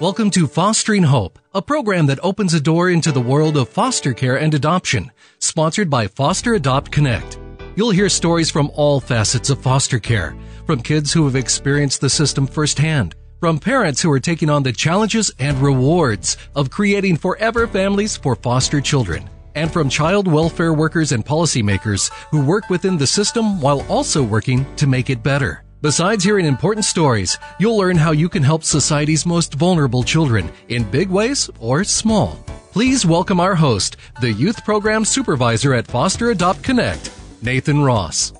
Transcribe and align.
Welcome 0.00 0.30
to 0.32 0.48
Fostering 0.48 1.04
Hope, 1.04 1.38
a 1.54 1.62
program 1.62 2.06
that 2.06 2.18
opens 2.20 2.52
a 2.52 2.60
door 2.60 2.90
into 2.90 3.12
the 3.12 3.20
world 3.20 3.56
of 3.56 3.68
foster 3.68 4.12
care 4.12 4.40
and 4.40 4.52
adoption, 4.52 5.12
sponsored 5.38 5.88
by 5.88 6.08
Foster 6.08 6.54
Adopt 6.54 6.90
Connect. 6.90 7.38
You'll 7.76 7.92
hear 7.92 8.08
stories 8.08 8.50
from 8.50 8.72
all 8.74 8.98
facets 8.98 9.50
of 9.50 9.62
foster 9.62 10.00
care, 10.00 10.36
from 10.66 10.82
kids 10.82 11.12
who 11.12 11.24
have 11.26 11.36
experienced 11.36 12.00
the 12.00 12.10
system 12.10 12.48
firsthand, 12.48 13.14
from 13.38 13.60
parents 13.60 14.02
who 14.02 14.10
are 14.10 14.18
taking 14.18 14.50
on 14.50 14.64
the 14.64 14.72
challenges 14.72 15.30
and 15.38 15.56
rewards 15.58 16.38
of 16.56 16.70
creating 16.70 17.16
forever 17.16 17.68
families 17.68 18.16
for 18.16 18.34
foster 18.34 18.80
children, 18.80 19.30
and 19.54 19.72
from 19.72 19.88
child 19.88 20.26
welfare 20.26 20.74
workers 20.74 21.12
and 21.12 21.24
policymakers 21.24 22.10
who 22.32 22.44
work 22.44 22.68
within 22.68 22.98
the 22.98 23.06
system 23.06 23.60
while 23.60 23.86
also 23.88 24.24
working 24.24 24.66
to 24.74 24.88
make 24.88 25.08
it 25.08 25.22
better. 25.22 25.63
Besides 25.84 26.24
hearing 26.24 26.46
important 26.46 26.86
stories, 26.86 27.38
you'll 27.58 27.76
learn 27.76 27.98
how 27.98 28.12
you 28.12 28.30
can 28.30 28.42
help 28.42 28.64
society's 28.64 29.26
most 29.26 29.52
vulnerable 29.52 30.02
children 30.02 30.50
in 30.70 30.90
big 30.90 31.10
ways 31.10 31.50
or 31.60 31.84
small. 31.84 32.42
Please 32.72 33.04
welcome 33.04 33.38
our 33.38 33.54
host, 33.54 33.98
the 34.22 34.32
Youth 34.32 34.64
Program 34.64 35.04
Supervisor 35.04 35.74
at 35.74 35.86
Foster 35.86 36.30
Adopt 36.30 36.62
Connect, 36.62 37.12
Nathan 37.42 37.82
Ross. 37.82 38.32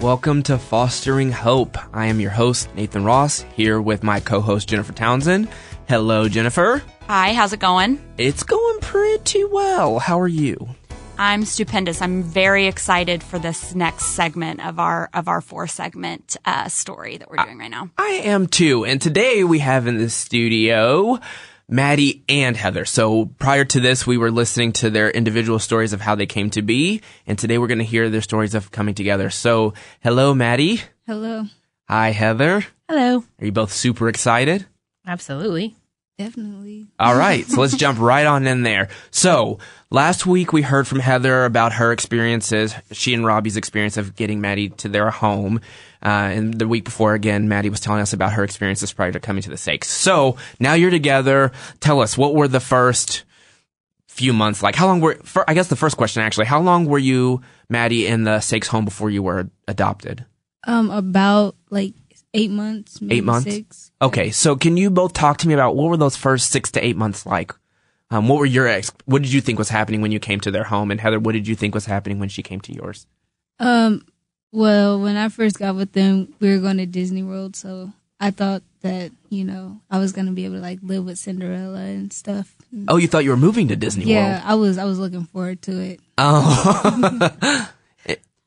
Welcome 0.00 0.42
to 0.42 0.58
Fostering 0.58 1.32
Hope. 1.32 1.78
I 1.96 2.04
am 2.04 2.20
your 2.20 2.32
host, 2.32 2.68
Nathan 2.74 3.02
Ross, 3.02 3.46
here 3.56 3.80
with 3.80 4.02
my 4.02 4.20
co 4.20 4.42
host, 4.42 4.68
Jennifer 4.68 4.92
Townsend. 4.92 5.48
Hello, 5.88 6.28
Jennifer. 6.28 6.82
Hi, 7.08 7.32
how's 7.32 7.54
it 7.54 7.60
going? 7.60 7.98
It's 8.18 8.42
going 8.42 8.80
pretty 8.80 9.42
well. 9.44 10.00
How 10.00 10.20
are 10.20 10.28
you? 10.28 10.68
I'm 11.18 11.44
stupendous. 11.44 12.02
I'm 12.02 12.22
very 12.22 12.66
excited 12.66 13.22
for 13.22 13.38
this 13.38 13.74
next 13.74 14.06
segment 14.06 14.64
of 14.66 14.80
our 14.80 15.10
of 15.14 15.28
our 15.28 15.40
four 15.40 15.66
segment 15.66 16.36
uh, 16.44 16.68
story 16.68 17.16
that 17.16 17.30
we're 17.30 17.42
doing 17.44 17.58
right 17.58 17.70
now. 17.70 17.90
I 17.96 18.20
am 18.24 18.46
too. 18.46 18.84
And 18.84 19.00
today 19.00 19.44
we 19.44 19.60
have 19.60 19.86
in 19.86 19.98
the 19.98 20.10
studio 20.10 21.20
Maddie 21.68 22.24
and 22.28 22.56
Heather. 22.56 22.84
So 22.84 23.26
prior 23.38 23.64
to 23.64 23.80
this, 23.80 24.06
we 24.06 24.18
were 24.18 24.30
listening 24.30 24.72
to 24.74 24.90
their 24.90 25.10
individual 25.10 25.58
stories 25.58 25.92
of 25.92 26.00
how 26.00 26.14
they 26.14 26.26
came 26.26 26.50
to 26.50 26.62
be, 26.62 27.00
and 27.26 27.38
today 27.38 27.58
we're 27.58 27.68
going 27.68 27.78
to 27.78 27.84
hear 27.84 28.10
their 28.10 28.20
stories 28.20 28.54
of 28.54 28.70
coming 28.70 28.94
together. 28.94 29.30
So, 29.30 29.72
hello, 30.00 30.34
Maddie. 30.34 30.82
Hello. 31.06 31.44
Hi, 31.88 32.10
Heather. 32.10 32.66
Hello. 32.88 33.24
Are 33.40 33.44
you 33.44 33.52
both 33.52 33.72
super 33.72 34.08
excited? 34.08 34.66
Absolutely. 35.06 35.76
Definitely. 36.16 36.86
All 37.00 37.16
right, 37.16 37.44
so 37.44 37.60
let's 37.60 37.76
jump 37.76 37.98
right 37.98 38.24
on 38.24 38.46
in 38.46 38.62
there. 38.62 38.88
So, 39.10 39.58
last 39.90 40.26
week 40.26 40.52
we 40.52 40.62
heard 40.62 40.86
from 40.86 41.00
Heather 41.00 41.44
about 41.44 41.72
her 41.72 41.90
experiences, 41.90 42.72
she 42.92 43.14
and 43.14 43.26
Robbie's 43.26 43.56
experience 43.56 43.96
of 43.96 44.14
getting 44.14 44.40
Maddie 44.40 44.68
to 44.68 44.88
their 44.88 45.10
home. 45.10 45.60
Uh, 46.04 46.30
and 46.30 46.54
the 46.54 46.68
week 46.68 46.84
before, 46.84 47.14
again, 47.14 47.48
Maddie 47.48 47.70
was 47.70 47.80
telling 47.80 48.00
us 48.00 48.12
about 48.12 48.34
her 48.34 48.44
experiences 48.44 48.92
prior 48.92 49.10
to 49.10 49.18
coming 49.18 49.42
to 49.42 49.50
the 49.50 49.56
Sakes. 49.56 49.88
So, 49.88 50.36
now 50.60 50.74
you're 50.74 50.90
together. 50.90 51.50
Tell 51.80 52.00
us, 52.00 52.16
what 52.16 52.34
were 52.34 52.46
the 52.46 52.60
first 52.60 53.24
few 54.06 54.32
months 54.32 54.62
like? 54.62 54.76
How 54.76 54.86
long 54.86 55.00
were, 55.00 55.16
for, 55.24 55.48
I 55.50 55.54
guess 55.54 55.66
the 55.66 55.74
first 55.74 55.96
question 55.96 56.22
actually, 56.22 56.46
how 56.46 56.60
long 56.60 56.84
were 56.84 56.98
you, 56.98 57.40
Maddie, 57.68 58.06
in 58.06 58.22
the 58.22 58.38
Sakes 58.38 58.68
home 58.68 58.84
before 58.84 59.10
you 59.10 59.24
were 59.24 59.50
adopted? 59.66 60.24
Um, 60.66 60.90
about 60.90 61.56
like 61.70 61.94
eight 62.34 62.50
months. 62.50 63.00
Maybe 63.00 63.16
Eight 63.16 63.24
months? 63.24 63.50
Six. 63.50 63.92
Okay, 64.02 64.30
so 64.30 64.56
can 64.56 64.76
you 64.76 64.90
both 64.90 65.12
talk 65.12 65.38
to 65.38 65.48
me 65.48 65.54
about 65.54 65.76
what 65.76 65.88
were 65.88 65.96
those 65.96 66.16
first 66.16 66.50
six 66.50 66.70
to 66.72 66.84
eight 66.84 66.96
months 66.96 67.24
like? 67.24 67.52
Um, 68.10 68.28
what 68.28 68.38
were 68.38 68.46
your 68.46 68.68
ex? 68.68 68.92
What 69.06 69.22
did 69.22 69.32
you 69.32 69.40
think 69.40 69.58
was 69.58 69.70
happening 69.70 70.02
when 70.02 70.12
you 70.12 70.20
came 70.20 70.40
to 70.40 70.50
their 70.50 70.64
home? 70.64 70.90
And 70.90 71.00
Heather, 71.00 71.18
what 71.18 71.32
did 71.32 71.48
you 71.48 71.54
think 71.54 71.74
was 71.74 71.86
happening 71.86 72.18
when 72.18 72.28
she 72.28 72.42
came 72.42 72.60
to 72.60 72.72
yours? 72.72 73.06
Um, 73.58 74.06
well, 74.52 75.00
when 75.00 75.16
I 75.16 75.28
first 75.30 75.58
got 75.58 75.74
with 75.74 75.92
them, 75.92 76.34
we 76.38 76.50
were 76.50 76.60
going 76.60 76.76
to 76.76 76.86
Disney 76.86 77.22
World, 77.22 77.56
so 77.56 77.92
I 78.20 78.30
thought 78.30 78.62
that 78.82 79.10
you 79.30 79.44
know 79.44 79.80
I 79.90 79.98
was 79.98 80.12
gonna 80.12 80.32
be 80.32 80.44
able 80.44 80.56
to 80.56 80.60
like 80.60 80.78
live 80.82 81.04
with 81.04 81.18
Cinderella 81.18 81.80
and 81.80 82.12
stuff. 82.12 82.54
Oh, 82.86 82.96
you 82.96 83.08
thought 83.08 83.24
you 83.24 83.30
were 83.30 83.36
moving 83.36 83.68
to 83.68 83.76
Disney 83.76 84.04
yeah, 84.04 84.34
World? 84.34 84.42
I 84.44 84.54
was. 84.54 84.78
I 84.78 84.84
was 84.84 84.98
looking 84.98 85.24
forward 85.24 85.62
to 85.62 85.80
it. 85.80 86.00
Oh, 86.18 87.66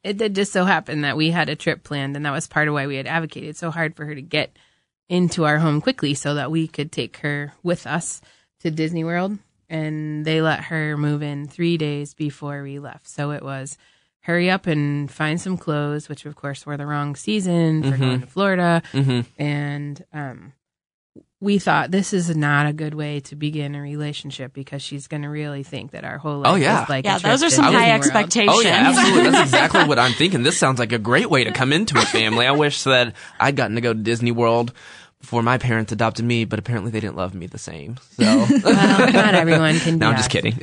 It 0.07 0.17
did 0.17 0.35
just 0.35 0.53
so 0.53 0.63
happen 0.63 1.01
that 1.01 1.17
we 1.17 1.31
had 1.31 1.49
a 1.49 1.55
trip 1.55 1.83
planned, 1.83 2.15
and 2.15 2.25
that 2.25 2.31
was 2.31 2.47
part 2.47 2.69
of 2.69 2.73
why 2.73 2.87
we 2.87 2.95
had 2.95 3.07
advocated 3.07 3.57
so 3.57 3.71
hard 3.71 3.95
for 3.95 4.05
her 4.05 4.15
to 4.15 4.21
get 4.21 4.55
into 5.09 5.43
our 5.43 5.57
home 5.57 5.81
quickly 5.81 6.13
so 6.13 6.35
that 6.35 6.49
we 6.49 6.65
could 6.67 6.93
take 6.93 7.17
her 7.17 7.53
with 7.61 7.85
us 7.85 8.21
to 8.61 8.71
Disney 8.71 9.03
World. 9.03 9.37
And 9.69 10.23
they 10.23 10.41
let 10.41 10.61
her 10.65 10.95
move 10.95 11.21
in 11.21 11.47
three 11.47 11.75
days 11.77 12.13
before 12.13 12.63
we 12.63 12.79
left. 12.79 13.09
So 13.09 13.31
it 13.31 13.43
was 13.43 13.77
hurry 14.21 14.49
up 14.49 14.65
and 14.65 15.11
find 15.11 15.41
some 15.41 15.57
clothes, 15.57 16.07
which 16.07 16.25
of 16.25 16.35
course 16.37 16.65
were 16.65 16.77
the 16.77 16.85
wrong 16.85 17.17
season 17.17 17.83
for 17.83 17.97
going 17.97 18.21
to 18.21 18.27
Florida. 18.27 18.81
Mhm. 18.93 19.25
And 19.37 20.05
um, 20.13 20.53
we 21.39 21.59
thought 21.59 21.91
this 21.91 22.13
is 22.13 22.35
not 22.35 22.65
a 22.65 22.73
good 22.73 22.93
way 22.95 23.19
to 23.19 23.35
begin 23.35 23.75
a 23.75 23.81
relationship 23.81 24.53
because 24.53 24.81
she's 24.81 25.07
going 25.07 25.21
to 25.21 25.29
really 25.29 25.61
think 25.63 25.91
that 25.91 26.03
our 26.03 26.17
whole 26.17 26.37
oh, 26.37 26.39
life 26.39 26.53
Oh, 26.53 26.55
yeah. 26.55 26.83
is 26.83 26.89
like 26.89 27.05
a 27.05 27.07
Yeah, 27.09 27.17
trip 27.19 27.31
those 27.31 27.43
are 27.43 27.49
some 27.51 27.65
Disney 27.65 27.79
high 27.79 27.89
World. 27.91 28.01
expectations. 28.05 28.57
oh 28.57 28.61
yeah, 28.61 28.89
absolutely. 28.89 29.29
That's 29.31 29.43
exactly 29.51 29.83
what 29.85 29.99
I'm 29.99 30.13
thinking. 30.13 30.41
This 30.43 30.57
sounds 30.57 30.79
like 30.79 30.91
a 30.93 30.97
great 30.99 31.29
way 31.29 31.43
to 31.43 31.51
come 31.51 31.71
into 31.73 31.97
a 31.99 32.01
family. 32.01 32.47
I 32.47 32.51
wish 32.53 32.83
that 32.85 33.13
I'd 33.39 33.55
gotten 33.55 33.75
to 33.75 33.81
go 33.81 33.93
to 33.93 33.99
Disney 33.99 34.31
World 34.31 34.73
before 35.21 35.41
my 35.43 35.57
parents 35.59 35.91
adopted 35.91 36.25
me, 36.25 36.45
but 36.45 36.57
apparently 36.59 36.89
they 36.91 36.99
didn't 36.99 37.15
love 37.17 37.33
me 37.35 37.45
the 37.47 37.57
same. 37.57 37.97
So, 38.19 38.23
Well, 38.63 39.11
not 39.11 39.35
everyone 39.35 39.77
can. 39.79 39.97
no, 39.99 40.07
do 40.07 40.11
I'm 40.11 40.17
just 40.17 40.29
kidding. 40.29 40.53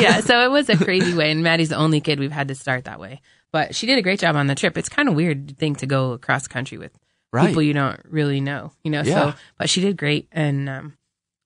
yeah, 0.00 0.20
so 0.20 0.42
it 0.44 0.50
was 0.50 0.68
a 0.68 0.76
crazy 0.76 1.14
way, 1.14 1.30
and 1.30 1.42
Maddie's 1.42 1.70
the 1.70 1.76
only 1.76 2.00
kid 2.00 2.18
we've 2.20 2.32
had 2.32 2.48
to 2.48 2.54
start 2.54 2.84
that 2.84 3.00
way. 3.00 3.20
But 3.52 3.74
she 3.74 3.86
did 3.86 3.98
a 3.98 4.02
great 4.02 4.20
job 4.20 4.36
on 4.36 4.46
the 4.46 4.54
trip. 4.54 4.76
It's 4.76 4.88
kind 4.90 5.08
of 5.08 5.14
weird 5.14 5.56
thing 5.58 5.74
to 5.76 5.86
go 5.86 6.12
across 6.12 6.46
country 6.46 6.76
with 6.78 6.92
Right. 7.32 7.48
people 7.48 7.62
you 7.62 7.74
don't 7.74 8.00
really 8.08 8.40
know, 8.40 8.72
you 8.82 8.90
know. 8.90 9.02
Yeah. 9.02 9.32
So, 9.32 9.38
but 9.58 9.68
she 9.68 9.80
did 9.80 9.96
great, 9.96 10.28
and 10.32 10.68
um, 10.68 10.94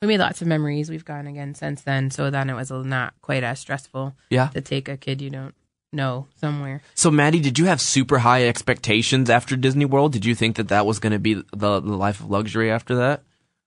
we 0.01 0.09
made 0.09 0.19
lots 0.21 0.41
of 0.41 0.47
memories. 0.49 0.89
We've 0.91 1.05
gone 1.05 1.27
again 1.27 1.55
since 1.55 1.83
then, 1.83 2.11
so 2.11 2.31
then 2.31 2.49
it 2.51 2.55
was 2.55 2.71
not 2.71 3.15
quite 3.21 3.43
as 3.43 3.59
stressful 3.61 4.15
Yeah. 4.31 4.49
to 4.49 4.61
take 4.61 4.89
a 4.89 4.97
kid 4.97 5.21
you 5.21 5.31
don't 5.31 5.55
know 5.93 6.27
somewhere. 6.37 6.83
So, 6.95 7.11
Maddie, 7.11 7.41
did 7.41 7.59
you 7.59 7.65
have 7.67 7.81
super 7.81 8.19
high 8.19 8.47
expectations 8.47 9.29
after 9.29 9.57
Disney 9.57 9.85
World? 9.85 10.13
Did 10.13 10.25
you 10.25 10.35
think 10.35 10.57
that 10.57 10.69
that 10.69 10.87
was 10.87 10.99
going 10.99 11.13
to 11.13 11.19
be 11.19 11.35
the, 11.35 11.43
the 11.53 11.97
life 11.97 12.21
of 12.21 12.31
luxury 12.31 12.71
after 12.71 12.95
that? 12.97 13.23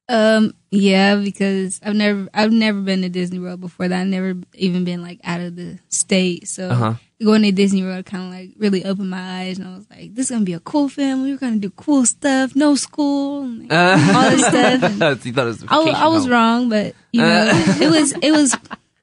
Um, 0.08 0.54
yeah, 0.70 1.16
because 1.16 1.80
I've 1.84 1.96
never, 1.96 2.28
I've 2.34 2.52
never 2.52 2.80
been 2.82 3.02
to 3.02 3.10
Disney 3.10 3.40
World 3.40 3.60
before 3.62 3.88
that. 3.88 4.02
I've 4.02 4.08
never 4.08 4.36
even 4.54 4.84
been 4.84 5.02
like 5.02 5.20
out 5.24 5.42
of 5.42 5.56
the 5.56 5.80
state. 5.90 6.48
So 6.48 6.70
Uh-huh. 6.70 6.94
going 7.24 7.42
to 7.42 7.52
Disney 7.52 7.82
World 7.82 8.06
kind 8.06 8.26
of 8.26 8.30
like 8.30 8.52
really 8.58 8.86
opened 8.86 9.10
my 9.10 9.42
eyes, 9.42 9.58
and 9.58 9.68
I 9.68 9.76
was 9.76 9.90
like, 9.90 10.14
"This 10.14 10.26
is 10.26 10.32
gonna 10.32 10.46
be 10.46 10.54
a 10.54 10.60
cool 10.60 10.90
family. 10.90 11.32
We're 11.32 11.38
gonna 11.40 11.58
do 11.58 11.72
cool 11.72 12.06
stuff. 12.06 12.56
No 12.56 12.76
school, 12.76 13.44
and, 13.46 13.70
like, 13.70 14.16
all 14.16 14.30
this 14.30 14.46
stuff." 14.48 15.26
You 15.26 15.34
thought 15.34 15.44
it 15.44 15.48
was 15.48 15.64
I, 15.68 15.82
I 16.04 16.08
was 16.08 16.30
wrong, 16.30 16.70
but 16.70 16.94
you 17.12 17.22
know, 17.22 17.50
it 17.82 17.90
was, 17.90 18.12
it 18.22 18.32
was, 18.32 18.56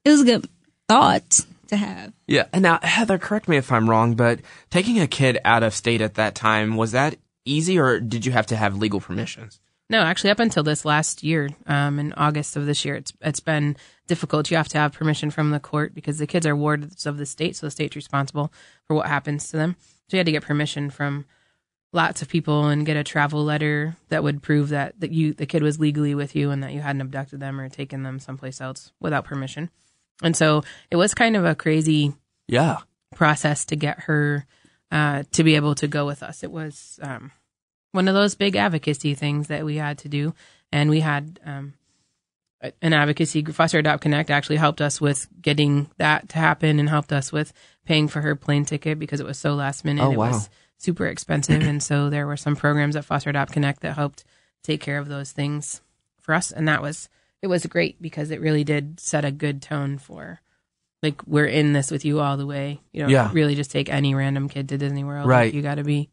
it 0.05 0.11
was 0.11 0.21
a 0.21 0.25
good 0.25 0.49
thought 0.89 1.41
to 1.69 1.77
have. 1.77 2.13
Yeah. 2.29 2.45
And 2.53 2.63
now, 2.63 2.79
Heather, 2.83 3.19
correct 3.19 3.49
me 3.49 3.57
if 3.57 3.73
I'm 3.73 3.89
wrong, 3.91 4.15
but 4.15 4.41
taking 4.71 5.01
a 5.01 5.07
kid 5.09 5.39
out 5.45 5.63
of 5.63 5.75
state 5.75 6.01
at 6.01 6.15
that 6.15 6.35
time, 6.35 6.77
was 6.77 6.93
that 6.93 7.17
easy 7.45 7.79
or 7.79 7.99
did 7.99 8.25
you 8.27 8.33
have 8.33 8.47
to 8.49 8.57
have 8.57 8.77
legal 8.77 9.01
permissions? 9.01 9.59
No, 9.91 10.01
actually, 10.01 10.31
up 10.31 10.41
until 10.41 10.63
this 10.63 10.85
last 10.85 11.23
year, 11.23 11.51
um, 11.67 11.99
in 11.99 12.13
August 12.15 12.57
of 12.57 12.65
this 12.67 12.85
year, 12.85 12.95
it's 12.95 13.13
it's 13.21 13.41
been 13.41 13.77
difficult. 14.07 14.51
You 14.51 14.57
have 14.57 14.69
to 14.69 14.79
have 14.79 14.93
permission 14.93 15.31
from 15.31 15.51
the 15.51 15.61
court 15.61 15.95
because 15.95 16.19
the 16.19 16.27
kids 16.27 16.47
are 16.47 16.57
wards 16.57 17.05
of 17.05 17.19
the 17.19 17.27
state, 17.27 17.57
so 17.57 17.67
the 17.67 17.71
state's 17.71 17.97
responsible 17.97 18.53
for 18.87 18.95
what 18.97 19.07
happens 19.07 19.49
to 19.51 19.57
them. 19.59 19.77
So 20.09 20.17
you 20.17 20.19
had 20.19 20.27
to 20.27 20.33
get 20.33 20.43
permission 20.45 20.89
from 20.91 21.27
lots 21.93 22.23
of 22.23 22.29
people 22.29 22.69
and 22.69 22.87
get 22.87 22.97
a 22.97 23.05
travel 23.05 23.45
letter 23.45 23.97
that 24.09 24.23
would 24.23 24.43
prove 24.43 24.71
that 24.71 24.99
that 25.01 25.11
you 25.11 25.35
the 25.35 25.45
kid 25.47 25.63
was 25.63 25.79
legally 25.79 26.15
with 26.15 26.35
you 26.35 26.51
and 26.51 26.63
that 26.63 26.73
you 26.73 26.81
hadn't 26.81 27.03
abducted 27.03 27.39
them 27.41 27.61
or 27.61 27.69
taken 27.69 28.03
them 28.03 28.19
someplace 28.19 28.63
else 28.63 28.93
without 28.99 29.25
permission. 29.27 29.69
And 30.23 30.35
so 30.35 30.63
it 30.91 30.97
was 30.97 31.13
kind 31.13 31.37
of 31.37 31.45
a 31.45 31.55
crazy 31.55 32.15
Yeah. 32.49 32.79
process 33.15 33.67
to 33.67 33.77
get 33.77 34.01
her 34.01 34.47
uh, 34.91 35.25
to 35.33 35.43
be 35.43 35.57
able 35.57 35.75
to 35.75 35.87
go 35.89 36.07
with 36.07 36.23
us. 36.23 36.43
It 36.43 36.51
was 36.53 36.99
um, 37.03 37.31
one 37.93 38.09
of 38.09 38.15
those 38.15 38.35
big 38.35 38.57
advocacy 38.57 39.15
things 39.15 39.49
that 39.49 39.65
we 39.65 39.77
had 39.77 39.99
to 39.99 40.09
do, 40.09 40.35
and 40.73 40.91
we 40.91 41.01
had 41.01 41.39
um, 41.45 41.75
an 42.81 42.93
advocacy 42.93 43.43
group, 43.43 43.57
Foster 43.57 43.79
Adopt 43.79 44.03
Connect 44.03 44.31
actually 44.31 44.57
helped 44.57 44.81
us 44.81 45.01
with 45.01 45.29
getting 45.41 45.91
that 45.99 46.29
to 46.31 46.39
happen 46.39 46.79
and 46.79 46.89
helped 46.89 47.13
us 47.13 47.33
with 47.33 47.53
paying 47.85 48.09
for 48.09 48.21
her 48.21 48.35
plane 48.37 48.65
ticket 48.65 48.99
because 48.99 49.21
it 49.21 49.27
was 49.27 49.39
so 49.39 49.55
last 49.55 49.85
minute. 49.85 50.03
Oh, 50.05 50.13
it 50.13 50.17
wow. 50.19 50.29
was 50.31 50.49
super 50.79 51.07
expensive, 51.07 51.63
and 51.63 51.83
so 51.83 52.11
there 52.11 52.27
were 52.27 52.37
some 52.37 52.57
programs 52.57 52.97
at 52.97 53.05
Foster 53.05 53.31
Adopt 53.31 53.53
Connect 53.53 53.81
that 53.83 53.95
helped 53.97 54.25
take 54.63 54.81
care 54.81 54.99
of 54.99 55.09
those 55.09 55.33
things 55.33 55.81
for 56.21 56.35
us, 56.35 56.51
and 56.53 56.69
that 56.69 56.83
was 56.83 57.09
it 57.43 57.49
was 57.49 57.67
great 57.67 58.01
because 58.01 58.31
it 58.31 58.41
really 58.41 58.63
did 58.63 59.01
set 59.01 59.25
a 59.25 59.33
good 59.33 59.61
tone 59.61 59.99
for 59.99 60.41
like 61.03 61.21
we're 61.27 61.47
in 61.47 61.73
this 61.73 61.91
with 61.91 62.05
you 62.05 62.21
all 62.21 62.37
the 62.37 62.47
way. 62.47 62.81
You 62.93 63.01
don't 63.01 63.11
Yeah. 63.11 63.31
really 63.33 63.57
just 63.57 63.73
take 63.73 63.89
any 63.89 64.15
random 64.15 64.49
kid 64.49 64.69
to 64.69 64.79
Disney 64.79 65.03
World. 65.03 65.27
Right. 65.27 65.47
Like, 65.47 65.55
you 65.55 65.61
got 65.63 65.75
to 65.75 65.83
be, 65.83 66.09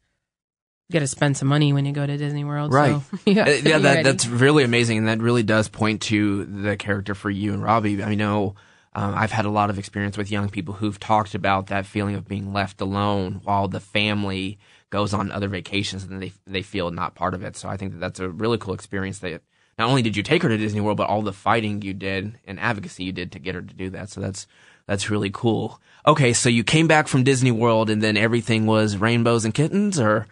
you 0.89 0.93
got 0.93 0.99
to 0.99 1.07
spend 1.07 1.37
some 1.37 1.47
money 1.47 1.71
when 1.71 1.85
you 1.85 1.91
go 1.93 2.05
to 2.05 2.17
Disney 2.17 2.43
World. 2.43 2.73
Right. 2.73 2.99
So 3.11 3.31
Uh, 3.31 3.45
yeah, 3.63 3.77
that, 3.77 3.83
ready. 3.83 4.03
that's 4.03 4.25
really 4.27 4.63
amazing, 4.63 4.97
and 4.97 5.07
that 5.07 5.19
really 5.19 5.43
does 5.43 5.67
point 5.69 6.01
to 6.03 6.45
the 6.45 6.75
character 6.77 7.13
for 7.13 7.29
you 7.29 7.53
and 7.53 7.61
Robbie. 7.61 8.03
I 8.03 8.15
know 8.15 8.55
um, 8.95 9.13
I've 9.13 9.31
had 9.31 9.45
a 9.45 9.51
lot 9.51 9.69
of 9.69 9.77
experience 9.77 10.17
with 10.17 10.31
young 10.31 10.49
people 10.49 10.73
who've 10.73 10.99
talked 10.99 11.35
about 11.35 11.67
that 11.67 11.85
feeling 11.85 12.15
of 12.15 12.27
being 12.27 12.53
left 12.53 12.81
alone 12.81 13.41
while 13.43 13.67
the 13.67 13.79
family 13.79 14.57
goes 14.89 15.13
on 15.13 15.31
other 15.31 15.47
vacations 15.47 16.03
and 16.05 16.19
they 16.23 16.33
they 16.47 16.63
feel 16.63 16.89
not 16.89 17.13
part 17.13 17.35
of 17.35 17.43
it. 17.43 17.55
So 17.55 17.69
I 17.69 17.77
think 17.77 17.91
that 17.91 17.99
that's 17.99 18.19
a 18.19 18.27
really 18.27 18.57
cool 18.57 18.73
experience 18.73 19.19
that 19.19 19.43
not 19.77 19.89
only 19.89 20.01
did 20.01 20.17
you 20.17 20.23
take 20.23 20.41
her 20.41 20.49
to 20.49 20.57
Disney 20.57 20.81
World, 20.81 20.97
but 20.97 21.07
all 21.07 21.21
the 21.21 21.31
fighting 21.31 21.83
you 21.83 21.93
did 21.93 22.39
and 22.47 22.59
advocacy 22.59 23.03
you 23.03 23.11
did 23.11 23.31
to 23.33 23.39
get 23.39 23.53
her 23.53 23.61
to 23.61 23.73
do 23.75 23.91
that. 23.91 24.09
So 24.09 24.21
that's 24.21 24.47
that's 24.87 25.11
really 25.11 25.29
cool. 25.31 25.79
Okay, 26.07 26.33
so 26.33 26.49
you 26.49 26.63
came 26.63 26.87
back 26.87 27.07
from 27.07 27.23
Disney 27.23 27.51
World 27.51 27.91
and 27.91 28.01
then 28.01 28.17
everything 28.17 28.65
was 28.65 28.97
rainbows 28.97 29.45
and 29.45 29.53
kittens, 29.53 29.99
or 29.99 30.25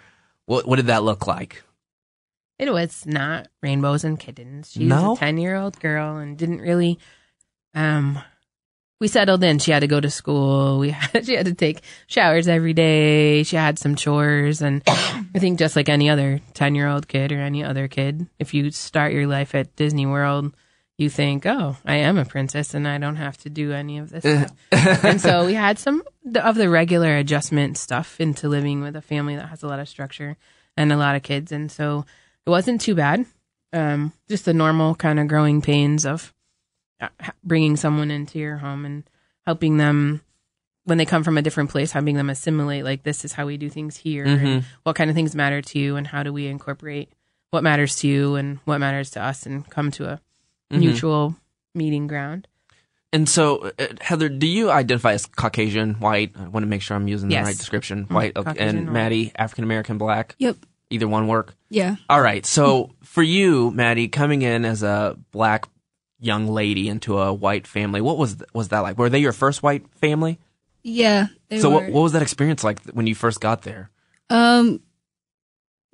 what? 0.48 0.66
What 0.68 0.78
did 0.78 0.88
that 0.88 1.04
look 1.04 1.28
like? 1.28 1.64
It 2.58 2.72
was 2.74 3.06
not 3.06 3.50
rainbows 3.62 4.04
and 4.04 4.20
kittens. 4.20 4.72
She 4.72 4.86
No? 4.86 5.12
was 5.12 5.18
a 5.18 5.20
ten 5.20 5.38
year 5.38 5.56
old 5.56 5.80
girl 5.80 6.18
and 6.18 6.36
didn't 6.36 6.62
really. 6.62 6.98
Um, 7.76 8.18
we 9.00 9.08
settled 9.08 9.44
in. 9.44 9.60
She 9.60 9.70
had 9.70 9.82
to 9.82 9.88
go 9.88 10.00
to 10.02 10.10
school. 10.10 10.80
We 10.80 10.90
had, 10.92 11.24
she 11.28 11.36
had 11.36 11.46
to 11.46 11.54
take 11.54 11.82
showers 12.08 12.48
every 12.48 12.74
day. 12.74 13.44
She 13.44 13.56
had 13.56 13.78
some 13.78 13.96
chores, 13.96 14.64
and 14.64 14.82
I 14.88 15.38
think 15.38 15.60
just 15.60 15.76
like 15.76 15.88
any 15.88 16.10
other 16.10 16.42
ten 16.56 16.74
year 16.74 16.88
old 16.88 17.08
kid 17.08 17.32
or 17.32 17.40
any 17.40 17.64
other 17.64 17.88
kid, 17.88 18.26
if 18.40 18.56
you 18.56 18.72
start 18.72 19.14
your 19.14 19.28
life 19.28 19.54
at 19.54 19.76
Disney 19.76 20.08
World, 20.08 20.56
you 20.98 21.10
think, 21.10 21.46
"Oh, 21.46 21.78
I 21.86 21.98
am 21.98 22.18
a 22.18 22.26
princess, 22.26 22.74
and 22.74 22.88
I 22.88 22.98
don't 22.98 23.18
have 23.18 23.38
to 23.40 23.50
do 23.50 23.72
any 23.72 24.00
of 24.00 24.10
this." 24.10 24.24
stuff. 24.24 25.04
and 25.04 25.22
so 25.22 25.46
we 25.46 25.54
had 25.54 25.78
some 25.80 26.04
of 26.36 26.56
the 26.56 26.70
regular 26.70 27.16
adjustment 27.18 27.78
stuff 27.78 28.20
into 28.20 28.50
living 28.50 28.82
with 28.82 28.96
a 28.96 29.02
family 29.02 29.36
that 29.36 29.50
has 29.50 29.64
a 29.64 29.68
lot 29.68 29.80
of 29.80 29.88
structure 29.88 30.38
and 30.76 30.92
a 30.92 30.98
lot 30.98 31.16
of 31.16 31.24
kids, 31.24 31.52
and 31.52 31.72
so 31.72 32.06
it 32.46 32.50
wasn't 32.50 32.82
too 32.82 32.96
bad. 32.96 33.26
Um, 33.74 34.14
just 34.30 34.46
the 34.46 34.54
normal 34.54 34.96
kind 34.96 35.20
of 35.20 35.28
growing 35.28 35.62
pains 35.62 36.06
of 36.06 36.34
uh, 37.00 37.10
bringing 37.44 37.76
someone 37.76 38.10
into 38.10 38.40
your 38.40 38.58
home 38.58 38.86
and 38.86 39.04
helping 39.46 39.78
them 39.78 40.22
when 40.86 40.98
they 40.98 41.06
come 41.06 41.24
from 41.24 41.38
a 41.38 41.42
different 41.42 41.70
place, 41.70 41.92
helping 41.92 42.16
them 42.16 42.30
assimilate. 42.30 42.86
Like 42.86 43.04
this 43.04 43.24
is 43.26 43.34
how 43.34 43.46
we 43.46 43.58
do 43.58 43.70
things 43.70 43.98
here, 43.98 44.24
and 44.26 44.40
what 44.84 44.96
kind 44.96 45.10
of 45.12 45.16
things 45.16 45.36
matter 45.36 45.62
to 45.62 45.80
you, 45.80 45.96
and 45.96 46.08
how 46.08 46.24
do 46.24 46.34
we 46.34 46.48
incorporate 46.48 47.12
what 47.52 47.64
matters 47.64 47.98
to 47.98 48.08
you 48.08 48.36
and 48.36 48.60
what 48.66 48.80
matters 48.80 49.12
to 49.12 49.22
us, 49.22 49.46
and 49.46 49.70
come 49.70 49.92
to 49.92 50.06
a 50.10 50.22
mutual 50.69 51.36
meeting 51.75 52.08
ground. 52.08 52.48
And 53.14 53.28
so, 53.30 53.72
uh, 53.80 53.88
Heather, 54.02 54.28
do 54.30 54.46
you 54.48 54.69
identify 54.69 55.14
as 55.14 55.25
Caucasian, 55.25 55.96
white? 55.96 56.31
I 56.38 56.48
want 56.50 56.64
to 56.64 56.68
make 56.68 56.81
sure 56.81 56.98
I'm 56.98 57.08
using 57.08 57.31
Yes. 57.31 57.46
the 57.46 57.50
right 57.50 57.58
description. 57.58 58.04
White, 58.06 58.36
okay. 58.36 58.54
And 58.58 58.86
white. 58.86 58.94
Maddie, 58.94 59.31
African 59.38 59.64
American, 59.64 59.98
black. 59.98 60.36
Yep. 60.40 60.58
Either 60.90 61.08
one 61.08 61.28
work. 61.28 61.56
Yeah. 61.69 61.96
All 62.10 62.22
right. 62.22 62.46
So 62.46 62.92
for 63.04 63.24
you, 63.24 63.72
Maddie, 63.72 64.08
coming 64.10 64.42
in 64.42 64.66
as 64.66 64.84
a 64.84 65.18
black 65.31 65.68
young 66.19 66.48
lady 66.48 66.90
into 66.90 67.18
a 67.19 67.34
white 67.34 67.66
family, 67.68 68.02
what 68.02 68.18
was 68.18 68.38
was 68.54 68.69
that 68.69 68.80
like? 68.80 68.98
Were 68.98 69.10
they 69.10 69.19
your 69.19 69.34
first 69.34 69.64
white 69.64 69.86
family? 69.96 70.40
Yeah. 70.84 71.28
They 71.50 71.60
so 71.60 71.69
were. 71.69 71.75
what, 71.75 71.90
what 71.92 72.02
was 72.02 72.12
that 72.14 72.22
experience 72.22 72.64
like 72.64 72.80
when 72.92 73.08
you 73.08 73.16
first 73.16 73.40
got 73.42 73.62
there? 73.64 73.90
Um, 74.30 74.81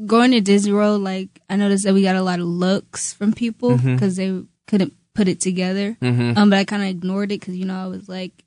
going 0.04 0.32
to 0.32 0.42
Disney 0.42 0.74
World, 0.74 1.02
like 1.02 1.30
I 1.50 1.56
noticed 1.56 1.84
that 1.86 1.94
we 1.94 2.02
got 2.02 2.16
a 2.16 2.24
lot 2.24 2.40
of 2.40 2.46
looks 2.46 3.14
from 3.14 3.34
people 3.34 3.78
because 3.78 4.16
they 4.16 4.42
couldn't 4.68 4.94
put 5.14 5.28
it 5.28 5.40
together. 5.40 5.98
Mm-hmm. 6.02 6.38
Um, 6.38 6.50
but 6.50 6.60
I 6.60 6.66
kind 6.66 6.84
of 6.84 6.90
ignored 6.90 7.32
it 7.32 7.40
because 7.40 7.56
you 7.56 7.66
know 7.66 7.84
I 7.84 7.88
was 7.88 8.10
like 8.10 8.44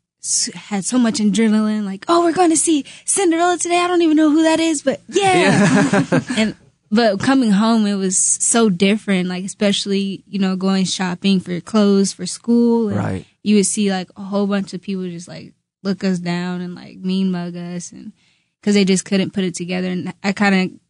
had 0.55 0.85
so 0.85 0.99
much 0.99 1.15
adrenaline. 1.15 1.85
Like, 1.85 2.05
oh, 2.09 2.25
we're 2.25 2.33
going 2.33 2.51
to 2.51 2.57
see 2.57 2.85
Cinderella 3.05 3.59
today. 3.59 3.79
I 3.79 3.87
don't 3.87 4.03
even 4.03 4.17
know 4.17 4.31
who 4.31 4.43
that 4.43 4.61
is, 4.61 4.83
but 4.83 5.01
yeah. 5.09 6.21
and 6.37 6.57
but 6.91 7.21
coming 7.21 7.51
home, 7.51 7.87
it 7.87 7.95
was 7.95 8.19
so 8.19 8.69
different. 8.71 9.29
Like 9.29 9.45
especially 9.45 10.25
you 10.27 10.39
know 10.39 10.57
going 10.57 10.85
shopping 10.85 11.41
for 11.41 11.61
clothes 11.61 12.13
for 12.13 12.27
school. 12.27 12.89
And 12.89 12.99
Right. 12.99 13.27
You 13.43 13.57
would 13.57 13.67
see 13.67 13.91
like 13.91 14.11
a 14.17 14.23
whole 14.23 14.47
bunch 14.47 14.75
of 14.75 14.83
people 14.83 15.05
just 15.05 15.29
like 15.29 15.53
look 15.83 16.03
us 16.03 16.19
down 16.19 16.61
and 16.61 16.75
like 16.75 16.97
mean 16.97 17.31
mug 17.31 17.55
us 17.57 17.93
and 17.93 18.13
because 18.61 18.75
they 18.75 18.85
just 18.85 19.05
couldn't 19.05 19.33
put 19.33 19.45
it 19.45 19.55
together. 19.55 19.89
And 19.89 20.13
I 20.25 20.33
kind 20.33 20.55
of 20.55 20.81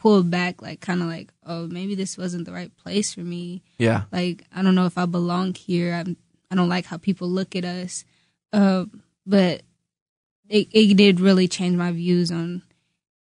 pulled 0.00 0.30
back, 0.30 0.62
like 0.62 0.80
kind 0.80 1.02
of 1.02 1.08
like, 1.08 1.30
oh, 1.46 1.66
maybe 1.66 1.94
this 1.94 2.16
wasn't 2.16 2.46
the 2.46 2.52
right 2.52 2.74
place 2.78 3.12
for 3.12 3.20
me. 3.20 3.62
Yeah. 3.78 4.04
Like 4.10 4.44
I 4.54 4.62
don't 4.62 4.74
know 4.74 4.86
if 4.86 4.96
I 4.96 5.04
belong 5.04 5.54
here. 5.54 5.94
I'm 5.94 6.16
I 6.50 6.54
don't 6.56 6.70
like 6.70 6.86
how 6.86 6.96
people 6.96 7.28
look 7.28 7.54
at 7.54 7.64
us. 7.64 8.04
Uh, 8.52 8.86
but 9.26 9.62
it 10.48 10.68
it 10.72 10.96
did 10.96 11.20
really 11.20 11.46
change 11.46 11.76
my 11.76 11.92
views 11.92 12.32
on 12.32 12.62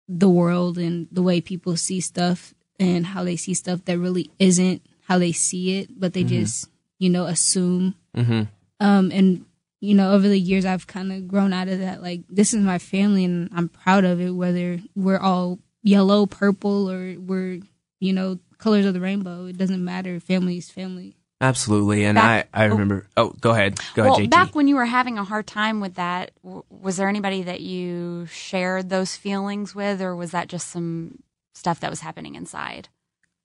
the 0.08 0.30
world 0.30 0.78
and 0.78 1.08
the 1.12 1.24
way 1.24 1.40
people 1.42 1.78
see 1.78 2.02
stuff 2.02 2.54
and 2.80 3.08
how 3.08 3.24
they 3.24 3.38
see 3.38 3.54
stuff 3.54 3.84
that 3.86 3.98
really 3.98 4.30
isn't 4.38 4.82
how 5.08 5.18
they 5.18 5.32
see 5.32 5.80
it, 5.80 6.00
but 6.00 6.14
they 6.14 6.24
just 6.24 6.68
you 7.00 7.10
know 7.10 7.26
assume. 7.26 7.96
Mm-hmm. 8.16 8.44
Um, 8.82 9.12
and 9.12 9.46
you 9.80 9.94
know, 9.94 10.14
over 10.14 10.28
the 10.28 10.40
years, 10.40 10.66
I've 10.66 10.88
kind 10.88 11.12
of 11.12 11.28
grown 11.28 11.54
out 11.54 11.68
of 11.68 11.80
that. 11.80 12.02
Like, 12.02 12.22
this 12.28 12.54
is 12.54 12.64
my 12.64 12.80
family, 12.80 13.24
and 13.24 13.50
I'm 13.54 13.70
proud 13.70 14.04
of 14.04 14.20
it. 14.20 14.32
Whether 14.32 14.80
we're 14.96 15.20
all 15.20 15.60
yellow, 15.86 16.26
purple, 16.26 16.90
or 16.92 17.16
we're 17.18 17.62
you 18.02 18.12
know 18.12 18.40
colors 18.58 18.86
of 18.86 18.94
the 18.94 19.00
rainbow, 19.00 19.46
it 19.46 19.58
doesn't 19.58 19.84
matter. 19.84 20.20
Family 20.20 20.58
is 20.58 20.70
family. 20.70 21.16
Absolutely. 21.42 22.06
And 22.06 22.16
Back- 22.16 22.50
I 22.54 22.64
I 22.64 22.66
remember. 22.66 23.08
Oh, 23.16 23.30
go 23.40 23.52
ahead. 23.52 23.78
Go 23.94 24.04
well, 24.04 24.14
ahead, 24.16 24.28
JT. 24.28 24.32
back 24.32 24.56
when 24.56 24.68
you 24.68 24.76
were 24.76 24.86
having 24.86 25.18
a 25.18 25.24
hard 25.24 25.46
time 25.48 25.80
with 25.82 25.96
that, 25.96 26.32
w- 26.44 26.64
was 26.70 26.98
there 26.98 27.10
anybody 27.10 27.44
that 27.44 27.62
you 27.62 28.26
shared 28.28 28.90
those 28.90 29.16
feelings 29.16 29.76
with, 29.76 30.02
or 30.02 30.16
was 30.16 30.32
that 30.32 30.48
just 30.48 30.70
some 30.70 31.20
stuff 31.54 31.80
that 31.82 31.90
was 31.90 32.02
happening 32.02 32.36
inside? 32.36 32.88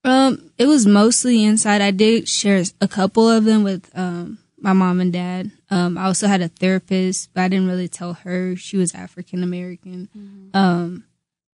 Um, 0.04 0.50
it 0.56 0.66
was 0.66 0.86
mostly 0.86 1.44
inside. 1.44 1.82
I 1.82 1.90
did 1.90 2.26
share 2.28 2.62
a 2.80 2.88
couple 2.88 3.28
of 3.28 3.44
them 3.44 3.62
with 3.64 3.90
um 3.98 4.38
my 4.58 4.72
mom 4.72 5.00
and 5.00 5.12
dad. 5.12 5.50
Um, 5.70 5.98
I 5.98 6.04
also 6.04 6.26
had 6.28 6.40
a 6.42 6.48
therapist, 6.48 7.30
but 7.34 7.42
I 7.42 7.48
didn't 7.48 7.66
really 7.68 7.88
tell 7.88 8.14
her 8.14 8.56
she 8.56 8.76
was 8.76 8.94
African 8.94 9.42
American. 9.42 10.50
Um, 10.54 11.04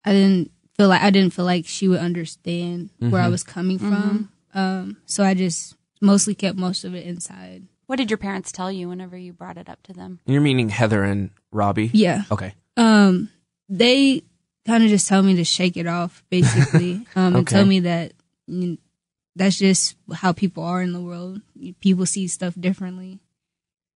I 0.05 0.13
didn't 0.13 0.51
feel 0.77 0.89
like 0.89 1.03
I 1.03 1.11
didn't 1.11 1.33
feel 1.33 1.45
like 1.45 1.67
she 1.67 1.89
would 1.89 2.01
understand 2.01 2.91
where 2.99 3.23
I 3.23 3.29
was 3.29 3.43
coming 3.43 3.79
from. 3.79 4.31
Um, 4.55 4.97
so 5.07 5.25
I 5.25 5.35
just 5.35 5.75
mostly 6.01 6.35
kept 6.35 6.59
most 6.59 6.85
of 6.85 6.95
it 6.95 7.07
inside. 7.07 7.65
What 7.87 7.97
did 7.97 8.11
your 8.11 8.19
parents 8.19 8.51
tell 8.51 8.73
you 8.73 8.89
whenever 8.89 9.17
you 9.17 9.33
brought 9.33 9.59
it 9.59 9.69
up 9.69 9.83
to 9.85 9.93
them? 9.93 10.21
You're 10.27 10.41
meaning 10.41 10.71
Heather 10.71 11.05
and 11.05 11.31
Robbie. 11.53 11.91
Yeah. 11.93 12.23
Okay. 12.31 12.55
Um, 12.77 13.31
they 13.69 14.23
kind 14.67 14.83
of 14.83 14.91
just 14.91 15.07
tell 15.09 15.23
me 15.23 15.37
to 15.37 15.45
shake 15.45 15.77
it 15.77 15.87
off, 15.87 16.25
basically, 16.29 17.07
um, 17.17 17.37
and 17.37 17.49
tell 17.49 17.65
me 17.65 17.81
that 17.81 18.13
mm, 18.51 18.79
that's 19.37 19.59
just 19.59 19.97
how 20.13 20.33
people 20.33 20.65
are 20.65 20.83
in 20.83 20.93
the 20.93 21.01
world. 21.01 21.41
People 21.81 22.07
see 22.07 22.27
stuff 22.27 22.55
differently. 22.59 23.21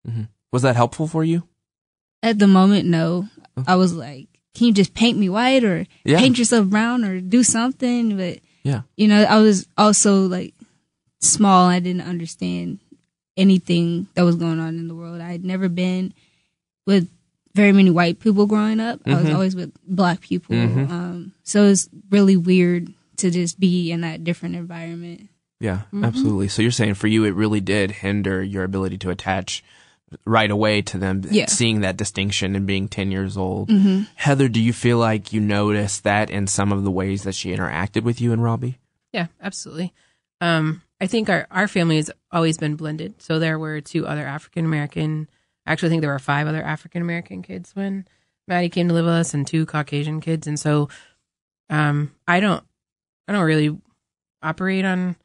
Mm-hmm. 0.08 0.24
Was 0.52 0.62
that 0.62 0.76
helpful 0.76 1.08
for 1.08 1.24
you? 1.24 1.42
At 2.22 2.38
the 2.38 2.46
moment, 2.46 2.86
no. 2.86 3.28
I 3.66 3.76
was 3.76 3.92
like, 3.92 4.28
"Can 4.54 4.66
you 4.68 4.72
just 4.72 4.94
paint 4.94 5.18
me 5.18 5.28
white, 5.28 5.64
or 5.64 5.86
Yeah. 6.04 6.18
paint 6.18 6.38
yourself 6.38 6.66
brown, 6.68 7.04
or 7.04 7.20
do 7.20 7.42
something?" 7.42 8.16
But 8.16 8.40
Yeah. 8.64 8.82
you 8.96 9.08
know, 9.08 9.22
I 9.24 9.38
was 9.38 9.66
also 9.76 10.26
like 10.26 10.54
small. 11.20 11.66
I 11.68 11.80
didn't 11.80 12.02
understand 12.02 12.78
anything 13.36 14.06
that 14.14 14.22
was 14.22 14.36
going 14.36 14.58
on 14.58 14.76
in 14.78 14.88
the 14.88 14.94
world. 14.94 15.20
I 15.20 15.32
had 15.32 15.44
never 15.44 15.68
been 15.68 16.12
with 16.86 17.08
very 17.54 17.72
many 17.72 17.90
white 17.90 18.20
people 18.20 18.46
growing 18.46 18.80
up. 18.80 19.00
I 19.06 19.14
was 19.20 19.28
Mhm. 19.28 19.34
always 19.34 19.56
with 19.56 19.72
black 19.86 20.20
people. 20.20 20.54
Mhm. 20.54 20.90
Um, 20.90 21.32
so 21.42 21.66
it's 21.66 21.88
really 22.10 22.36
weird 22.36 22.92
to 23.16 23.30
just 23.30 23.58
be 23.58 23.90
in 23.90 24.00
that 24.02 24.24
different 24.24 24.54
environment. 24.56 25.28
Yeah, 25.60 25.82
absolutely. 25.92 26.48
So 26.48 26.62
you're 26.62 26.70
saying 26.70 26.94
for 26.94 27.06
you, 27.06 27.24
it 27.24 27.34
really 27.34 27.60
did 27.60 27.90
hinder 27.90 28.42
your 28.42 28.64
ability 28.64 28.96
to 28.98 29.10
attach 29.10 29.62
right 30.24 30.50
away 30.50 30.82
to 30.82 30.98
them, 30.98 31.22
Yeah. 31.30 31.46
seeing 31.46 31.80
that 31.82 31.96
distinction 31.96 32.56
and 32.56 32.66
being 32.66 32.88
10 32.88 33.10
years 33.12 33.36
old. 33.36 33.70
hmm 33.70 34.02
Heather, 34.16 34.48
do 34.48 34.60
you 34.60 34.72
feel 34.72 34.98
like 34.98 35.32
you 35.32 35.40
noticed 35.40 36.02
that 36.04 36.30
in 36.30 36.46
some 36.46 36.72
of 36.72 36.82
the 36.84 36.90
ways 36.90 37.22
that 37.22 37.34
she 37.34 37.50
interacted 37.54 38.02
with 38.02 38.20
you 38.20 38.32
and 38.32 38.42
Robbie? 38.42 38.78
Yeah, 39.12 39.26
absolutely. 39.40 39.92
Um, 40.40 40.82
I 41.00 41.06
think 41.06 41.28
our, 41.30 41.46
our 41.50 41.68
family 41.68 41.96
has 41.96 42.10
always 42.32 42.58
been 42.58 42.76
blended. 42.76 43.22
So 43.22 43.38
there 43.38 43.58
were 43.58 43.80
two 43.80 44.06
other 44.06 44.26
African 44.26 44.64
American, 44.64 45.28
actually, 45.66 45.88
I 45.88 45.90
think 45.90 46.02
there 46.02 46.10
were 46.12 46.18
five 46.18 46.46
other 46.46 46.62
African 46.62 47.02
American 47.02 47.42
kids 47.42 47.74
when 47.76 48.06
Maddie 48.48 48.68
came 48.68 48.88
to 48.88 48.94
live 48.94 49.04
with 49.04 49.14
us 49.14 49.32
and 49.34 49.46
two 49.46 49.64
Caucasian 49.66 50.20
kids. 50.20 50.46
And 50.46 50.58
so 50.58 50.88
um, 51.68 52.12
I 52.26 52.40
don't, 52.40 52.64
I 53.28 53.32
don't 53.32 53.44
really 53.44 53.78
operate 54.42 54.84
on 54.84 55.16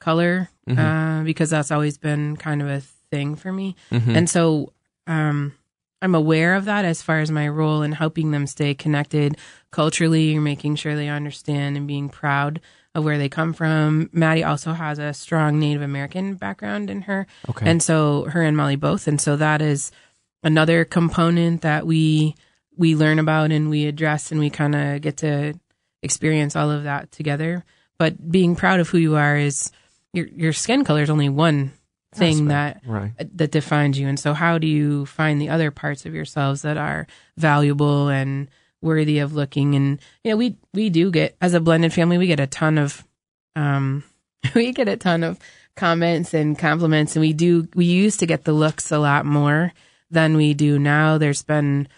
color 0.00 0.48
Mhm. 0.68 0.78
uh, 0.78 1.24
because 1.24 1.50
that's 1.50 1.70
always 1.70 1.98
been 1.98 2.36
kind 2.36 2.62
of 2.62 2.68
a 2.68 2.82
thing 3.14 3.36
for 3.36 3.52
me. 3.52 3.76
Mhm. 3.92 4.16
And 4.16 4.30
so 4.30 4.72
um, 5.06 5.52
I'm 6.02 6.14
aware 6.14 6.54
of 6.54 6.64
that 6.66 6.84
as 6.84 7.00
far 7.02 7.20
as 7.20 7.30
my 7.30 7.48
role 7.48 7.82
in 7.82 7.92
helping 7.92 8.30
them 8.30 8.46
stay 8.46 8.74
connected 8.74 9.36
culturally, 9.70 10.38
making 10.38 10.76
sure 10.76 10.96
they 10.96 11.08
understand 11.08 11.76
and 11.76 11.86
being 11.86 12.08
proud 12.08 12.60
of 12.94 13.04
where 13.04 13.18
they 13.18 13.28
come 13.28 13.52
from. 13.52 14.08
Maddie 14.12 14.44
also 14.44 14.72
has 14.72 14.98
a 14.98 15.12
strong 15.14 15.58
Native 15.58 15.82
American 15.82 16.34
background 16.34 16.90
in 16.90 17.02
her. 17.02 17.26
Okay. 17.50 17.68
And 17.68 17.82
so 17.82 18.24
her 18.24 18.42
and 18.42 18.56
Molly 18.56 18.76
both. 18.76 19.08
And 19.08 19.20
so 19.20 19.36
that 19.36 19.60
is 19.62 19.90
another 20.42 20.84
component 20.84 21.62
that 21.62 21.86
we 21.86 22.34
we 22.76 22.96
learn 22.96 23.18
about 23.18 23.52
and 23.52 23.70
we 23.70 23.86
address 23.86 24.30
and 24.32 24.40
we 24.40 24.50
kind 24.50 24.74
of 24.74 25.00
get 25.00 25.16
to 25.18 25.54
experience 26.02 26.56
all 26.56 26.70
of 26.70 26.84
that 26.84 27.10
together. 27.12 27.64
But 27.98 28.30
being 28.30 28.56
proud 28.56 28.80
of 28.80 28.88
who 28.88 28.98
you 28.98 29.16
are 29.16 29.36
is 29.36 29.72
your 30.12 30.26
your 30.26 30.52
skin 30.52 30.84
color 30.84 31.02
is 31.02 31.10
only 31.10 31.28
one 31.28 31.72
thing 32.14 32.48
that 32.48 32.82
right. 32.86 33.12
that 33.18 33.50
defines 33.50 33.98
you. 33.98 34.08
And 34.08 34.18
so, 34.18 34.34
how 34.34 34.58
do 34.58 34.66
you 34.66 35.06
find 35.06 35.40
the 35.40 35.48
other 35.48 35.70
parts 35.70 36.06
of 36.06 36.14
yourselves 36.14 36.62
that 36.62 36.76
are 36.76 37.06
valuable 37.36 38.08
and 38.08 38.48
worthy 38.80 39.18
of 39.18 39.34
looking? 39.34 39.74
And 39.74 40.00
you 40.22 40.30
know, 40.30 40.36
we 40.36 40.56
we 40.72 40.90
do 40.90 41.10
get 41.10 41.36
as 41.40 41.54
a 41.54 41.60
blended 41.60 41.92
family, 41.92 42.18
we 42.18 42.26
get 42.26 42.40
a 42.40 42.46
ton 42.46 42.78
of 42.78 43.04
um, 43.56 44.04
we 44.54 44.72
get 44.72 44.88
a 44.88 44.96
ton 44.96 45.22
of 45.22 45.38
comments 45.76 46.34
and 46.34 46.58
compliments, 46.58 47.16
and 47.16 47.20
we 47.20 47.32
do. 47.32 47.68
We 47.74 47.86
used 47.86 48.20
to 48.20 48.26
get 48.26 48.44
the 48.44 48.52
looks 48.52 48.92
a 48.92 48.98
lot 48.98 49.26
more 49.26 49.72
than 50.10 50.36
we 50.36 50.54
do 50.54 50.78
now. 50.78 51.18
There's 51.18 51.42
been 51.42 51.88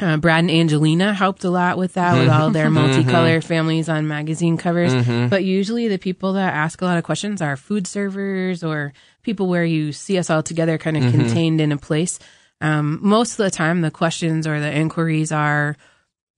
uh, 0.00 0.16
Brad 0.16 0.40
and 0.40 0.50
Angelina 0.50 1.12
helped 1.12 1.42
a 1.44 1.50
lot 1.50 1.76
with 1.76 1.94
that, 1.94 2.18
with 2.18 2.28
all 2.28 2.50
their 2.50 2.68
multicolor 2.68 3.42
families 3.42 3.88
on 3.88 4.06
magazine 4.06 4.56
covers. 4.56 4.92
But 5.28 5.44
usually, 5.44 5.88
the 5.88 5.98
people 5.98 6.34
that 6.34 6.54
ask 6.54 6.80
a 6.80 6.84
lot 6.84 6.98
of 6.98 7.04
questions 7.04 7.42
are 7.42 7.56
food 7.56 7.86
servers 7.86 8.62
or 8.62 8.92
people 9.22 9.48
where 9.48 9.64
you 9.64 9.92
see 9.92 10.16
us 10.18 10.30
all 10.30 10.42
together, 10.42 10.78
kind 10.78 10.96
of 10.96 11.02
contained 11.12 11.60
in 11.60 11.72
a 11.72 11.76
place. 11.76 12.18
Um, 12.60 13.00
most 13.02 13.32
of 13.32 13.38
the 13.38 13.50
time, 13.50 13.80
the 13.80 13.90
questions 13.90 14.46
or 14.46 14.60
the 14.60 14.72
inquiries 14.72 15.32
are 15.32 15.76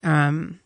um, 0.02 0.58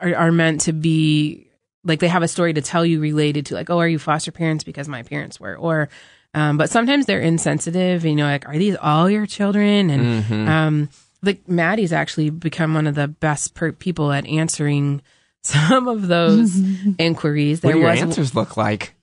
are, 0.00 0.14
are 0.14 0.32
meant 0.32 0.62
to 0.62 0.72
be 0.72 1.48
like 1.84 2.00
they 2.00 2.08
have 2.08 2.22
a 2.24 2.28
story 2.28 2.52
to 2.52 2.60
tell 2.62 2.84
you 2.84 3.00
related 3.00 3.46
to 3.46 3.54
like, 3.54 3.70
oh, 3.70 3.78
are 3.78 3.88
you 3.88 3.98
foster 3.98 4.32
parents 4.32 4.64
because 4.64 4.88
my 4.88 5.02
parents 5.04 5.38
were, 5.38 5.56
or 5.56 5.88
um, 6.34 6.56
but 6.58 6.70
sometimes 6.70 7.06
they're 7.06 7.20
insensitive. 7.20 8.04
You 8.04 8.16
know, 8.16 8.24
like, 8.26 8.48
are 8.48 8.58
these 8.58 8.76
all 8.76 9.08
your 9.08 9.26
children? 9.26 9.90
And 9.90 10.48
um, 10.48 10.88
like 11.22 11.48
Maddie's 11.48 11.92
actually 11.92 12.30
become 12.30 12.74
one 12.74 12.86
of 12.86 12.94
the 12.94 13.08
best 13.08 13.54
per- 13.54 13.72
people 13.72 14.12
at 14.12 14.26
answering 14.26 15.02
some 15.42 15.88
of 15.88 16.08
those 16.08 16.56
inquiries. 16.98 17.62
What 17.62 17.72
do 17.72 17.78
your 17.78 17.90
was 17.90 18.00
answers 18.00 18.34
look 18.34 18.56
like? 18.56 18.94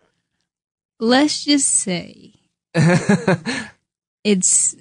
Let's 1.00 1.44
just 1.44 1.68
say 1.68 2.34
it's 4.24 4.76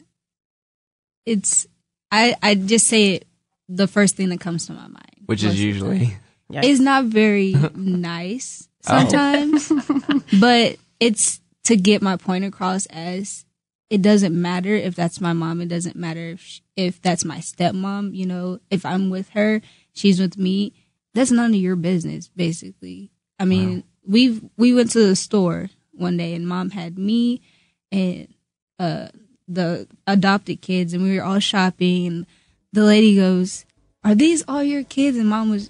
it's 1.27 1.67
I 2.11 2.37
I 2.43 2.55
just 2.55 2.87
say 2.87 3.15
it 3.15 3.27
the 3.69 3.87
first 3.87 4.17
thing 4.17 4.29
that 4.29 4.41
comes 4.41 4.67
to 4.67 4.73
my 4.73 4.83
mind. 4.87 5.23
Which 5.27 5.41
is 5.41 5.51
most 5.51 5.55
of 5.55 5.61
usually 5.61 6.17
It's 6.51 6.81
not 6.81 7.07
very 7.07 7.55
nice 7.75 8.69
oh. 8.87 8.99
sometimes, 8.99 9.73
but 10.39 10.77
it's 11.01 11.41
to 11.65 11.77
get 11.77 12.03
my 12.03 12.17
point 12.17 12.45
across 12.45 12.87
as 12.87 13.45
it 13.93 14.01
doesn't 14.01 14.41
matter 14.41 14.75
if 14.75 14.95
that's 14.95 15.21
my 15.21 15.35
mom. 15.35 15.61
It 15.61 15.69
doesn't 15.69 15.97
matter 15.97 16.31
if 16.31 16.41
sh 16.41 16.61
if 16.77 17.03
that's 17.03 17.27
my 17.27 17.39
stepmom. 17.39 18.17
You 18.17 18.25
know, 18.25 18.59
if 18.71 18.87
I'm 18.87 19.11
with 19.11 19.29
her, 19.31 19.61
she's 19.93 20.19
with 20.19 20.39
me. 20.39 20.73
That's 21.13 21.31
none 21.31 21.51
of 21.51 21.61
your 21.61 21.77
business, 21.77 22.29
basically. 22.29 23.11
I 23.39 23.45
mean, 23.45 23.85
we 24.03 24.41
we 24.57 24.73
went 24.73 24.93
to 24.93 25.07
the 25.07 25.15
store 25.15 25.69
one 25.91 26.17
day 26.17 26.33
and 26.33 26.49
mom 26.49 26.71
had 26.71 26.97
me 26.97 27.43
and 27.93 28.33
uh 28.79 29.09
the 29.47 29.87
adopted 30.07 30.63
kids 30.63 30.95
and 30.95 31.03
we 31.03 31.15
were 31.15 31.23
all 31.23 31.39
shopping 31.39 32.07
and 32.07 32.27
the 32.73 32.85
lady 32.85 33.15
goes, 33.15 33.67
"Are 34.03 34.15
these 34.15 34.43
all 34.49 34.63
your 34.63 34.85
kids?" 34.85 35.19
And 35.19 35.29
mom 35.29 35.51
was 35.51 35.69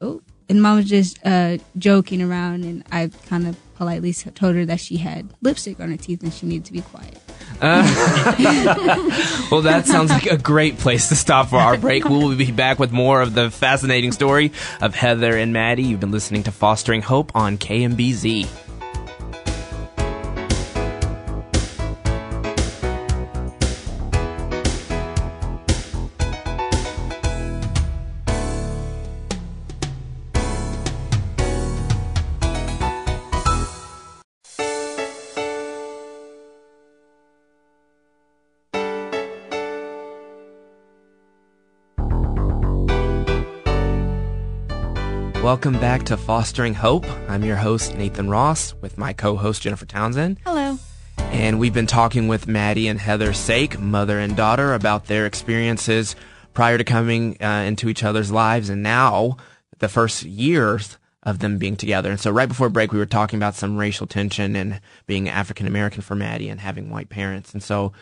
oh, 0.00 0.22
and 0.48 0.62
mom 0.62 0.76
was 0.76 0.88
just 0.88 1.18
uh, 1.26 1.58
joking 1.76 2.22
around, 2.22 2.62
and 2.62 2.84
I 2.92 3.10
kind 3.26 3.48
of 3.48 3.56
politely 3.78 4.12
told 4.12 4.56
her 4.56 4.64
that 4.66 4.80
she 4.80 4.96
had 4.96 5.32
lipstick 5.40 5.78
on 5.78 5.88
her 5.88 5.96
teeth 5.96 6.20
and 6.24 6.34
she 6.34 6.46
needed 6.46 6.64
to 6.64 6.72
be 6.72 6.80
quiet. 6.80 7.16
Uh, 7.60 7.84
well, 9.52 9.62
that 9.62 9.86
sounds 9.86 10.10
like 10.10 10.26
a 10.26 10.36
great 10.36 10.78
place 10.78 11.08
to 11.08 11.16
stop 11.16 11.48
for 11.48 11.56
our 11.56 11.78
break. 11.78 12.04
We 12.04 12.10
will 12.10 12.34
be 12.34 12.50
back 12.50 12.80
with 12.80 12.90
more 12.90 13.22
of 13.22 13.34
the 13.34 13.50
fascinating 13.50 14.10
story 14.10 14.50
of 14.82 14.96
Heather 14.96 15.36
and 15.36 15.52
Maddie. 15.52 15.84
You've 15.84 16.00
been 16.00 16.10
listening 16.10 16.42
to 16.42 16.50
Fostering 16.50 17.02
Hope 17.02 17.30
on 17.36 17.56
KMBZ. 17.56 18.67
Welcome 45.48 45.80
back 45.80 46.02
to 46.02 46.18
Fostering 46.18 46.74
Hope. 46.74 47.06
I'm 47.26 47.42
your 47.42 47.56
host, 47.56 47.96
Nathan 47.96 48.28
Ross, 48.28 48.74
with 48.82 48.98
my 48.98 49.14
co 49.14 49.34
host, 49.34 49.62
Jennifer 49.62 49.86
Townsend. 49.86 50.38
Hello. 50.44 50.78
And 51.16 51.58
we've 51.58 51.72
been 51.72 51.86
talking 51.86 52.28
with 52.28 52.46
Maddie 52.46 52.86
and 52.86 53.00
Heather 53.00 53.32
Sake, 53.32 53.78
mother 53.78 54.18
and 54.18 54.36
daughter, 54.36 54.74
about 54.74 55.06
their 55.06 55.24
experiences 55.24 56.16
prior 56.52 56.76
to 56.76 56.84
coming 56.84 57.42
uh, 57.42 57.64
into 57.66 57.88
each 57.88 58.04
other's 58.04 58.30
lives 58.30 58.68
and 58.68 58.82
now 58.82 59.38
the 59.78 59.88
first 59.88 60.22
years 60.22 60.98
of 61.22 61.38
them 61.38 61.56
being 61.56 61.76
together. 61.76 62.10
And 62.10 62.20
so 62.20 62.30
right 62.30 62.46
before 62.46 62.68
break, 62.68 62.92
we 62.92 62.98
were 62.98 63.06
talking 63.06 63.38
about 63.38 63.54
some 63.54 63.78
racial 63.78 64.06
tension 64.06 64.54
and 64.54 64.82
being 65.06 65.30
African 65.30 65.66
American 65.66 66.02
for 66.02 66.14
Maddie 66.14 66.50
and 66.50 66.60
having 66.60 66.90
white 66.90 67.08
parents. 67.08 67.54
And 67.54 67.62
so 67.62 67.94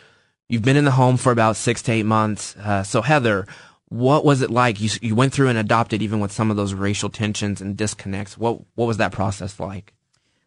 you've 0.49 0.65
been 0.65 0.77
in 0.77 0.85
the 0.85 0.91
home 0.91 1.17
for 1.17 1.31
about 1.31 1.55
six 1.55 1.81
to 1.83 1.93
eight 1.93 2.07
months. 2.07 2.57
Uh, 2.57 2.83
so 2.83 3.03
Heather, 3.03 3.47
what 3.89 4.25
was 4.25 4.43
it 4.43 4.51
like? 4.51 4.81
You, 4.81 4.91
you 5.01 5.15
went 5.15 5.33
through 5.33 5.49
and 5.49 5.59
adopted 5.59 6.03
even 6.03 6.21
with 6.21 6.33
some 6.33 6.51
of 6.51 6.57
those 6.57 6.75
racial 6.75 7.09
tensions 7.09 7.61
and 7.61 7.77
disconnects. 7.77 8.37
What, 8.37 8.61
what 8.75 8.87
was 8.87 8.97
that 8.97 9.13
process 9.13 9.61
like? 9.61 9.93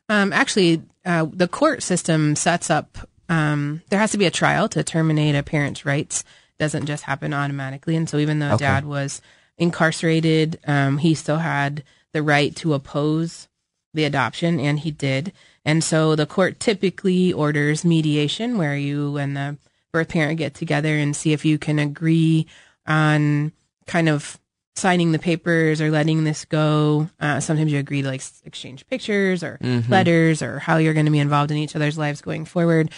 Um, 0.09 0.33
actually, 0.33 0.81
uh, 1.05 1.27
the 1.31 1.47
court 1.47 1.83
system 1.83 2.35
sets 2.35 2.69
up. 2.69 2.97
Um, 3.29 3.81
there 3.89 3.99
has 3.99 4.11
to 4.11 4.17
be 4.17 4.25
a 4.25 4.31
trial 4.31 4.67
to 4.69 4.83
terminate 4.83 5.35
a 5.35 5.43
parent's 5.43 5.85
rights. 5.85 6.23
Doesn't 6.57 6.87
just 6.87 7.03
happen 7.03 7.33
automatically. 7.33 7.95
And 7.95 8.09
so, 8.09 8.17
even 8.17 8.39
though 8.39 8.55
Okay. 8.55 8.65
dad 8.65 8.85
was 8.85 9.21
incarcerated, 9.57 10.59
um, 10.67 10.97
he 10.97 11.13
still 11.13 11.37
had 11.37 11.83
the 12.11 12.23
right 12.23 12.55
to 12.57 12.73
oppose 12.73 13.47
the 13.93 14.03
adoption, 14.03 14.59
and 14.59 14.79
he 14.79 14.91
did. 14.91 15.31
And 15.63 15.83
so, 15.83 16.15
the 16.15 16.25
court 16.25 16.59
typically 16.59 17.31
orders 17.31 17.85
mediation, 17.85 18.57
where 18.57 18.75
you 18.75 19.17
and 19.17 19.37
the 19.37 19.57
birth 19.91 20.09
parent 20.09 20.37
get 20.39 20.53
together 20.53 20.95
and 20.95 21.15
see 21.15 21.31
if 21.31 21.45
you 21.45 21.57
can 21.57 21.79
agree 21.79 22.47
on 22.89 23.53
kind 23.87 24.09
of 24.09 24.37
signing 24.75 25.11
the 25.11 25.19
papers 25.19 25.81
or 25.81 25.91
letting 25.91 26.23
this 26.23 26.45
go. 26.45 27.09
Uh, 27.19 27.39
sometimes 27.39 27.71
you 27.71 27.79
agree 27.79 28.01
to 28.01 28.07
like 28.07 28.23
exchange 28.45 28.85
pictures 28.87 29.43
or 29.43 29.57
letters 29.89 30.41
or 30.41 30.59
how 30.59 30.77
you're 30.77 30.93
going 30.93 31.05
to 31.05 31.11
be 31.11 31.19
involved 31.19 31.51
in 31.51 31.57
each 31.57 31.75
other's 31.75 31.97
lives 31.97 32.21
going 32.21 32.45
forward. 32.45 32.91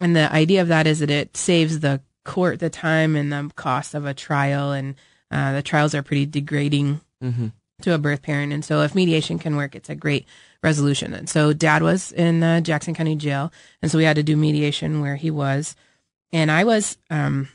And 0.00 0.16
the 0.16 0.32
idea 0.32 0.62
of 0.62 0.68
that 0.68 0.86
is 0.86 1.00
that 1.00 1.10
it 1.10 1.36
saves 1.36 1.80
the 1.80 2.00
court 2.24 2.58
the 2.58 2.70
time 2.70 3.16
and 3.16 3.32
the 3.32 3.50
cost 3.54 3.94
of 3.94 4.06
a 4.06 4.14
trial. 4.14 4.72
And 4.72 4.94
uh, 5.30 5.52
the 5.52 5.62
trials 5.62 5.94
are 5.94 6.02
pretty 6.02 6.26
degrading 6.26 7.00
to 7.82 7.94
a 7.94 7.98
birth 7.98 8.22
parent. 8.22 8.52
And 8.52 8.64
so 8.64 8.82
if 8.82 8.94
mediation 8.94 9.38
can 9.38 9.56
work, 9.56 9.74
it's 9.74 9.90
a 9.90 9.94
great 9.94 10.26
resolution. 10.62 11.12
And 11.14 11.28
so 11.28 11.52
dad 11.52 11.82
was 11.82 12.12
in 12.12 12.42
uh, 12.42 12.60
Jackson 12.60 12.94
County 12.94 13.16
Jail. 13.16 13.52
And 13.82 13.90
so 13.90 13.98
we 13.98 14.04
had 14.04 14.16
to 14.16 14.22
do 14.22 14.36
mediation 14.36 15.00
where 15.00 15.16
he 15.16 15.30
was. 15.30 15.74
And 16.32 16.50
I 16.50 16.64
was, 16.64 16.96
um, 17.10 17.48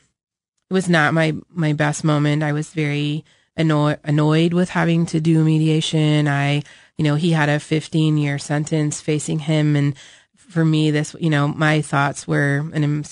it 0.70 0.74
was 0.74 0.88
not 0.88 1.14
my, 1.14 1.34
my 1.50 1.72
best 1.72 2.04
moment. 2.04 2.44
I 2.44 2.52
was 2.52 2.70
very 2.70 3.24
annoyed, 3.56 3.98
annoyed 4.04 4.52
with 4.52 4.70
having 4.70 5.04
to 5.06 5.20
do 5.20 5.42
mediation. 5.42 6.28
I, 6.28 6.62
you 6.96 7.04
know, 7.04 7.16
he 7.16 7.32
had 7.32 7.48
a 7.48 7.58
15 7.58 8.16
year 8.16 8.38
sentence 8.38 9.00
facing 9.00 9.40
him. 9.40 9.74
And 9.74 9.94
for 10.36 10.64
me, 10.64 10.92
this, 10.92 11.16
you 11.18 11.30
know, 11.30 11.48
my 11.48 11.82
thoughts 11.82 12.28
were, 12.28 12.70
and 12.72 12.84
I'm 12.84 13.04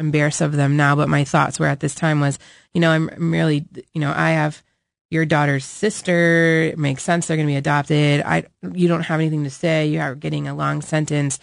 embarrassed 0.00 0.40
of 0.40 0.52
them 0.52 0.76
now, 0.76 0.96
but 0.96 1.08
my 1.08 1.22
thoughts 1.22 1.60
were 1.60 1.66
at 1.66 1.80
this 1.80 1.94
time 1.94 2.20
was, 2.20 2.38
you 2.72 2.80
know, 2.80 2.90
I'm, 2.90 3.08
I'm 3.08 3.32
really, 3.32 3.64
you 3.92 4.00
know, 4.00 4.12
I 4.14 4.30
have 4.30 4.62
your 5.10 5.24
daughter's 5.24 5.64
sister. 5.64 6.62
It 6.62 6.78
makes 6.78 7.04
sense. 7.04 7.28
They're 7.28 7.36
going 7.36 7.46
to 7.46 7.52
be 7.52 7.56
adopted. 7.56 8.22
I, 8.22 8.46
you 8.72 8.88
don't 8.88 9.02
have 9.02 9.20
anything 9.20 9.44
to 9.44 9.50
say. 9.50 9.86
You 9.86 10.00
are 10.00 10.16
getting 10.16 10.48
a 10.48 10.54
long 10.54 10.82
sentence. 10.82 11.38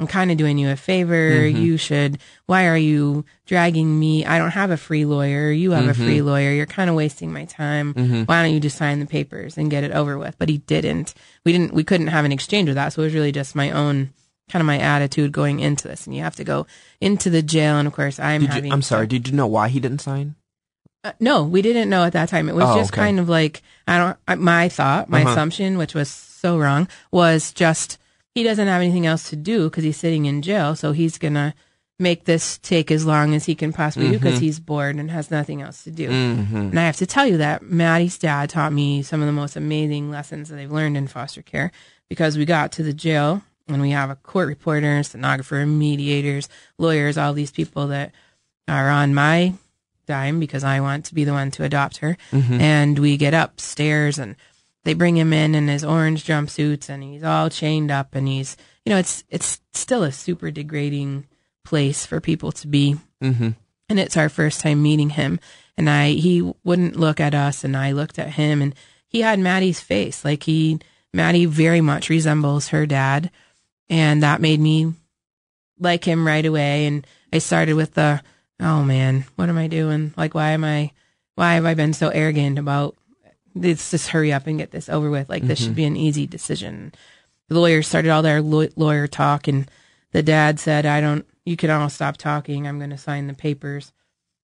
I'm 0.00 0.06
kind 0.08 0.32
of 0.32 0.36
doing 0.36 0.58
you 0.58 0.68
a 0.68 0.74
favor. 0.76 1.46
You 1.46 1.76
should, 1.76 2.18
why 2.46 2.66
are 2.66 2.76
you 2.76 3.24
dragging 3.46 4.00
me? 4.00 4.24
I 4.26 4.38
don't 4.38 4.50
have 4.50 4.72
a 4.72 4.76
free 4.76 5.04
lawyer. 5.04 5.52
You 5.52 5.70
have 5.72 5.86
a 5.86 5.94
free 5.94 6.22
lawyer. 6.22 6.50
You're 6.50 6.66
kind 6.66 6.90
of 6.90 6.96
wasting 6.96 7.32
my 7.32 7.44
time. 7.44 7.94
Why 8.26 8.42
don't 8.42 8.52
you 8.52 8.58
just 8.58 8.76
sign 8.76 8.98
the 8.98 9.06
papers 9.06 9.56
and 9.56 9.70
get 9.70 9.84
it 9.84 9.92
over 9.92 10.18
with? 10.18 10.36
But 10.38 10.48
he 10.48 10.58
didn't. 10.58 11.14
We 11.44 11.52
didn't, 11.52 11.72
we 11.72 11.84
couldn't 11.84 12.08
have 12.08 12.24
an 12.24 12.32
exchange 12.32 12.68
with 12.68 12.74
that. 12.74 12.92
So 12.92 13.02
it 13.02 13.06
was 13.06 13.14
really 13.14 13.30
just 13.30 13.54
my 13.54 13.70
own 13.70 14.10
kind 14.50 14.60
of 14.60 14.66
my 14.66 14.78
attitude 14.78 15.30
going 15.30 15.60
into 15.60 15.86
this. 15.86 16.04
And 16.06 16.16
you 16.16 16.22
have 16.22 16.34
to 16.36 16.44
go 16.44 16.66
into 17.00 17.30
the 17.30 17.42
jail. 17.42 17.76
And 17.76 17.86
of 17.86 17.94
course, 17.94 18.18
I'm 18.18 18.40
Did 18.40 18.50
having, 18.50 18.64
you, 18.66 18.72
I'm 18.72 18.82
sorry. 18.82 19.06
Did 19.06 19.28
you 19.28 19.34
know 19.34 19.46
why 19.46 19.68
he 19.68 19.78
didn't 19.78 20.00
sign? 20.00 20.34
uh, 21.04 21.12
no, 21.20 21.44
we 21.44 21.62
didn't 21.62 21.88
know 21.90 22.02
at 22.04 22.12
that 22.14 22.28
time. 22.28 22.48
It 22.48 22.54
was 22.56 22.64
Oh, 22.64 22.76
just 22.76 22.92
okay. 22.92 23.02
kind 23.02 23.20
of 23.20 23.28
like 23.28 23.62
I 23.86 23.98
don't. 24.26 24.40
My 24.40 24.68
thought, 24.68 25.08
my 25.08 25.22
Uh-huh. 25.22 25.30
assumption, 25.30 25.78
which 25.78 25.94
was 25.94 26.08
so 26.10 26.58
wrong, 26.58 26.88
was 27.12 27.52
just 27.52 27.98
he 28.34 28.42
doesn't 28.42 28.66
have 28.66 28.80
anything 28.80 29.06
else 29.06 29.30
to 29.30 29.36
do 29.36 29.68
because 29.68 29.84
he's 29.84 29.96
sitting 29.96 30.26
in 30.26 30.42
jail, 30.42 30.74
so 30.74 30.92
he's 30.92 31.18
gonna 31.18 31.54
make 31.98 32.24
this 32.24 32.58
take 32.58 32.90
as 32.90 33.06
long 33.06 33.34
as 33.34 33.44
he 33.44 33.54
can 33.54 33.72
possibly 33.72 34.10
do 34.10 34.18
because 34.18 34.40
he's 34.40 34.58
bored 34.58 34.96
and 34.96 35.10
has 35.10 35.30
nothing 35.30 35.62
else 35.62 35.84
to 35.84 35.90
do. 35.90 36.08
Mm-hmm. 36.08 36.56
And 36.56 36.80
I 36.80 36.84
have 36.84 36.96
to 36.96 37.06
tell 37.06 37.26
you 37.26 37.36
that 37.36 37.62
Maddie's 37.62 38.18
dad 38.18 38.50
taught 38.50 38.72
me 38.72 39.02
some 39.02 39.20
of 39.20 39.26
the 39.26 39.32
most 39.32 39.54
amazing 39.54 40.10
lessons 40.10 40.48
that 40.48 40.56
they've 40.56 40.70
learned 40.70 40.96
in 40.96 41.06
foster 41.06 41.42
care 41.42 41.70
because 42.08 42.36
we 42.36 42.44
got 42.44 42.72
to 42.72 42.82
the 42.82 42.92
jail 42.92 43.42
and 43.68 43.80
we 43.80 43.90
have 43.90 44.10
a 44.10 44.16
court 44.16 44.48
reporter, 44.48 45.02
stenographer, 45.02 45.64
mediators, 45.64 46.48
lawyers, 46.76 47.16
all 47.16 47.32
these 47.34 47.52
people 47.52 47.86
that 47.88 48.12
are 48.66 48.90
on 48.90 49.14
my 49.14 49.54
dime 50.06 50.40
because 50.40 50.64
I 50.64 50.80
want 50.80 51.04
to 51.06 51.14
be 51.14 51.24
the 51.24 51.32
one 51.32 51.50
to 51.52 51.64
adopt 51.64 51.98
her. 51.98 52.16
And 52.60 52.98
we 52.98 53.16
get 53.16 53.34
upstairs 53.34 54.18
and 54.18 54.34
they 54.84 54.94
bring 54.94 55.16
him 55.16 55.32
in 55.32 55.54
in 55.54 55.68
his 55.68 55.84
orange 55.84 56.24
jumpsuits 56.24 56.88
and 56.88 57.02
he's 57.02 57.22
all 57.22 57.48
chained 57.48 57.90
up 57.90 58.14
and 58.14 58.26
he's 58.28 58.56
you 58.84 58.90
know 58.90 58.98
it's 58.98 59.24
it's 59.28 59.60
still 59.72 60.02
a 60.02 60.12
super 60.12 60.50
degrading 60.50 61.26
place 61.64 62.04
for 62.04 62.20
people 62.20 62.52
to 62.52 62.66
be. 62.66 62.96
Mm-hmm. 63.22 63.50
and 63.88 64.00
it's 64.00 64.16
our 64.16 64.28
first 64.28 64.60
time 64.60 64.82
meeting 64.82 65.10
him. 65.10 65.38
And 65.76 65.88
i 65.88 66.10
he 66.10 66.52
wouldn't 66.64 66.96
look 66.96 67.20
at 67.20 67.34
us 67.34 67.62
and 67.64 67.76
i 67.76 67.92
looked 67.92 68.18
at 68.18 68.30
him 68.30 68.60
and 68.60 68.74
he 69.06 69.20
had 69.20 69.38
maddie's 69.38 69.80
face. 69.80 70.24
Like 70.24 70.42
he 70.42 70.80
maddie 71.12 71.44
very 71.46 71.80
much 71.80 72.08
resembles 72.08 72.68
her 72.68 72.86
dad. 72.86 73.30
And 73.88 74.22
that 74.22 74.40
made 74.40 74.60
me 74.60 74.94
like 75.78 76.04
him 76.04 76.26
right 76.26 76.44
away. 76.44 76.86
And 76.86 77.06
i 77.32 77.38
started 77.38 77.74
with 77.74 77.94
the 77.94 78.22
oh 78.58 78.82
man 78.82 79.24
what 79.36 79.48
am 79.48 79.58
i 79.58 79.68
doing? 79.68 80.12
Like 80.16 80.34
why 80.34 80.50
am 80.50 80.64
i 80.64 80.90
why 81.36 81.54
have 81.54 81.64
i 81.64 81.74
been 81.74 81.92
so 81.92 82.08
arrogant 82.08 82.58
about 82.58 82.96
let's 83.54 83.90
just 83.90 84.08
hurry 84.08 84.32
up 84.32 84.46
and 84.46 84.58
get 84.58 84.70
this 84.70 84.88
over 84.88 85.10
with. 85.10 85.28
Like 85.28 85.42
this 85.42 85.58
should 85.58 85.68
mm-hmm. 85.68 85.74
be 85.76 85.84
an 85.84 85.96
easy 85.96 86.26
decision. 86.26 86.92
The 87.48 87.58
lawyers 87.58 87.86
started 87.86 88.10
all 88.10 88.22
their 88.22 88.40
law- 88.40 88.68
lawyer 88.76 89.06
talk 89.06 89.48
and 89.48 89.70
the 90.12 90.22
dad 90.22 90.60
said 90.60 90.84
i 90.84 91.00
don't 91.00 91.26
you 91.44 91.56
can 91.56 91.70
all 91.70 91.88
stop 91.88 92.16
talking. 92.16 92.66
I'm 92.66 92.78
going 92.78 92.90
to 92.90 92.98
sign 92.98 93.26
the 93.26 93.34
papers. 93.34 93.92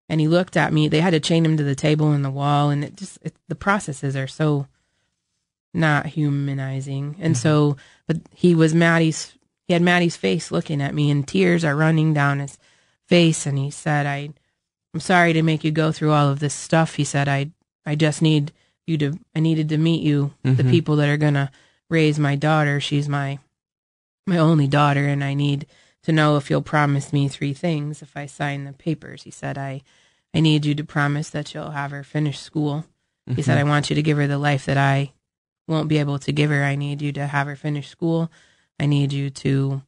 And 0.08 0.20
he 0.20 0.28
looked 0.28 0.56
at 0.56 0.72
me. 0.72 0.88
They 0.88 1.00
had 1.00 1.10
to 1.10 1.20
chain 1.20 1.44
him 1.44 1.56
to 1.56 1.62
the 1.62 1.74
table 1.74 2.12
and 2.12 2.24
the 2.24 2.30
wall 2.30 2.70
and 2.70 2.82
it 2.82 2.96
just 2.96 3.18
it, 3.22 3.34
the 3.48 3.54
processes 3.54 4.16
are 4.16 4.26
so 4.26 4.66
not 5.74 6.06
humanizing. 6.06 7.16
And 7.20 7.34
mm-hmm. 7.34 7.42
so 7.42 7.76
but 8.06 8.18
he 8.32 8.54
was 8.54 8.74
maddie's 8.74 9.34
he 9.66 9.74
had 9.74 9.82
maddie's 9.82 10.16
face 10.16 10.50
looking 10.50 10.80
at 10.80 10.94
me 10.94 11.10
and 11.10 11.28
tears 11.28 11.64
are 11.64 11.76
running 11.76 12.14
down 12.14 12.38
his 12.38 12.58
face 13.06 13.46
and 13.46 13.58
he 13.58 13.70
said 13.70 14.06
i 14.06 14.30
i'm 14.92 15.00
sorry 15.00 15.32
to 15.32 15.42
make 15.42 15.64
you 15.64 15.70
go 15.70 15.92
through 15.92 16.12
all 16.12 16.28
of 16.28 16.40
this 16.40 16.54
stuff. 16.54 16.94
He 16.94 17.04
said 17.04 17.28
i 17.28 17.50
i 17.84 17.94
just 17.94 18.22
need 18.22 18.52
you 18.88 18.98
to 18.98 19.18
i 19.36 19.40
needed 19.40 19.68
to 19.68 19.78
meet 19.78 20.02
you 20.02 20.32
the 20.42 20.62
Mhm. 20.62 20.70
people 20.70 20.96
that 20.96 21.08
are 21.08 21.18
to 21.18 21.50
raise 21.90 22.18
my 22.18 22.36
daughter. 22.36 22.80
She's 22.80 23.08
my 23.08 23.38
my 24.26 24.38
only 24.38 24.66
daughter 24.68 25.06
and 25.06 25.22
i 25.24 25.32
need 25.34 25.66
to 26.02 26.12
know 26.12 26.36
if 26.36 26.50
you'll 26.50 26.62
promise 26.62 27.12
me 27.12 27.28
three 27.28 27.54
things 27.54 28.02
if 28.02 28.16
i 28.16 28.26
sign 28.26 28.64
the 28.64 28.72
papers. 28.72 29.22
He 29.22 29.30
said 29.30 29.56
i 29.58 29.82
i 30.34 30.40
need 30.40 30.64
you 30.66 30.74
to 30.74 30.84
promise 30.84 31.30
that 31.30 31.54
you'll 31.54 31.70
have 31.70 31.90
her 31.90 32.04
finish 32.04 32.38
school. 32.38 32.84
He 33.34 33.42
said 33.42 33.58
i 33.58 33.64
want 33.64 33.90
you 33.90 33.96
to 33.96 34.02
give 34.02 34.16
her 34.16 34.26
the 34.26 34.38
life 34.38 34.64
that 34.66 34.76
i 34.78 35.12
won't 35.66 35.88
be 35.88 35.98
able 35.98 36.18
to 36.20 36.32
give 36.32 36.50
her. 36.50 36.64
I 36.64 36.76
need 36.76 37.02
you 37.02 37.12
to 37.12 37.26
have 37.26 37.46
her 37.46 37.56
finish 37.56 37.88
school. 37.88 38.30
I 38.80 38.86
need 38.86 39.12
you 39.12 39.28
to 39.30 39.82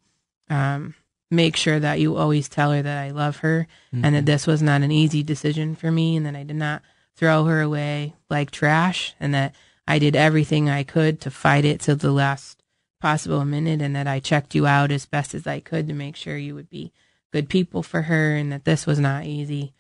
um, 0.51 0.95
make 1.31 1.57
sure 1.57 1.79
that 1.81 2.01
you 2.01 2.17
always 2.17 2.49
tell 2.49 2.73
her 2.73 2.83
that 2.83 2.99
i 2.99 3.11
love 3.11 3.37
her 3.39 3.67
and 3.93 4.15
that 4.17 4.27
this 4.27 4.47
was 4.49 4.61
not 4.61 4.83
an 4.83 4.91
easy 4.91 5.23
decision 5.23 5.77
for 5.77 5.91
me 5.93 6.17
and 6.17 6.27
that 6.27 6.35
i 6.35 6.43
did 6.43 6.57
not 6.57 6.83
throw 7.21 7.45
her 7.45 7.61
away 7.61 8.15
like 8.29 8.51
trash 8.51 9.15
and 9.21 9.33
that 9.33 9.55
i 9.87 10.01
did 10.01 10.17
everything 10.17 10.69
i 10.69 10.83
could 10.83 11.21
to 11.21 11.31
fight 11.31 11.65
it 11.65 11.81
till 11.81 11.95
the 11.95 12.11
last 12.11 12.61
possible 13.01 13.45
minute 13.45 13.81
and 13.81 13.97
that 13.97 14.07
I 14.07 14.21
checked 14.21 14.55
you 14.55 14.67
out 14.67 14.93
as 14.93 15.07
best 15.07 15.35
as 15.35 15.47
I 15.47 15.61
could 15.61 15.89
to 15.89 15.95
make 15.95 16.15
sure 16.15 16.37
you 16.37 16.55
would 16.55 16.69
be 16.69 16.93
good 17.33 17.49
people 17.49 17.83
for 17.83 18.03
her 18.03 18.37
and 18.37 18.53
that 18.53 18.65
this 18.65 18.87
was 18.87 19.01
not 19.01 19.25
easy. 19.25 19.73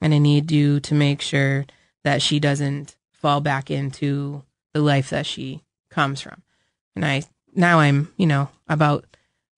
And 0.00 0.14
I 0.14 0.18
need 0.18 0.50
you 0.50 0.80
to 0.80 0.94
make 0.94 1.20
sure 1.20 1.66
that 2.04 2.22
she 2.22 2.40
doesn't 2.40 2.96
fall 3.12 3.40
back 3.40 3.70
into 3.70 4.44
the 4.72 4.80
life 4.80 5.10
that 5.10 5.26
she 5.26 5.62
comes 5.90 6.20
from. 6.20 6.42
And 6.96 7.04
I 7.04 7.24
now 7.54 7.80
I'm, 7.80 8.12
you 8.16 8.26
know, 8.26 8.48
about 8.68 9.04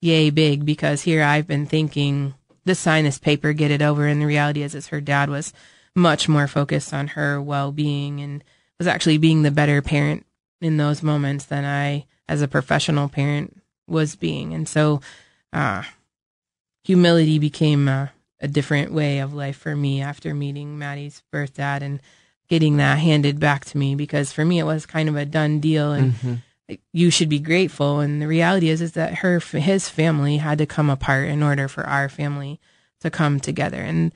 yay 0.00 0.30
big 0.30 0.64
because 0.64 1.02
here 1.02 1.22
I've 1.22 1.46
been 1.46 1.66
thinking 1.66 2.34
just 2.66 2.82
sign 2.82 3.04
this 3.04 3.18
paper, 3.18 3.52
get 3.52 3.70
it 3.70 3.82
over. 3.82 4.06
And 4.06 4.22
the 4.22 4.26
reality 4.26 4.62
is, 4.62 4.74
is 4.74 4.88
her 4.88 5.00
dad 5.00 5.28
was 5.28 5.52
much 5.94 6.28
more 6.28 6.46
focused 6.46 6.94
on 6.94 7.08
her 7.08 7.40
well 7.40 7.72
being 7.72 8.20
and 8.20 8.42
was 8.78 8.87
actually 8.87 9.18
being 9.18 9.42
the 9.42 9.50
better 9.50 9.82
parent 9.82 10.25
in 10.61 10.76
those 10.76 11.02
moments 11.02 11.44
than 11.44 11.64
I, 11.64 12.06
as 12.28 12.40
a 12.42 12.49
professional 12.49 13.08
parent, 13.08 13.61
was 13.87 14.16
being. 14.16 14.54
And 14.54 14.68
so, 14.68 15.00
uh, 15.52 15.82
humility 16.84 17.38
became 17.38 17.88
a, 17.88 18.12
a 18.40 18.48
different 18.48 18.92
way 18.92 19.18
of 19.18 19.35
life 19.35 19.57
for 19.57 19.76
me 19.76 20.00
after 20.00 20.35
meeting 20.35 20.78
Maddie's 20.78 21.22
birth 21.31 21.55
dad 21.55 21.83
and 21.83 22.00
getting 22.48 22.76
that 22.78 22.98
handed 22.98 23.38
back 23.38 23.64
to 23.66 23.78
me 23.78 23.94
because 23.94 24.33
for 24.33 24.44
me 24.44 24.59
it 24.59 24.64
was 24.64 24.85
kind 24.85 25.09
of 25.09 25.16
a 25.16 25.24
done 25.24 25.61
deal 25.61 25.92
and 25.92 26.12
Mm-hmm. 26.12 26.74
you 26.92 27.11
should 27.11 27.28
be 27.28 27.38
grateful 27.38 28.00
and 28.00 28.20
the 28.20 28.26
reality 28.26 28.68
is 28.68 28.81
is 28.81 28.92
that 28.92 29.16
her 29.16 29.38
his 29.38 29.88
family 29.88 30.38
had 30.38 30.59
to 30.59 30.66
come 30.66 30.90
apart 30.90 31.28
in 31.28 31.42
order 31.42 31.68
for 31.68 31.85
our 31.85 32.09
family 32.09 32.61
to 33.00 33.11
come 33.11 33.40
together 33.40 33.81
and 33.81 34.12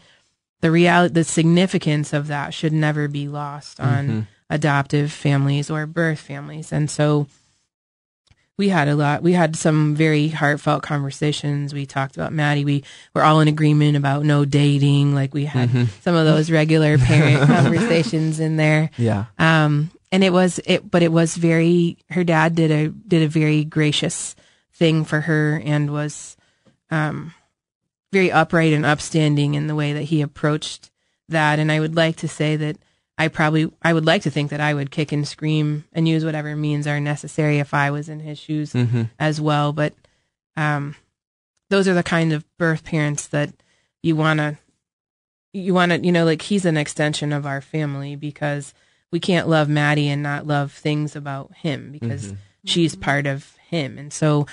the 0.67 0.73
reality 0.73 1.15
the 1.15 1.23
significance 1.25 2.13
of 2.13 2.27
that 2.27 2.53
should 2.53 2.73
never 2.73 3.07
be 3.07 3.29
lost 3.29 3.79
on 3.79 4.27
adoptive 4.51 5.13
families 5.13 5.71
or 5.71 5.87
birth 5.87 6.19
families. 6.19 6.73
And 6.73 6.91
so 6.91 7.29
we 8.59 8.69
had 8.71 8.89
a 8.89 8.97
lot 8.97 9.23
we 9.23 9.33
had 9.33 9.55
some 9.55 9.95
very 9.95 10.27
heartfelt 10.29 10.83
conversations. 10.83 11.73
We 11.73 11.87
talked 11.87 12.17
about 12.17 12.33
maddie. 12.33 12.65
We 12.65 12.83
were 13.15 13.23
all 13.23 13.41
in 13.41 13.49
agreement 13.49 13.97
about 13.97 14.25
no 14.25 14.45
dating. 14.45 15.15
Like 15.15 15.35
we 15.35 15.45
had 15.45 15.71
some 16.03 16.17
of 16.17 16.27
those 16.27 16.51
regular 16.51 16.99
parent 17.11 17.47
conversations 17.47 18.41
in 18.41 18.57
there. 18.57 18.91
Yeah. 18.99 19.27
um 19.39 19.91
and 20.11 20.25
it 20.25 20.33
was 20.33 20.59
it 20.65 20.91
but 20.91 21.03
it 21.03 21.13
was 21.13 21.37
very 21.37 21.99
her 22.11 22.25
dad 22.25 22.55
did 22.57 22.71
a 22.73 22.89
did 22.89 23.23
a 23.23 23.29
very 23.29 23.65
gracious 23.65 24.35
thing 24.75 25.05
for 25.05 25.21
her 25.21 25.63
and 25.65 25.93
was 25.93 26.37
um 26.91 27.33
very 28.12 28.31
upright 28.33 28.73
and 28.73 28.87
upstanding 28.87 29.55
in 29.55 29.66
the 29.66 29.75
way 29.75 29.92
that 29.92 30.05
he 30.05 30.23
approached 30.23 30.90
that. 31.29 31.59
And 31.59 31.71
i 31.73 31.81
would 31.81 31.97
like 31.97 32.16
to 32.16 32.29
say 32.29 32.57
that 32.57 32.77
i 33.19 33.29
probably 33.29 33.71
i 33.83 33.92
would 33.92 34.05
like 34.07 34.23
to 34.23 34.31
think 34.31 34.51
that 34.51 34.61
i 34.61 34.73
would 34.75 34.90
kick 34.90 35.11
and 35.12 35.27
scream 35.27 35.85
and 35.92 36.07
use 36.07 36.25
whatever 36.25 36.55
means 36.55 36.87
are 36.87 37.01
necessary 37.01 37.59
if 37.59 37.73
i 37.75 37.90
was 37.90 38.09
in 38.09 38.21
his 38.21 38.38
shoes 38.38 38.73
Mm-hmm. 38.73 39.03
as 39.19 39.40
well. 39.40 39.73
But 39.73 39.95
um 40.57 40.95
those 41.69 41.88
are 41.88 41.95
the 41.95 42.03
kind 42.03 42.33
of 42.33 42.45
birth 42.59 42.85
parents 42.85 43.27
that 43.29 43.53
you 44.03 44.14
want 44.14 44.38
to 44.38 44.57
you 45.53 45.75
want 45.75 45.90
to 45.92 45.99
you 45.99 46.12
know 46.12 46.25
like 46.25 46.42
he's 46.42 46.64
an 46.64 46.77
extension 46.77 47.33
of 47.33 47.45
our 47.47 47.61
family 47.61 48.14
because 48.14 48.73
we 49.11 49.19
can't 49.19 49.49
love 49.49 49.69
Maddie 49.69 50.09
and 50.09 50.23
not 50.23 50.47
love 50.47 50.71
things 50.73 51.16
about 51.16 51.53
him 51.57 51.90
because 51.92 52.35
she's 52.64 52.95
part 52.97 53.27
of 53.27 53.57
him. 53.69 53.97
And 53.99 54.12
so 54.12 54.47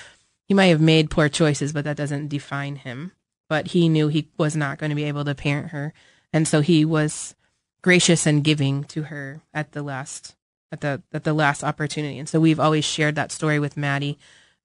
he 0.46 0.54
might 0.54 0.66
have 0.66 0.80
made 0.80 1.10
poor 1.10 1.28
choices 1.28 1.72
but 1.72 1.84
that 1.84 1.96
doesn't 1.96 2.28
define 2.28 2.76
him 2.76 3.12
but 3.48 3.68
he 3.68 3.88
knew 3.88 4.08
he 4.08 4.28
was 4.38 4.56
not 4.56 4.78
going 4.78 4.90
to 4.90 4.96
be 4.96 5.04
able 5.04 5.24
to 5.24 5.34
parent 5.34 5.70
her 5.70 5.92
and 6.32 6.48
so 6.48 6.60
he 6.60 6.84
was 6.84 7.34
gracious 7.82 8.26
and 8.26 8.44
giving 8.44 8.84
to 8.84 9.04
her 9.04 9.40
at 9.52 9.72
the 9.72 9.82
last 9.82 10.34
at 10.72 10.80
the 10.80 11.02
at 11.12 11.24
the 11.24 11.34
last 11.34 11.62
opportunity 11.62 12.18
and 12.18 12.28
so 12.28 12.40
we've 12.40 12.60
always 12.60 12.84
shared 12.84 13.14
that 13.14 13.32
story 13.32 13.58
with 13.58 13.76
Maddie 13.76 14.18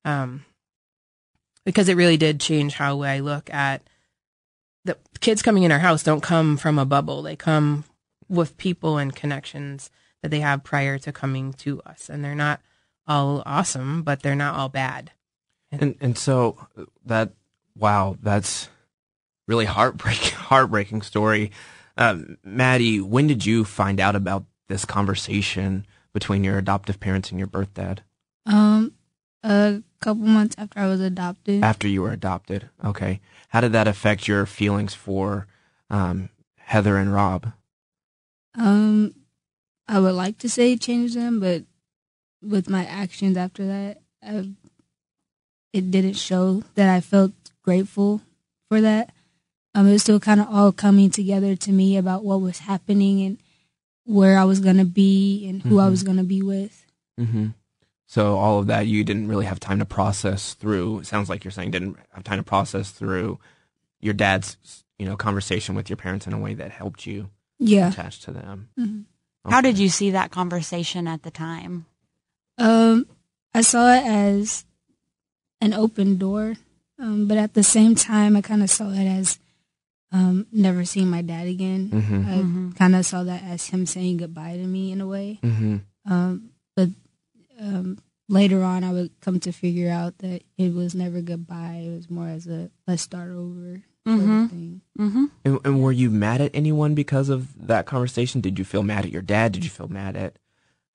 um 0.05 0.45
because 1.65 1.89
it 1.89 1.97
really 1.97 2.17
did 2.17 2.39
change 2.39 2.73
how 2.73 3.01
I 3.01 3.19
look 3.19 3.53
at 3.53 3.83
the 4.85 4.97
kids 5.19 5.41
coming 5.41 5.63
in 5.63 5.71
our 5.71 5.79
house 5.79 6.03
don't 6.03 6.21
come 6.21 6.57
from 6.57 6.79
a 6.79 6.85
bubble. 6.85 7.21
They 7.21 7.35
come 7.35 7.83
with 8.27 8.57
people 8.57 8.97
and 8.97 9.15
connections 9.15 9.91
that 10.21 10.29
they 10.29 10.39
have 10.39 10.63
prior 10.63 10.97
to 10.99 11.11
coming 11.11 11.53
to 11.53 11.81
us. 11.81 12.09
And 12.09 12.23
they're 12.23 12.35
not 12.35 12.61
all 13.07 13.43
awesome, 13.45 14.03
but 14.03 14.21
they're 14.21 14.35
not 14.35 14.55
all 14.55 14.69
bad. 14.69 15.11
And 15.71 15.95
and 16.01 16.17
so 16.17 16.67
that 17.05 17.33
wow, 17.79 18.17
that's 18.21 18.69
really 19.47 19.65
heartbreaking 19.65 20.33
heartbreaking 20.37 21.01
story. 21.01 21.51
Um, 21.97 22.37
Maddie, 22.43 23.01
when 23.01 23.27
did 23.27 23.45
you 23.45 23.65
find 23.65 23.99
out 23.99 24.15
about 24.15 24.45
this 24.67 24.85
conversation 24.85 25.85
between 26.13 26.43
your 26.43 26.57
adoptive 26.57 26.99
parents 26.99 27.29
and 27.29 27.39
your 27.39 27.47
birth 27.47 27.73
dad? 27.73 28.03
Um, 28.45 28.93
a 29.43 29.81
couple 29.99 30.23
months 30.23 30.55
after 30.57 30.79
I 30.79 30.87
was 30.87 31.01
adopted. 31.01 31.63
After 31.63 31.87
you 31.87 32.01
were 32.01 32.11
adopted. 32.11 32.69
Okay. 32.83 33.19
How 33.49 33.61
did 33.61 33.73
that 33.73 33.87
affect 33.87 34.27
your 34.27 34.45
feelings 34.45 34.93
for 34.93 35.47
um, 35.89 36.29
Heather 36.57 36.97
and 36.97 37.13
Rob? 37.13 37.51
Um, 38.55 39.13
I 39.87 39.99
would 39.99 40.13
like 40.13 40.37
to 40.39 40.49
say 40.49 40.77
change 40.77 41.15
them, 41.15 41.39
but 41.39 41.63
with 42.41 42.69
my 42.69 42.85
actions 42.85 43.37
after 43.37 43.65
that, 43.65 44.01
I, 44.23 44.49
it 45.73 45.91
didn't 45.91 46.13
show 46.13 46.63
that 46.75 46.93
I 46.93 47.01
felt 47.01 47.31
grateful 47.63 48.21
for 48.67 48.81
that. 48.81 49.13
Um, 49.75 49.87
it 49.87 49.91
was 49.93 50.01
still 50.01 50.19
kind 50.19 50.39
of 50.41 50.47
all 50.49 50.71
coming 50.71 51.09
together 51.11 51.55
to 51.55 51.71
me 51.71 51.97
about 51.97 52.23
what 52.23 52.41
was 52.41 52.59
happening 52.59 53.21
and 53.21 53.37
where 54.05 54.37
I 54.39 54.43
was 54.43 54.59
gonna 54.59 54.85
be 54.85 55.47
and 55.47 55.61
who 55.61 55.79
I 55.79 55.87
Mhm. 55.87 55.91
was 55.91 56.03
gonna 56.03 56.23
be 56.23 56.41
with. 56.41 56.85
Mm-hmm. 57.19 57.47
So 58.07 58.37
all 58.37 58.59
of 58.59 58.67
that 58.67 58.87
you 58.87 59.03
didn't 59.03 59.27
really 59.27 59.45
have 59.45 59.59
time 59.59 59.77
to 59.79 59.85
process 59.85 60.55
through. 60.55 60.99
It 60.99 61.05
sounds 61.05 61.29
like 61.29 61.43
you're 61.43 61.51
saying 61.51 61.69
didn't 61.71 61.97
have 62.13 62.23
time 62.23 62.39
to 62.39 62.43
process 62.43 62.89
through 62.89 63.37
your 64.01 64.15
dad's, 64.15 64.57
you 64.97 65.05
know, 65.05 65.15
conversation 65.15 65.75
with 65.75 65.89
your 65.89 65.97
parents 65.97 66.25
in 66.25 66.33
a 66.33 66.39
way 66.39 66.55
that 66.55 66.71
helped 66.71 67.05
you 67.05 67.29
Yeah. 67.59 67.89
attach 67.89 68.21
to 68.21 68.31
them. 68.31 68.69
Mhm. 68.79 69.05
How 69.45 69.61
did 69.61 69.77
you 69.77 69.89
see 69.89 70.09
that 70.11 70.31
conversation 70.31 71.07
at 71.07 71.21
the 71.23 71.31
time? 71.31 71.85
Um, 72.57 73.05
I 73.53 73.61
saw 73.61 73.93
it 73.93 74.03
as 74.05 74.65
an 75.61 75.73
open 75.73 76.17
door, 76.17 76.55
um, 76.99 77.27
but 77.27 77.37
at 77.37 77.53
the 77.53 77.63
same 77.63 77.95
time, 77.95 78.35
I 78.35 78.41
kind 78.41 78.61
of 78.63 78.69
saw 78.69 78.89
it 78.91 79.05
as 79.07 79.39
um, 80.11 80.47
never 80.51 80.85
seeing 80.85 81.07
my 81.09 81.21
dad 81.21 81.47
again. 81.47 81.89
Mhm. 81.91 82.27
I 82.27 82.37
Mhm. 82.39 82.75
kind 82.75 82.95
of 82.95 83.05
saw 83.05 83.23
that 83.23 83.43
as 83.43 83.67
him 83.67 83.85
saying 83.85 84.17
goodbye 84.17 84.57
to 84.57 84.65
me 84.65 84.91
in 84.91 85.01
a 85.01 85.07
way. 85.07 85.39
Mm-hmm. 85.43 85.77
Um, 86.11 86.49
but 86.75 86.89
um, 87.59 87.99
later 88.27 88.63
on, 88.63 88.83
I 88.83 88.91
would 88.91 89.11
come 89.21 89.39
to 89.41 89.51
figure 89.51 89.91
out 89.91 90.17
that 90.19 90.41
it 90.57 90.73
was 90.73 90.95
never 90.95 91.21
goodbye. 91.21 91.83
It 91.85 91.95
was 91.95 92.09
more 92.09 92.27
as 92.27 92.47
a 92.47 92.71
let's 92.87 93.03
start 93.03 93.29
over 93.31 93.81
sort 94.07 94.19
Mhm. 94.19 94.45
of 94.45 94.49
thing. 94.51 94.81
Mm-hmm. 94.97 95.25
And, 95.45 95.59
and 95.63 95.81
were 95.83 95.91
you 95.91 96.09
mad 96.09 96.41
at 96.41 96.51
anyone 96.55 96.95
because 96.95 97.29
of 97.29 97.67
that 97.67 97.85
conversation? 97.85 98.41
Did 98.41 98.57
you 98.57 98.65
feel 98.65 98.81
mad 98.81 99.05
at 99.05 99.11
your 99.11 99.21
dad? 99.21 99.51
Did 99.51 99.63
you 99.63 99.69
feel 99.69 99.89
mad 99.89 100.15
at 100.15 100.37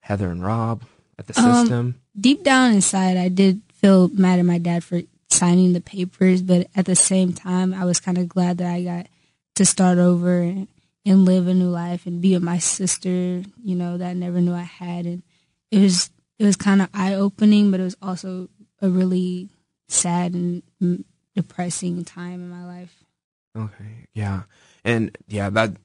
Heather 0.01 0.29
and 0.29 0.43
Rob? 0.43 0.83
At 1.17 1.27
the 1.27 1.39
Um, 1.39 1.61
system? 1.65 1.95
Deep 2.19 2.43
down 2.43 2.73
inside, 2.73 3.15
I 3.15 3.29
did 3.29 3.61
feel 3.71 4.09
mad 4.09 4.39
at 4.39 4.45
my 4.45 4.57
dad 4.57 4.83
for 4.83 5.01
signing 5.29 5.73
the 5.73 5.81
papers, 5.81 6.41
but 6.41 6.67
at 6.75 6.85
the 6.85 6.95
same 6.95 7.33
time, 7.33 7.73
I 7.73 7.85
was 7.85 7.99
kind 7.99 8.17
of 8.17 8.29
glad 8.29 8.57
that 8.59 8.71
I 8.73 8.83
got 8.83 9.07
to 9.55 9.65
start 9.65 9.97
over 9.97 10.41
and, 10.41 10.67
and 11.05 11.25
live 11.25 11.47
a 11.47 11.53
new 11.53 11.69
life 11.69 12.05
and 12.05 12.21
be 12.21 12.33
with 12.33 12.43
my 12.43 12.59
sister, 12.59 13.43
you 13.63 13.75
know, 13.75 13.97
that 13.97 14.09
I 14.09 14.13
never 14.13 14.41
knew 14.41 14.53
I 14.53 14.61
had. 14.61 15.05
And 15.05 15.23
it 15.71 15.79
was 15.79 16.09
it 16.37 16.45
was 16.45 16.55
kind 16.55 16.81
of 16.81 16.89
eye 16.93 17.13
opening, 17.13 17.71
but 17.71 17.79
it 17.79 17.83
was 17.83 17.97
also 18.01 18.49
a 18.81 18.89
really 18.89 19.49
sad 19.87 20.33
and 20.33 20.63
depressing 21.35 22.03
time 22.03 22.41
in 22.41 22.49
my 22.49 22.65
life. 22.65 23.03
Okay, 23.57 24.07
yeah, 24.13 24.43
and 24.83 25.17
yeah, 25.27 25.49
that 25.49 25.77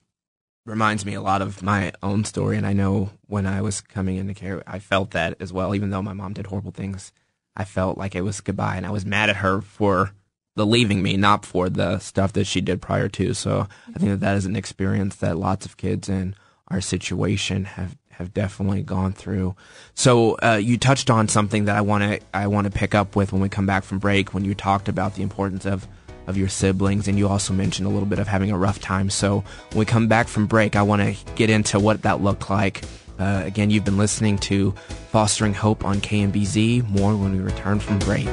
reminds 0.66 1.06
me 1.06 1.14
a 1.14 1.22
lot 1.22 1.42
of 1.42 1.62
my 1.62 1.92
own 2.02 2.24
story. 2.24 2.56
And 2.56 2.66
I 2.66 2.72
know 2.72 3.10
when 3.26 3.46
I 3.46 3.62
was 3.62 3.80
coming 3.80 4.16
into 4.16 4.34
care, 4.34 4.62
I 4.66 4.78
felt 4.78 5.12
that 5.12 5.36
as 5.40 5.52
well. 5.52 5.74
Even 5.74 5.90
though 5.90 6.02
my 6.02 6.12
mom 6.12 6.32
did 6.32 6.46
horrible 6.46 6.72
things, 6.72 7.12
I 7.56 7.64
felt 7.64 7.98
like 7.98 8.14
it 8.14 8.22
was 8.22 8.40
goodbye, 8.40 8.76
and 8.76 8.86
I 8.86 8.90
was 8.90 9.04
mad 9.04 9.30
at 9.30 9.36
her 9.36 9.60
for 9.60 10.12
the 10.56 10.66
leaving 10.66 11.02
me, 11.02 11.16
not 11.16 11.44
for 11.44 11.68
the 11.68 11.98
stuff 11.98 12.32
that 12.34 12.46
she 12.46 12.60
did 12.60 12.82
prior 12.82 13.08
to. 13.08 13.34
So 13.34 13.66
I 13.94 13.98
think 13.98 14.10
that 14.10 14.20
that 14.20 14.36
is 14.36 14.46
an 14.46 14.56
experience 14.56 15.16
that 15.16 15.38
lots 15.38 15.64
of 15.64 15.76
kids 15.76 16.08
in 16.08 16.34
our 16.68 16.80
situation 16.80 17.64
have 17.64 17.96
have 18.10 18.34
definitely 18.34 18.82
gone 18.82 19.14
through. 19.14 19.56
So 19.94 20.36
uh, 20.42 20.60
you 20.62 20.76
touched 20.76 21.08
on 21.08 21.26
something 21.28 21.64
that 21.64 21.76
I 21.76 21.80
want 21.80 22.04
to 22.04 22.20
I 22.34 22.46
want 22.48 22.66
to 22.66 22.70
pick 22.70 22.94
up 22.94 23.16
with 23.16 23.32
when 23.32 23.40
we 23.40 23.48
come 23.48 23.66
back 23.66 23.82
from 23.82 23.98
break. 23.98 24.34
When 24.34 24.44
you 24.44 24.54
talked 24.54 24.88
about 24.88 25.14
the 25.14 25.22
importance 25.22 25.64
of 25.64 25.88
of 26.26 26.36
your 26.36 26.48
siblings, 26.48 27.08
and 27.08 27.18
you 27.18 27.28
also 27.28 27.54
mentioned 27.54 27.86
a 27.86 27.90
little 27.90 28.06
bit 28.06 28.18
of 28.18 28.28
having 28.28 28.50
a 28.50 28.58
rough 28.58 28.80
time. 28.80 29.10
So 29.10 29.42
when 29.70 29.78
we 29.78 29.84
come 29.86 30.06
back 30.06 30.28
from 30.28 30.46
break, 30.46 30.76
I 30.76 30.82
want 30.82 31.02
to 31.02 31.34
get 31.34 31.50
into 31.50 31.80
what 31.80 32.02
that 32.02 32.20
looked 32.22 32.50
like. 32.50 32.82
Uh, 33.20 33.42
again, 33.44 33.70
you've 33.70 33.84
been 33.84 33.98
listening 33.98 34.38
to 34.38 34.72
Fostering 35.12 35.52
Hope 35.52 35.84
on 35.84 36.00
KMBZ. 36.00 36.88
More 36.88 37.14
when 37.14 37.32
we 37.32 37.40
return 37.40 37.78
from 37.78 37.98
break. 37.98 38.28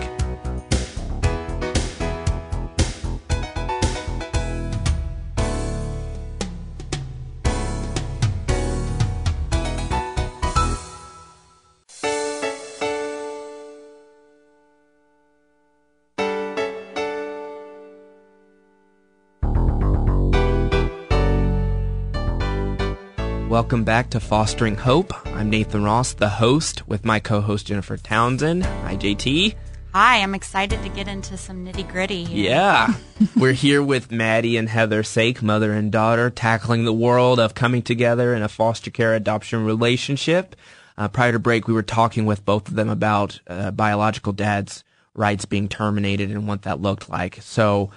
Welcome 23.58 23.84
back 23.84 24.12
to 24.12 24.20
Fostering 24.20 24.76
Hope. 24.76 25.12
I'm 25.36 25.50
Nathan 25.50 25.84
Ross, 25.84 26.14
the 26.14 26.30
host, 26.30 26.88
with 26.88 27.04
my 27.04 27.20
co 27.20 27.42
host 27.42 27.66
Jennifer 27.66 27.98
Townsend. 27.98 28.64
Hi, 28.64 28.96
JT. 28.96 29.56
Hi, 29.96 30.22
I'm 30.22 30.36
excited 30.36 30.84
to 30.84 30.90
get 30.90 31.08
into 31.08 31.38
some 31.38 31.66
nitty 31.66 31.90
gritty. 31.92 32.28
Yeah. 32.30 32.94
We're 33.36 33.54
here 33.54 33.82
with 33.82 34.12
Maddie 34.12 34.58
and 34.58 34.70
Heather 34.70 35.02
Sake, 35.02 35.42
mother 35.42 35.74
and 35.74 35.92
daughter, 35.92 36.30
tackling 36.30 36.86
the 36.86 36.94
world 36.94 37.40
of 37.40 37.56
coming 37.56 37.82
together 37.82 38.36
in 38.36 38.44
a 38.44 38.48
foster 38.48 38.92
care 38.92 39.16
adoption 39.16 39.66
relationship. 39.66 40.56
Uh, 40.96 41.08
prior 41.08 41.32
to 41.32 41.40
break, 41.40 41.68
we 41.68 41.74
were 41.74 41.82
talking 41.82 42.28
with 42.28 42.46
both 42.46 42.68
of 42.68 42.76
them 42.76 42.90
about 42.90 43.40
uh, 43.48 43.72
biological 43.72 44.34
dad's 44.34 44.84
rights 45.16 45.46
being 45.46 45.68
terminated 45.68 46.30
and 46.30 46.48
what 46.48 46.62
that 46.62 46.80
looked 46.80 47.10
like. 47.10 47.40
So, 47.42 47.90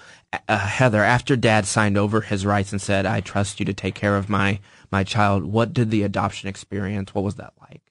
uh, 0.48 0.56
Heather, 0.56 1.04
after 1.04 1.36
dad 1.36 1.66
signed 1.66 1.98
over 1.98 2.22
his 2.22 2.46
rights 2.46 2.72
and 2.72 2.80
said, 2.80 3.04
I 3.04 3.20
trust 3.20 3.60
you 3.60 3.66
to 3.66 3.74
take 3.74 3.94
care 3.94 4.16
of 4.16 4.30
my, 4.30 4.58
my 4.90 5.04
child, 5.04 5.44
what 5.44 5.72
did 5.72 5.90
the 5.90 6.02
adoption 6.02 6.48
experience, 6.48 7.14
what 7.14 7.24
was 7.24 7.36
that 7.36 7.54
like? 7.60 7.82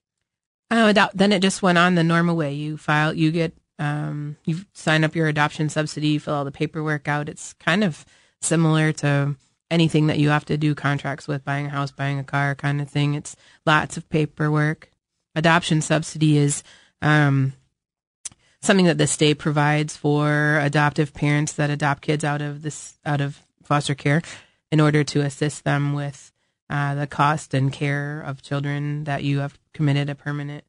Oh, 0.72 0.94
then 1.14 1.32
it 1.32 1.42
just 1.42 1.62
went 1.62 1.78
on 1.78 1.96
the 1.96 2.04
normal 2.04 2.36
way. 2.36 2.54
You 2.54 2.78
file, 2.78 3.14
you 3.14 3.32
get, 3.32 3.54
um, 3.80 4.38
you 4.46 4.60
sign 4.74 5.04
up 5.04 5.16
your 5.16 5.28
adoption 5.28 5.70
subsidy, 5.70 6.10
you 6.10 6.20
fill 6.20 6.36
all 6.36 6.46
the 6.46 6.52
paperwork 6.52 7.08
out. 7.08 7.30
It's 7.30 7.54
kind 7.54 7.84
of 7.84 8.06
similar 8.42 8.92
to 8.94 9.36
anything 9.72 10.08
that 10.08 10.20
you 10.20 10.30
have 10.30 10.46
to 10.46 10.58
do 10.58 10.76
contracts 10.76 11.28
with, 11.28 11.44
buying 11.44 11.68
a 11.68 11.70
house, 11.70 11.92
buying 11.92 12.20
a 12.20 12.24
car, 12.24 12.54
kind 12.56 12.82
of 12.82 12.90
thing. 12.90 13.16
It's 13.16 13.36
lots 13.66 13.98
of 13.98 14.08
paperwork. 14.10 14.92
Adoption 15.36 15.82
subsidy 15.82 16.38
is 16.38 16.64
um, 17.02 17.54
something 18.62 18.86
that 18.86 18.98
the 18.98 19.08
state 19.08 19.36
provides 19.36 19.96
for 19.96 20.60
adoptive 20.60 21.14
parents 21.14 21.54
that 21.54 21.70
adopt 21.70 22.02
kids 22.02 22.24
out 22.24 22.42
of 22.42 22.62
this 22.62 22.98
out 23.06 23.22
of 23.22 23.40
foster 23.64 23.96
care 23.96 24.22
in 24.72 24.80
order 24.80 25.04
to 25.04 25.22
assist 25.22 25.64
them 25.64 25.94
with 25.94 26.32
uh, 26.70 26.96
the 26.96 27.08
cost 27.08 27.54
and 27.54 27.72
care 27.72 28.22
of 28.22 28.42
children 28.42 29.04
that 29.06 29.24
you 29.24 29.40
have 29.40 29.58
committed 29.74 30.10
a 30.10 30.16
permanent 30.16 30.64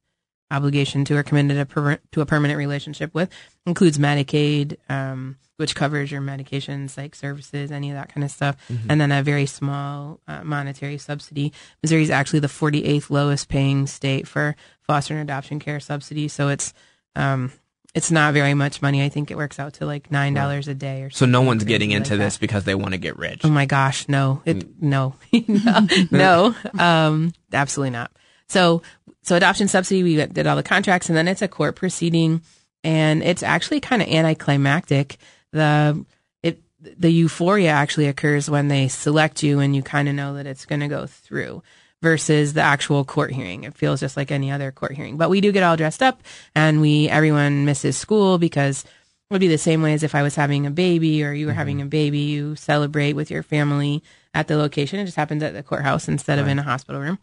obligation 0.49 1.05
to 1.05 1.15
or 1.15 1.23
committed 1.23 1.57
a 1.57 1.65
per- 1.65 1.99
to 2.11 2.21
a 2.21 2.25
permanent 2.25 2.57
relationship 2.57 3.13
with 3.13 3.29
includes 3.65 3.97
Medicaid, 3.97 4.77
um, 4.89 5.37
which 5.57 5.75
covers 5.75 6.11
your 6.11 6.19
medication, 6.21 6.87
psych 6.89 7.15
services, 7.15 7.71
any 7.71 7.89
of 7.89 7.95
that 7.95 8.13
kind 8.13 8.23
of 8.23 8.31
stuff, 8.31 8.57
and 8.89 8.99
then 8.99 9.11
a 9.11 9.23
very 9.23 9.45
small 9.45 10.19
uh, 10.27 10.43
monetary 10.43 10.97
subsidy. 10.97 11.53
Missouri 11.81 12.01
is 12.03 12.09
actually 12.09 12.39
the 12.39 12.47
48th 12.47 13.09
lowest 13.09 13.47
paying 13.47 13.87
state 13.87 14.27
for 14.27 14.55
foster 14.81 15.13
and 15.13 15.21
adoption 15.21 15.59
care 15.59 15.79
subsidy, 15.79 16.27
so 16.27 16.49
it's 16.49 16.73
um, 17.15 17.51
it's 17.93 18.11
not 18.11 18.33
very 18.33 18.53
much 18.53 18.81
money. 18.81 19.03
I 19.03 19.09
think 19.09 19.31
it 19.31 19.37
works 19.37 19.59
out 19.59 19.73
to 19.75 19.85
like 19.85 20.11
nine 20.11 20.33
dollars 20.33 20.67
a 20.67 20.73
day 20.73 21.03
or 21.03 21.09
something. 21.09 21.27
So 21.27 21.31
no 21.31 21.41
one's 21.41 21.63
getting 21.63 21.89
like 21.89 21.97
into 21.97 22.17
that. 22.17 22.23
this 22.23 22.37
because 22.37 22.63
they 22.63 22.75
want 22.75 22.93
to 22.93 22.97
get 22.97 23.17
rich. 23.17 23.41
Oh 23.43 23.49
my 23.49 23.65
gosh, 23.65 24.07
no. 24.07 24.41
It 24.45 24.81
no. 24.81 25.15
no. 25.47 25.87
no. 26.11 26.55
Um 26.79 27.33
absolutely 27.51 27.91
not. 27.91 28.11
So 28.47 28.81
so 29.23 29.35
adoption 29.35 29.67
subsidy 29.67 30.03
we 30.03 30.15
did 30.25 30.47
all 30.47 30.55
the 30.55 30.63
contracts 30.63 31.09
and 31.09 31.17
then 31.17 31.27
it's 31.27 31.41
a 31.41 31.47
court 31.47 31.75
proceeding 31.75 32.41
and 32.83 33.21
it's 33.23 33.43
actually 33.43 33.81
kind 33.81 34.01
of 34.01 34.07
anticlimactic. 34.07 35.17
The 35.51 36.05
it 36.41 36.61
the 36.79 37.11
euphoria 37.11 37.71
actually 37.71 38.07
occurs 38.07 38.49
when 38.49 38.69
they 38.69 38.87
select 38.87 39.43
you 39.43 39.59
and 39.59 39.75
you 39.75 39.83
kind 39.83 40.07
of 40.07 40.15
know 40.15 40.35
that 40.35 40.47
it's 40.47 40.65
going 40.65 40.81
to 40.81 40.87
go 40.87 41.07
through 41.07 41.61
versus 42.01 42.53
the 42.53 42.61
actual 42.61 43.05
court 43.05 43.31
hearing. 43.31 43.63
It 43.63 43.75
feels 43.75 43.99
just 43.99 44.17
like 44.17 44.31
any 44.31 44.51
other 44.51 44.71
court 44.71 44.93
hearing. 44.93 45.17
But 45.17 45.29
we 45.29 45.41
do 45.41 45.51
get 45.51 45.63
all 45.63 45.77
dressed 45.77 46.01
up 46.01 46.21
and 46.55 46.81
we 46.81 47.07
everyone 47.09 47.65
misses 47.65 47.97
school 47.97 48.37
because 48.37 48.83
it 48.83 48.89
would 49.33 49.41
be 49.41 49.47
the 49.47 49.57
same 49.57 49.81
way 49.81 49.93
as 49.93 50.03
if 50.03 50.15
I 50.15 50.23
was 50.23 50.35
having 50.35 50.65
a 50.65 50.71
baby 50.71 51.23
or 51.23 51.31
you 51.31 51.45
were 51.45 51.53
having 51.53 51.81
a 51.81 51.85
baby. 51.85 52.19
You 52.19 52.55
celebrate 52.55 53.13
with 53.13 53.29
your 53.29 53.43
family 53.43 54.03
at 54.33 54.47
the 54.47 54.57
location. 54.57 54.99
It 54.99 55.05
just 55.05 55.17
happens 55.17 55.43
at 55.43 55.53
the 55.53 55.63
courthouse 55.63 56.07
instead 56.07 56.39
of 56.39 56.47
in 56.47 56.59
a 56.59 56.63
hospital 56.63 57.01
room. 57.01 57.19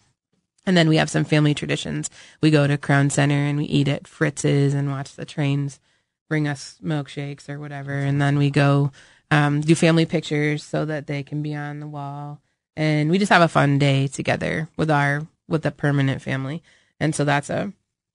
And 0.65 0.77
then 0.77 0.89
we 0.89 0.97
have 0.97 1.11
some 1.11 1.25
family 1.25 1.55
traditions. 1.55 2.11
We 2.41 2.51
go 2.51 2.67
to 2.67 2.79
Crown 2.79 3.11
Center 3.11 3.35
and 3.35 3.59
we 3.59 3.65
eat 3.65 3.89
at 3.89 4.07
Fritz's 4.07 4.75
and 4.75 4.91
watch 4.91 5.15
the 5.15 5.25
trains 5.25 5.81
bring 6.29 6.47
us 6.47 6.79
milkshakes 6.85 7.49
or 7.49 7.59
whatever. 7.59 7.93
And 7.93 8.21
then 8.21 8.39
we 8.39 8.51
go 8.51 8.93
um, 9.31 9.61
do 9.61 9.75
family 9.75 10.07
pictures 10.07 10.63
so 10.63 10.85
that 10.85 11.07
they 11.07 11.23
can 11.23 11.43
be 11.43 11.55
on 11.55 11.81
the 11.81 11.87
wall. 11.87 12.41
And 12.79 13.11
we 13.11 13.19
just 13.19 13.31
have 13.31 13.43
a 13.43 13.49
fun 13.49 13.79
day 13.79 14.07
together 14.07 14.69
with 14.77 14.89
our 14.89 15.27
with 15.49 15.63
the 15.63 15.73
permanent 15.73 16.23
family. 16.23 16.63
And 17.01 17.13
so 17.13 17.25
that's 17.25 17.51
a 17.51 17.73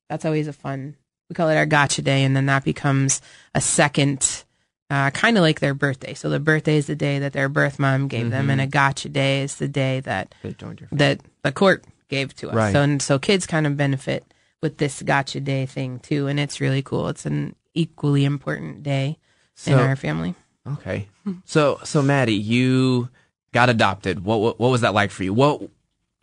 that's 0.09 0.23
always 0.23 0.47
a 0.47 0.53
fun. 0.53 0.95
We 1.29 1.35
call 1.35 1.49
it 1.49 1.57
our 1.57 1.65
gotcha 1.65 2.01
day, 2.01 2.23
and 2.23 2.35
then 2.35 2.47
that 2.47 2.63
becomes 2.63 3.21
a 3.53 3.61
second. 3.61 4.45
Uh, 4.89 5.09
kind 5.09 5.37
of 5.37 5.41
like 5.41 5.59
their 5.59 5.73
birthday. 5.73 6.13
So 6.13 6.29
the 6.29 6.39
birthday 6.39 6.77
is 6.77 6.85
the 6.85 6.95
day 6.95 7.17
that 7.19 7.33
their 7.33 7.49
birth 7.49 7.79
mom 7.79 8.07
gave 8.07 8.29
them, 8.29 8.49
and 8.49 8.61
a 8.61 8.67
gotcha 8.67 9.09
day 9.09 9.41
is 9.41 9.55
the 9.55 9.67
day 9.67 9.99
that 10.01 10.35
They 10.43 10.53
joined 10.53 10.81
your 10.81 10.89
that 10.91 11.19
the 11.41 11.51
court 11.51 11.83
gave 12.09 12.35
to 12.35 12.49
us. 12.49 12.55
Right. 12.55 12.71
So 12.71 12.81
and 12.81 13.01
so 13.01 13.19
kids 13.19 13.45
kind 13.47 13.67
of 13.67 13.75
benefit 13.75 14.23
with 14.61 14.77
this 14.77 15.01
gotcha 15.01 15.39
day 15.39 15.65
thing 15.65 15.99
too, 15.99 16.27
and 16.27 16.39
it's 16.39 16.61
really 16.61 16.83
cool. 16.83 17.09
It's 17.09 17.25
an 17.25 17.55
equally 17.73 18.23
important 18.23 18.83
day 18.83 19.17
in 19.65 19.73
our 19.73 19.95
family. 19.95 20.35
Okay. 20.65 21.07
So 21.45 21.79
so 21.83 22.01
Maddie, 22.01 22.35
you 22.35 23.09
got 23.53 23.69
adopted. 23.69 24.25
What, 24.25 24.41
what 24.41 24.59
what 24.59 24.69
was 24.71 24.81
that 24.81 24.93
like 24.93 25.11
for 25.11 25.23
you? 25.23 25.33
What 25.33 25.61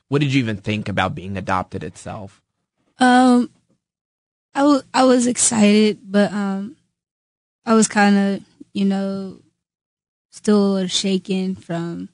what 0.08 0.20
did 0.20 0.34
you 0.34 0.40
even 0.42 0.58
think 0.58 0.88
about 0.88 1.14
being 1.14 1.36
adopted 1.38 1.82
itself? 1.82 2.42
Um, 2.98 3.48
I 4.54 4.80
I 4.92 5.04
was 5.04 5.26
excited, 5.26 5.98
but 6.04 6.32
um, 6.32 6.76
I 7.64 7.74
was 7.74 7.88
kind 7.88 8.16
of 8.18 8.44
you 8.74 8.84
know 8.84 9.38
still 10.30 10.86
shaken 10.86 11.54
from 11.54 12.08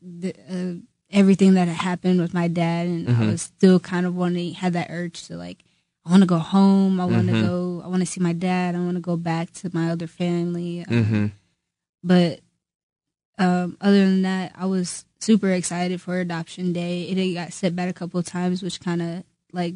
the, 0.00 0.34
uh, 0.48 0.74
everything 1.10 1.54
that 1.54 1.68
had 1.68 1.76
happened 1.76 2.20
with 2.20 2.34
my 2.34 2.48
dad, 2.48 2.86
and 2.86 3.08
I 3.08 3.26
was 3.26 3.42
still 3.42 3.80
kind 3.80 4.06
of 4.06 4.14
wanting 4.14 4.54
had 4.54 4.74
that 4.74 4.88
urge 4.90 5.24
to 5.24 5.36
like 5.36 5.58
I 6.04 6.10
want 6.10 6.22
to 6.22 6.26
go 6.26 6.38
home. 6.38 7.00
I 7.00 7.04
want 7.06 7.28
to 7.28 7.34
Mhm. 7.34 7.40
go. 7.40 7.82
I 7.84 7.88
want 7.88 8.00
to 8.00 8.06
see 8.06 8.20
my 8.20 8.32
dad. 8.32 8.74
I 8.74 8.78
want 8.80 8.94
to 8.96 9.00
go 9.00 9.16
back 9.16 9.52
to 9.54 9.70
my 9.72 9.90
other 9.90 10.06
family. 10.06 10.84
Um, 10.86 10.94
Mm-hmm. 10.94 11.26
but 12.02 12.40
um, 13.42 13.76
other 13.80 13.98
than 13.98 14.22
that, 14.22 14.52
I 14.54 14.66
was 14.66 15.04
super 15.18 15.50
excited 15.50 16.00
for 16.00 16.18
adoption 16.18 16.72
day. 16.72 17.02
It 17.02 17.34
got 17.34 17.52
set 17.52 17.74
back 17.74 17.88
a 17.88 17.92
couple 17.92 18.20
of 18.20 18.26
times, 18.26 18.62
which 18.62 18.80
kind 18.80 19.02
of 19.02 19.24
like 19.52 19.74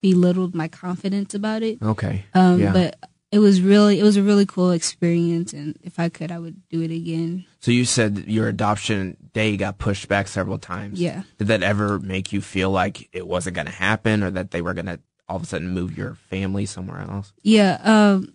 belittled 0.00 0.54
my 0.54 0.68
confidence 0.68 1.34
about 1.34 1.62
it. 1.62 1.82
Okay. 1.82 2.24
Um, 2.32 2.60
yeah. 2.60 2.72
but 2.72 2.96
it 3.30 3.38
was 3.38 3.60
really 3.60 4.00
it 4.00 4.02
was 4.02 4.16
a 4.16 4.22
really 4.22 4.46
cool 4.46 4.70
experience, 4.70 5.52
and 5.52 5.78
if 5.82 5.98
I 6.00 6.08
could, 6.08 6.32
I 6.32 6.38
would 6.38 6.68
do 6.68 6.82
it 6.82 6.90
again. 6.90 7.44
So 7.60 7.70
you 7.70 7.84
said 7.84 8.24
your 8.26 8.48
adoption 8.48 9.16
day 9.32 9.56
got 9.56 9.78
pushed 9.78 10.08
back 10.08 10.26
several 10.26 10.58
times. 10.58 11.00
Yeah. 11.00 11.22
Did 11.38 11.48
that 11.48 11.62
ever 11.62 11.98
make 11.98 12.32
you 12.32 12.40
feel 12.40 12.70
like 12.70 13.08
it 13.12 13.26
wasn't 13.26 13.56
going 13.56 13.66
to 13.66 13.72
happen, 13.72 14.22
or 14.22 14.30
that 14.30 14.50
they 14.50 14.62
were 14.62 14.74
going 14.74 14.86
to 14.86 14.98
all 15.28 15.36
of 15.36 15.42
a 15.42 15.46
sudden 15.46 15.68
move 15.68 15.96
your 15.96 16.14
family 16.14 16.66
somewhere 16.66 17.02
else? 17.02 17.32
Yeah. 17.42 17.78
Um, 17.84 18.34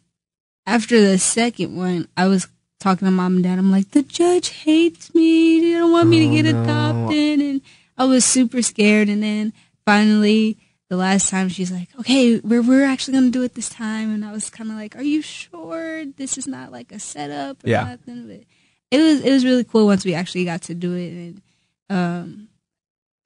after 0.65 1.01
the 1.01 1.17
second 1.17 1.75
one, 1.75 2.07
I 2.15 2.27
was 2.27 2.47
talking 2.85 3.07
to 3.07 3.11
mom 3.11 3.35
and 3.35 3.43
dad. 3.43 3.57
I'm 3.57 3.71
like, 3.71 3.91
the 3.91 4.03
judge 4.03 4.49
hates 4.49 5.13
me. 5.15 5.59
They 5.59 5.71
don't 5.71 5.91
want 5.91 6.07
me 6.09 6.19
to 6.19 6.27
Oh, 6.27 6.31
get 6.41 6.45
no. 6.53 6.61
adopted, 6.61 7.39
and 7.41 7.61
I 7.97 8.05
was 8.05 8.23
super 8.23 8.61
scared. 8.61 9.09
And 9.09 9.23
then 9.23 9.53
finally, 9.85 10.57
the 10.89 10.95
last 10.97 11.29
time, 11.29 11.49
she's 11.49 11.71
like, 11.71 11.89
okay, 11.99 12.39
we're 12.39 12.61
we're 12.61 12.85
actually 12.85 13.15
gonna 13.15 13.31
do 13.31 13.41
it 13.43 13.55
this 13.55 13.69
time. 13.69 14.13
And 14.13 14.23
I 14.23 14.31
was 14.31 14.49
kind 14.51 14.69
of 14.69 14.75
like, 14.77 14.95
are 14.95 15.01
you 15.03 15.21
sure 15.23 16.05
this 16.05 16.37
is 16.37 16.45
not 16.47 16.71
like 16.71 16.91
a 16.91 16.99
setup 16.99 17.63
or 17.65 17.69
Yeah. 17.69 17.83
nothing? 17.85 18.27
But 18.27 18.41
it 18.91 19.01
was 19.01 19.21
it 19.21 19.31
was 19.31 19.43
really 19.43 19.63
cool 19.63 19.87
once 19.87 20.05
we 20.05 20.13
actually 20.13 20.45
got 20.45 20.61
to 20.63 20.75
do 20.75 20.93
it. 20.93 21.11
And 21.11 21.41
um, 21.89 22.47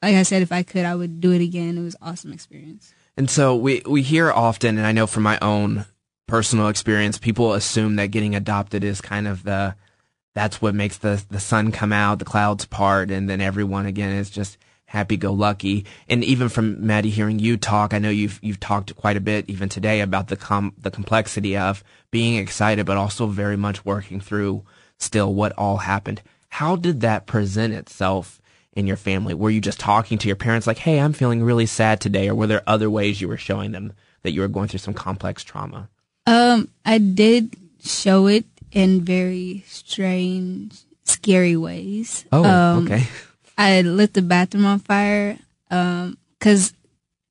like 0.01 0.15
I 0.15 0.23
said, 0.23 0.41
if 0.41 0.51
I 0.53 0.63
could, 0.63 0.85
I 0.85 0.95
would 0.95 1.19
do 1.19 1.33
it 1.33 1.41
again. 1.41 1.77
It 1.77 1.81
was 1.83 1.95
an 1.95 2.07
awesome 2.07 2.31
experience. 2.31 2.93
And 3.17 3.29
so 3.29 3.57
we 3.57 3.81
we 3.85 4.03
hear 4.03 4.31
often, 4.31 4.77
and 4.77 4.87
I 4.87 4.93
know 4.93 5.05
from 5.05 5.23
my 5.23 5.37
own 5.41 5.85
personal 6.29 6.67
experience, 6.67 7.17
people 7.17 7.53
assume 7.53 7.95
that 7.95 8.11
getting 8.11 8.35
adopted 8.35 8.83
is 8.83 9.01
kind 9.01 9.27
of 9.27 9.43
the 9.43 9.75
that's 10.35 10.61
what 10.61 10.75
makes 10.75 10.97
the 10.97 11.23
the 11.29 11.39
sun 11.39 11.71
come 11.71 11.91
out, 11.91 12.19
the 12.19 12.25
clouds 12.25 12.65
part, 12.65 13.09
and 13.09 13.29
then 13.29 13.41
everyone 13.41 13.85
again 13.85 14.13
is 14.13 14.29
just 14.29 14.57
happy 14.85 15.17
go 15.17 15.31
lucky. 15.33 15.85
And 16.07 16.23
even 16.23 16.49
from 16.49 16.85
Maddie 16.85 17.09
hearing 17.09 17.39
you 17.39 17.57
talk, 17.57 17.93
I 17.93 17.99
know 17.99 18.09
you've 18.09 18.39
you've 18.41 18.59
talked 18.59 18.95
quite 18.95 19.17
a 19.17 19.21
bit 19.21 19.45
even 19.49 19.69
today 19.69 20.01
about 20.01 20.27
the 20.27 20.35
com 20.35 20.73
the 20.77 20.91
complexity 20.91 21.57
of 21.57 21.83
being 22.11 22.37
excited, 22.37 22.85
but 22.85 22.97
also 22.97 23.25
very 23.25 23.57
much 23.57 23.83
working 23.83 24.21
through 24.21 24.63
still 24.97 25.33
what 25.33 25.51
all 25.57 25.77
happened. 25.77 26.21
How 26.49 26.75
did 26.75 27.01
that 27.01 27.25
present 27.25 27.73
itself 27.73 28.39
in 28.73 28.87
your 28.87 28.97
family? 28.97 29.33
Were 29.33 29.49
you 29.49 29.61
just 29.61 29.79
talking 29.79 30.17
to 30.19 30.27
your 30.27 30.35
parents 30.35 30.67
like, 30.67 30.79
"Hey, 30.79 30.99
I'm 30.99 31.13
feeling 31.13 31.43
really 31.43 31.65
sad 31.65 31.99
today," 31.99 32.29
or 32.29 32.35
were 32.35 32.47
there 32.47 32.63
other 32.67 32.89
ways 32.89 33.19
you 33.19 33.27
were 33.27 33.37
showing 33.37 33.71
them 33.71 33.93
that 34.23 34.31
you 34.31 34.41
were 34.41 34.47
going 34.47 34.67
through 34.67 34.79
some 34.79 34.93
complex 34.93 35.43
trauma? 35.43 35.89
Um, 36.29 36.69
I 36.85 36.97
did 36.99 37.55
show 37.83 38.27
it 38.27 38.45
in 38.71 39.01
very 39.01 39.63
strange, 39.67 40.77
scary 41.03 41.57
ways. 41.57 42.25
Oh, 42.31 42.43
um, 42.45 42.85
okay. 42.85 43.07
I 43.57 43.81
lit 43.81 44.13
the 44.13 44.21
bathroom 44.21 44.65
on 44.65 44.79
fire. 44.79 45.37
Um, 45.71 46.17
cause 46.39 46.73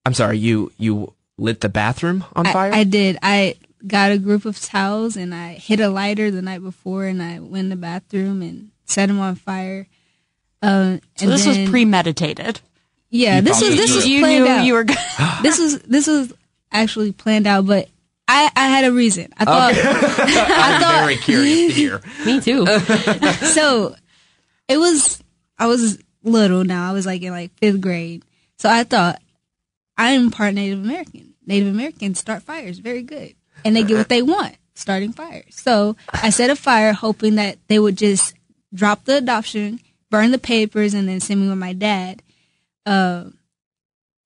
I'm 0.05 0.15
sorry. 0.15 0.39
You 0.39 0.73
you 0.79 1.13
lit 1.37 1.61
the 1.61 1.69
bathroom 1.69 2.25
on 2.35 2.47
I, 2.47 2.53
fire. 2.53 2.73
I 2.75 2.85
did. 2.85 3.19
I 3.23 3.55
got 3.87 4.11
a 4.11 4.19
group 4.19 4.45
of 4.45 4.61
towels 4.61 5.17
and 5.17 5.33
I 5.35 5.53
hit 5.55 5.79
a 5.81 5.89
lighter 5.89 6.31
the 6.31 6.43
night 6.43 6.63
before 6.63 7.05
and 7.07 7.23
I 7.23 7.39
went 7.39 7.65
in 7.67 7.69
the 7.69 7.77
bathroom 7.77 8.43
and 8.43 8.71
set 8.85 9.07
them 9.07 9.21
on 9.21 9.37
fire. 9.37 9.87
Um, 10.61 11.01
So 11.17 11.25
and 11.27 11.33
this 11.33 11.45
then- 11.45 11.61
was 11.63 11.71
premeditated. 11.71 12.61
Yeah, 13.11 13.37
You 13.37 13.43
this 13.43 13.61
was 13.63 13.77
this 13.77 13.95
was 13.95 14.07
you 14.07 14.21
planned 14.21 14.45
knew 14.45 14.51
out. 14.51 14.65
you 14.67 14.73
were. 14.75 14.85
This 15.43 15.59
was 15.59 15.79
this 15.83 16.07
was 16.09 16.33
actually 16.73 17.13
planned 17.13 17.47
out, 17.47 17.65
but 17.65 17.89
I 18.29 18.51
I 18.55 18.69
had 18.69 18.85
a 18.85 18.93
reason. 18.93 19.33
I 19.39 19.45
thought 19.45 19.73
I'm 19.77 20.81
thought- 20.81 21.01
very 21.01 21.17
curious 21.17 21.73
to 21.75 21.81
hear. 21.81 22.01
Me 22.27 22.41
too. 22.41 22.67
so 23.47 23.97
it 24.69 24.77
was 24.79 25.23
I 25.59 25.67
was 25.67 25.99
little 26.23 26.65
now. 26.65 26.89
I 26.89 26.93
was 26.93 27.07
like 27.07 27.23
in 27.23 27.33
like 27.33 27.53
fifth 27.59 27.81
grade. 27.81 28.23
So 28.59 28.69
I 28.69 28.85
thought 28.85 29.21
I'm 29.97 30.31
part 30.31 30.55
Native 30.55 30.79
American. 30.85 31.35
Native 31.47 31.69
Americans 31.75 32.19
start 32.19 32.43
fires 32.43 32.79
very 32.79 33.03
good. 33.03 33.35
And 33.65 33.75
they 33.75 33.83
get 33.83 33.97
what 33.97 34.09
they 34.09 34.23
want, 34.23 34.57
starting 34.75 35.13
fires. 35.13 35.47
So 35.57 35.97
I 36.13 36.31
set 36.31 36.51
a 36.51 36.57
fire 36.57 36.93
hoping 36.93 37.37
that 37.37 37.59
they 37.69 37.79
would 37.79 37.97
just 37.97 38.35
drop 38.73 39.05
the 39.05 39.17
adoption, 39.17 39.81
burn 40.11 40.31
the 40.31 40.39
papers, 40.39 40.93
and 40.95 41.09
then 41.09 41.19
send 41.21 41.41
me 41.41 41.49
with 41.49 41.59
my 41.59 41.73
dad. 41.73 42.23
Um 42.85 43.38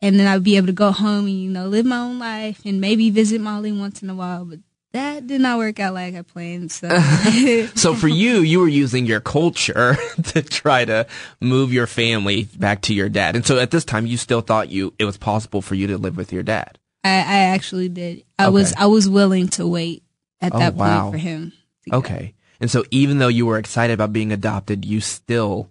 and 0.03 0.19
then 0.21 0.27
I'd 0.27 0.43
be 0.45 0.57
able 0.59 0.67
to 0.67 0.73
go 0.75 0.91
home 0.91 1.27
and, 1.27 1.41
you 1.43 1.49
know, 1.51 1.69
live 1.69 1.87
my 1.87 1.99
own 1.99 2.19
life 2.19 2.61
and 2.67 2.81
maybe 2.81 3.09
visit 3.11 3.41
Molly 3.41 3.73
once 3.73 4.03
in 4.03 4.11
a 4.11 4.15
while. 4.15 4.45
But 4.45 4.59
that 4.93 5.27
did 5.27 5.41
not 5.41 5.57
work 5.57 5.81
out 5.81 5.95
like 5.95 6.15
I 6.15 6.21
planned. 6.21 6.71
So 6.71 6.89
So 7.75 7.95
for 7.95 8.09
you, 8.09 8.41
you 8.41 8.61
were 8.61 8.69
using 8.69 9.07
your 9.07 9.21
culture 9.21 9.97
to 10.25 10.43
try 10.43 10.85
to 10.85 11.07
move 11.41 11.73
your 11.73 11.87
family 11.87 12.45
back 12.59 12.83
to 12.83 12.95
your 12.95 13.09
dad. 13.09 13.37
And 13.37 13.47
so 13.47 13.59
at 13.59 13.71
this 13.71 13.85
time, 13.87 14.05
you 14.07 14.19
still 14.19 14.43
thought 14.43 14.69
you 14.69 14.93
it 14.99 15.05
was 15.07 15.17
possible 15.17 15.63
for 15.63 15.75
you 15.75 15.87
to 15.87 15.97
live 15.99 16.17
with 16.19 16.33
your 16.33 16.43
dad. 16.43 16.79
I, 17.05 17.11
I 17.11 17.39
actually 17.55 17.89
did. 17.89 18.25
I 18.39 18.49
was 18.51 18.75
I 18.75 18.87
was 18.87 19.09
willing 19.09 19.49
to 19.49 19.67
wait 19.67 20.03
at 20.41 20.55
Oh, 20.55 20.59
that 20.59 20.75
wow. 20.75 21.05
point 21.11 21.15
for 21.15 21.19
him. 21.19 21.53
go. 21.91 21.99
Okay. 21.99 22.35
And 22.61 22.71
so 22.71 22.85
even 22.93 23.19
though 23.19 23.29
you 23.29 23.47
were 23.47 23.59
excited 23.59 23.95
about 23.95 24.13
being 24.13 24.31
adopted, 24.31 24.85
you 24.85 25.01
still 25.01 25.69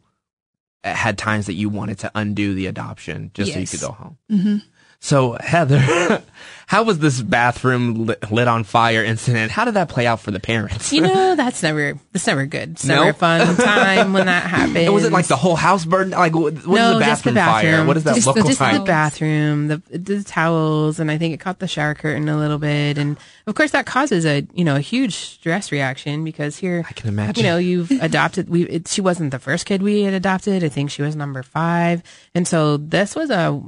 had 0.83 1.17
times 1.17 1.45
that 1.45 1.53
you 1.53 1.69
wanted 1.69 1.99
to 1.99 2.11
undo 2.15 2.53
the 2.53 2.67
adoption 2.67 3.31
just 3.33 3.53
so 3.53 3.59
you 3.59 3.67
could 3.67 3.81
go 3.81 3.91
home. 3.91 4.17
hmm 4.29 4.57
So 4.99 5.37
Heather, 5.39 6.23
how 6.71 6.83
was 6.83 6.99
this 6.99 7.21
bathroom 7.21 8.05
lit, 8.05 8.31
lit 8.31 8.47
on 8.47 8.63
fire 8.63 9.03
incident? 9.03 9.51
How 9.51 9.65
did 9.65 9.73
that 9.73 9.89
play 9.89 10.07
out 10.07 10.21
for 10.21 10.31
the 10.31 10.39
parents? 10.39 10.93
You 10.93 11.01
know, 11.01 11.35
that's 11.35 11.61
never 11.61 11.99
that's 12.13 12.25
never 12.25 12.45
good. 12.45 12.71
It's 12.71 12.85
never 12.85 13.03
No? 13.03 13.09
a 13.09 13.13
fun 13.13 13.57
time 13.57 14.13
when 14.13 14.27
that 14.27 14.43
happens. 14.49 14.89
Was 14.89 15.03
it 15.03 15.11
like 15.11 15.27
the 15.27 15.35
whole 15.35 15.57
house 15.57 15.83
burned? 15.83 16.11
Like 16.11 16.33
what, 16.33 16.65
no, 16.65 16.93
is 16.93 16.99
the 16.99 17.05
just 17.05 17.23
the 17.25 17.33
bathroom, 17.33 17.73
fire? 17.73 17.85
What 17.85 17.95
does 17.95 18.05
that 18.05 18.15
Just 18.15 18.25
look 18.27 18.37
the- 18.37 18.43
like? 18.43 18.49
just 18.57 18.59
the 18.71 18.77
the- 18.79 18.85
bathroom, 18.85 19.67
the 19.67 19.81
the 19.91 20.23
towels, 20.23 21.01
and 21.01 21.11
I 21.11 21.17
think 21.17 21.33
it 21.33 21.41
caught 21.41 21.59
the 21.59 21.67
shower 21.67 21.93
curtain 21.93 22.29
a 22.29 22.37
little 22.37 22.57
bit, 22.57 22.97
and 22.97 23.17
of 23.47 23.55
course 23.55 23.71
that 23.71 23.85
causes 23.85 24.25
a 24.25 24.47
you 24.53 24.63
know 24.63 24.77
a 24.77 24.81
huge 24.81 25.13
stress 25.15 25.73
reaction 25.73 26.23
because 26.23 26.55
here 26.55 26.85
I 26.89 26.93
can 26.93 27.09
imagine. 27.09 27.43
you 27.43 27.49
know 27.51 27.57
you've 27.57 27.91
adopted. 27.91 28.47
We 28.49 28.63
it, 28.63 28.87
she 28.87 29.01
wasn't 29.01 29.31
the 29.31 29.39
first 29.39 29.65
kid 29.65 29.83
we 29.83 30.03
had 30.03 30.13
adopted. 30.13 30.63
I 30.63 30.69
think 30.69 30.89
she 30.89 31.01
was 31.01 31.17
number 31.17 31.43
five, 31.43 32.01
and 32.33 32.47
so 32.47 32.77
this 32.77 33.13
was 33.13 33.29
a 33.29 33.61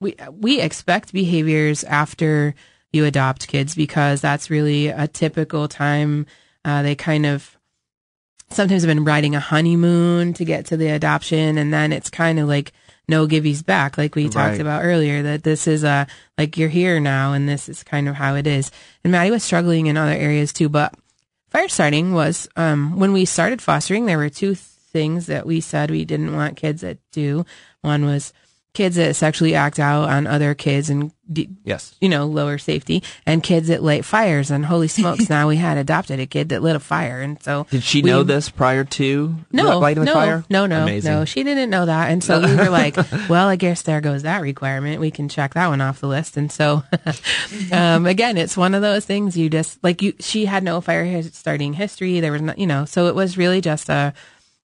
we 0.00 0.14
we 0.30 0.60
expect 0.60 1.12
behaviors 1.12 1.84
after 1.84 2.54
you 2.92 3.04
adopt 3.04 3.48
kids 3.48 3.74
because 3.74 4.20
that's 4.20 4.50
really 4.50 4.88
a 4.88 5.06
typical 5.08 5.68
time. 5.68 6.26
Uh, 6.64 6.82
they 6.82 6.94
kind 6.94 7.26
of 7.26 7.56
sometimes 8.50 8.82
have 8.82 8.88
been 8.88 9.04
riding 9.04 9.34
a 9.34 9.40
honeymoon 9.40 10.32
to 10.34 10.44
get 10.44 10.66
to 10.66 10.76
the 10.76 10.88
adoption, 10.88 11.58
and 11.58 11.72
then 11.72 11.92
it's 11.92 12.10
kind 12.10 12.38
of 12.38 12.48
like 12.48 12.72
no 13.08 13.26
givey's 13.26 13.62
back, 13.62 13.96
like 13.98 14.14
we 14.14 14.24
Right. 14.24 14.32
talked 14.32 14.58
about 14.60 14.84
earlier. 14.84 15.22
That 15.22 15.42
this 15.42 15.66
is 15.66 15.84
a 15.84 16.06
like 16.36 16.56
you're 16.56 16.68
here 16.68 17.00
now, 17.00 17.32
and 17.32 17.48
this 17.48 17.68
is 17.68 17.82
kind 17.82 18.08
of 18.08 18.14
how 18.16 18.34
it 18.36 18.46
is. 18.46 18.70
And 19.04 19.10
Maddie 19.12 19.30
was 19.30 19.42
struggling 19.44 19.86
in 19.86 19.96
other 19.96 20.12
areas 20.12 20.52
too, 20.52 20.68
but 20.68 20.94
fire 21.48 21.68
starting 21.68 22.12
was 22.14 22.48
um, 22.56 22.98
when 22.98 23.12
we 23.12 23.24
started 23.24 23.60
fostering. 23.62 24.06
There 24.06 24.18
were 24.18 24.30
two 24.30 24.54
things 24.54 25.26
that 25.26 25.46
we 25.46 25.60
said 25.60 25.90
we 25.90 26.04
didn't 26.04 26.34
want 26.34 26.56
kids 26.56 26.80
to 26.80 26.96
do. 27.12 27.44
One 27.82 28.04
was 28.04 28.32
kids 28.78 28.94
that 28.94 29.16
sexually 29.16 29.56
act 29.56 29.80
out 29.80 30.08
on 30.08 30.24
other 30.28 30.54
kids 30.54 30.88
and 30.88 31.10
yes. 31.64 31.96
you 32.00 32.08
know, 32.08 32.26
lower 32.26 32.58
safety 32.58 33.02
and 33.26 33.42
kids 33.42 33.66
that 33.66 33.82
light 33.82 34.04
fires. 34.04 34.52
And 34.52 34.64
holy 34.64 34.86
smokes, 34.86 35.28
now 35.36 35.48
we 35.48 35.56
had 35.56 35.76
adopted 35.78 36.20
a 36.20 36.26
kid 36.26 36.50
that 36.50 36.62
lit 36.62 36.76
a 36.76 36.78
fire. 36.78 37.20
And 37.20 37.42
so 37.42 37.66
Did 37.70 37.82
she 37.82 38.02
we- 38.02 38.10
know 38.10 38.22
this 38.22 38.48
prior 38.48 38.84
to 38.84 39.34
No, 39.50 39.80
lighting 39.80 40.04
the 40.04 40.06
no, 40.06 40.14
fire? 40.14 40.44
no, 40.48 40.66
no, 40.66 40.84
Amazing. 40.84 41.10
no. 41.12 41.24
She 41.24 41.42
didn't 41.42 41.70
know 41.70 41.86
that. 41.86 42.12
And 42.12 42.22
so 42.22 42.40
we 42.40 42.54
were 42.54 42.70
like, 42.70 42.96
well, 43.28 43.48
I 43.48 43.56
guess 43.56 43.82
there 43.82 44.00
goes 44.00 44.22
that 44.22 44.42
requirement. 44.42 45.00
We 45.00 45.10
can 45.10 45.28
check 45.28 45.54
that 45.54 45.66
one 45.66 45.80
off 45.80 45.98
the 45.98 46.06
list. 46.06 46.36
And 46.36 46.52
so, 46.52 46.84
um, 47.72 48.06
again, 48.06 48.36
it's 48.38 48.56
one 48.56 48.74
of 48.76 48.82
those 48.82 49.04
things 49.04 49.36
you 49.36 49.50
just 49.50 49.82
like 49.82 50.02
you, 50.02 50.14
she 50.20 50.44
had 50.44 50.62
no 50.62 50.80
fire 50.80 51.20
starting 51.24 51.72
history. 51.72 52.20
There 52.20 52.30
was 52.30 52.42
no, 52.42 52.54
you 52.56 52.68
know, 52.68 52.84
so 52.84 53.08
it 53.08 53.16
was 53.16 53.36
really 53.36 53.60
just 53.60 53.88
a, 53.88 54.14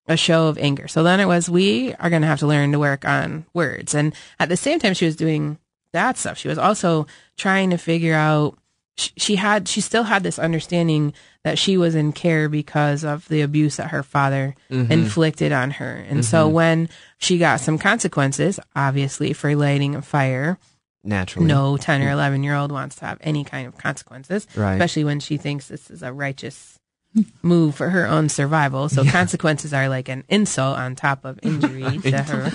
a 0.06 0.16
show 0.16 0.48
of 0.48 0.58
anger. 0.58 0.88
So 0.88 1.02
then 1.02 1.20
it 1.20 1.26
was, 1.26 1.48
we 1.48 1.94
are 1.94 2.10
going 2.10 2.22
to 2.22 2.28
have 2.28 2.40
to 2.40 2.46
learn 2.46 2.72
to 2.72 2.78
work 2.78 3.04
on 3.04 3.46
words. 3.54 3.94
And 3.94 4.14
at 4.38 4.48
the 4.48 4.56
same 4.56 4.78
time, 4.78 4.94
she 4.94 5.06
was 5.06 5.16
doing 5.16 5.58
that 5.92 6.18
stuff. 6.18 6.38
She 6.38 6.48
was 6.48 6.58
also 6.58 7.06
trying 7.36 7.70
to 7.70 7.78
figure 7.78 8.14
out, 8.14 8.58
she, 8.96 9.10
she 9.16 9.36
had, 9.36 9.66
she 9.66 9.80
still 9.80 10.04
had 10.04 10.22
this 10.22 10.38
understanding 10.38 11.14
that 11.42 11.58
she 11.58 11.76
was 11.76 11.94
in 11.94 12.12
care 12.12 12.48
because 12.48 13.02
of 13.04 13.26
the 13.28 13.40
abuse 13.40 13.76
that 13.76 13.90
her 13.90 14.02
father 14.02 14.54
mm-hmm. 14.70 14.92
inflicted 14.92 15.52
on 15.52 15.72
her. 15.72 16.04
And 16.08 16.24
so 16.24 16.46
mm-hmm. 16.46 16.54
when 16.54 16.88
she 17.18 17.38
got 17.38 17.60
some 17.60 17.78
consequences, 17.78 18.60
obviously 18.76 19.32
for 19.32 19.54
lighting 19.56 19.94
a 19.94 20.02
fire, 20.02 20.58
Naturally. 21.02 21.46
no 21.46 21.76
10 21.76 22.00
or 22.00 22.04
mm-hmm. 22.04 22.12
11 22.12 22.42
year 22.44 22.54
old 22.54 22.72
wants 22.72 22.96
to 22.96 23.06
have 23.06 23.18
any 23.20 23.44
kind 23.44 23.66
of 23.66 23.76
consequences, 23.76 24.46
Right. 24.54 24.74
especially 24.74 25.04
when 25.04 25.20
she 25.20 25.38
thinks 25.38 25.68
this 25.68 25.90
is 25.90 26.02
a 26.02 26.12
righteous 26.12 26.78
move 27.42 27.74
for 27.74 27.90
her 27.90 28.06
own 28.06 28.28
survival. 28.28 28.88
So 28.88 29.04
consequences 29.04 29.72
are 29.72 29.88
like 29.88 30.08
an 30.08 30.24
insult 30.28 30.78
on 30.78 30.94
top 30.94 31.24
of 31.24 31.38
injury 31.42 31.98
to 32.02 32.22
her 32.22 32.50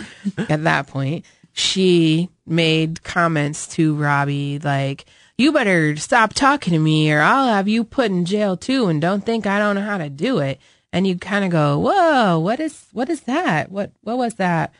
at 0.49 0.63
that 0.63 0.87
point. 0.87 1.25
She 1.53 2.29
made 2.45 3.03
comments 3.03 3.67
to 3.75 3.95
Robbie 3.95 4.59
like, 4.59 5.05
you 5.37 5.53
better 5.53 5.95
stop 5.95 6.33
talking 6.33 6.73
to 6.73 6.79
me 6.79 7.11
or 7.11 7.21
I'll 7.21 7.47
have 7.47 7.67
you 7.67 7.83
put 7.83 8.11
in 8.11 8.25
jail 8.25 8.57
too 8.57 8.87
and 8.87 9.01
don't 9.01 9.25
think 9.25 9.47
I 9.47 9.59
don't 9.59 9.75
know 9.75 9.81
how 9.81 9.97
to 9.97 10.09
do 10.09 10.39
it. 10.39 10.59
And 10.91 11.05
you 11.05 11.17
kind 11.17 11.45
of 11.45 11.51
go, 11.51 11.77
whoa, 11.79 12.39
what 12.39 12.59
is, 12.59 12.87
what 12.91 13.09
is 13.09 13.21
that? 13.21 13.71
What, 13.71 13.91
what 14.01 14.17
was 14.17 14.35
that? 14.35 14.73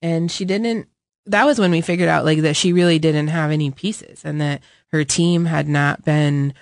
And 0.00 0.30
she 0.30 0.44
didn't 0.44 0.88
that 1.26 1.44
was 1.44 1.58
when 1.58 1.70
we 1.70 1.80
figured 1.80 2.08
out 2.08 2.24
like 2.24 2.40
that 2.40 2.56
she 2.56 2.72
really 2.72 2.98
didn't 2.98 3.28
have 3.28 3.50
any 3.50 3.70
pieces 3.70 4.24
and 4.24 4.40
that 4.40 4.60
her 4.88 5.04
team 5.04 5.44
had 5.44 5.68
not 5.68 6.04
been 6.04 6.54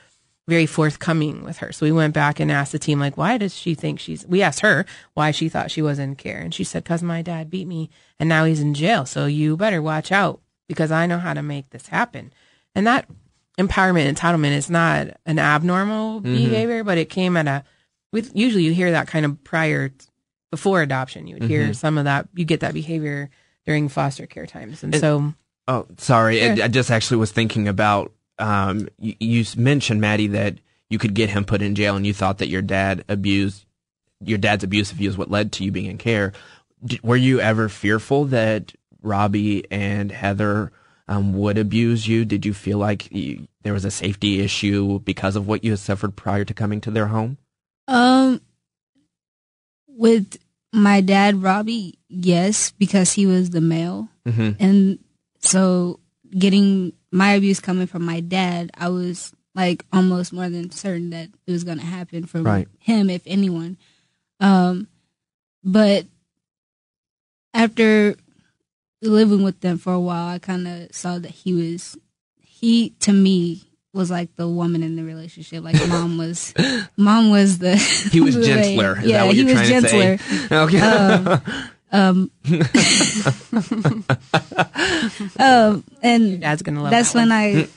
very 0.50 0.66
forthcoming 0.66 1.42
with 1.44 1.58
her. 1.58 1.72
So 1.72 1.86
we 1.86 1.92
went 1.92 2.12
back 2.12 2.38
and 2.40 2.52
asked 2.52 2.72
the 2.72 2.78
team, 2.78 3.00
like, 3.00 3.16
why 3.16 3.38
does 3.38 3.56
she 3.56 3.74
think 3.74 3.98
she's, 3.98 4.26
we 4.26 4.42
asked 4.42 4.60
her 4.60 4.84
why 5.14 5.30
she 5.30 5.48
thought 5.48 5.70
she 5.70 5.80
was 5.80 5.98
in 5.98 6.16
care. 6.16 6.38
And 6.38 6.52
she 6.52 6.64
said, 6.64 6.84
cause 6.84 7.02
my 7.02 7.22
dad 7.22 7.48
beat 7.48 7.66
me 7.66 7.88
and 8.18 8.28
now 8.28 8.44
he's 8.44 8.60
in 8.60 8.74
jail. 8.74 9.06
So 9.06 9.24
you 9.24 9.56
better 9.56 9.80
watch 9.80 10.12
out 10.12 10.40
because 10.68 10.92
I 10.92 11.06
know 11.06 11.18
how 11.18 11.32
to 11.32 11.42
make 11.42 11.70
this 11.70 11.86
happen. 11.86 12.32
And 12.74 12.86
that 12.86 13.08
empowerment 13.58 14.12
entitlement 14.12 14.52
is 14.52 14.68
not 14.68 15.08
an 15.24 15.38
abnormal 15.38 16.20
mm-hmm. 16.20 16.34
behavior, 16.34 16.84
but 16.84 16.98
it 16.98 17.08
came 17.08 17.36
at 17.36 17.46
a, 17.46 17.64
with 18.12 18.32
usually 18.34 18.64
you 18.64 18.72
hear 18.74 18.90
that 18.90 19.06
kind 19.06 19.24
of 19.24 19.42
prior, 19.42 19.92
before 20.50 20.82
adoption, 20.82 21.26
you 21.26 21.36
would 21.36 21.44
hear 21.44 21.62
mm-hmm. 21.62 21.72
some 21.72 21.96
of 21.96 22.04
that, 22.04 22.28
you 22.34 22.44
get 22.44 22.60
that 22.60 22.74
behavior 22.74 23.30
during 23.64 23.88
foster 23.88 24.26
care 24.26 24.46
times. 24.46 24.82
And 24.82 24.94
And- 24.94 25.00
so, 25.00 25.34
Oh, 25.68 25.86
sorry. 25.98 26.42
I, 26.42 26.64
I 26.64 26.68
just 26.68 26.90
actually 26.90 27.18
was 27.18 27.30
thinking 27.30 27.68
about. 27.68 28.12
Um, 28.40 28.88
you, 28.98 29.14
you 29.20 29.44
mentioned 29.56 30.00
Maddie 30.00 30.28
that 30.28 30.56
you 30.88 30.98
could 30.98 31.14
get 31.14 31.30
him 31.30 31.44
put 31.44 31.62
in 31.62 31.74
jail, 31.74 31.94
and 31.96 32.06
you 32.06 32.12
thought 32.14 32.38
that 32.38 32.48
your 32.48 32.62
dad 32.62 33.04
abused 33.08 33.64
your 34.22 34.38
dad's 34.38 34.64
abuse 34.64 34.92
of 34.92 35.00
you 35.00 35.08
is 35.08 35.16
what 35.16 35.30
led 35.30 35.50
to 35.52 35.64
you 35.64 35.72
being 35.72 35.86
in 35.86 35.96
care. 35.98 36.32
D- 36.84 37.00
were 37.02 37.16
you 37.16 37.40
ever 37.40 37.68
fearful 37.70 38.26
that 38.26 38.72
Robbie 39.02 39.64
and 39.70 40.12
Heather 40.12 40.72
um, 41.08 41.32
would 41.38 41.56
abuse 41.56 42.06
you? 42.06 42.24
Did 42.26 42.44
you 42.44 42.52
feel 42.52 42.76
like 42.76 43.10
you, 43.10 43.46
there 43.62 43.72
was 43.72 43.84
a 43.86 43.90
safety 43.90 44.40
issue 44.40 44.98
because 45.00 45.36
of 45.36 45.46
what 45.48 45.64
you 45.64 45.70
had 45.70 45.78
suffered 45.78 46.16
prior 46.16 46.44
to 46.44 46.52
coming 46.52 46.80
to 46.82 46.90
their 46.90 47.06
home? 47.06 47.38
Um, 47.88 48.40
with 49.86 50.36
my 50.72 51.00
dad, 51.00 51.42
Robbie, 51.42 51.98
yes, 52.08 52.72
because 52.72 53.12
he 53.12 53.26
was 53.26 53.50
the 53.50 53.60
male, 53.60 54.08
Mm-hmm. 54.28 54.62
and 54.62 54.98
so 55.40 55.99
getting 56.36 56.92
my 57.12 57.32
abuse 57.32 57.60
coming 57.60 57.86
from 57.86 58.04
my 58.04 58.20
dad, 58.20 58.70
I 58.74 58.88
was 58.88 59.32
like 59.54 59.84
almost 59.92 60.32
more 60.32 60.48
than 60.48 60.70
certain 60.70 61.10
that 61.10 61.28
it 61.46 61.50
was 61.52 61.64
going 61.64 61.78
to 61.78 61.84
happen 61.84 62.24
from 62.26 62.44
Right. 62.44 62.68
him, 62.78 63.10
if 63.10 63.22
anyone. 63.26 63.76
Um, 64.38 64.86
but 65.64 66.06
after 67.52 68.14
living 69.02 69.42
with 69.42 69.60
them 69.60 69.78
for 69.78 69.92
a 69.92 70.00
while, 70.00 70.28
I 70.28 70.38
kind 70.38 70.66
of 70.68 70.94
saw 70.94 71.18
that 71.18 71.30
he 71.30 71.52
was, 71.52 71.96
he 72.40 72.90
to 73.00 73.12
me 73.12 73.62
was 73.92 74.10
like 74.10 74.34
the 74.36 74.46
woman 74.48 74.82
in 74.84 74.94
the 74.96 75.02
relationship. 75.02 75.64
Like 75.64 75.74
mom 75.88 76.16
was, 76.16 76.54
mom 76.96 77.30
was 77.30 77.58
the. 77.58 77.76
He 77.76 78.20
was 78.20 78.34
the- 78.36 78.44
gentler. 78.44 78.98
Is 79.00 79.04
yeah, 79.06 79.18
that 79.18 79.26
what 79.26 79.34
he 79.34 79.42
you're 79.42 79.50
was 79.58 79.68
trying 79.68 79.82
gentler. 79.82 80.16
to 80.16 80.22
say? 80.22 80.56
Okay. 80.56 80.80
Um, 80.80 81.42
um, 81.92 82.30
and 86.02 86.40
dad's 86.40 86.62
going 86.62 86.76
to 86.76 86.82
love 86.82 86.90
that's 86.90 87.12
that 87.12 87.18
when. 87.18 87.32
I, 87.32 87.68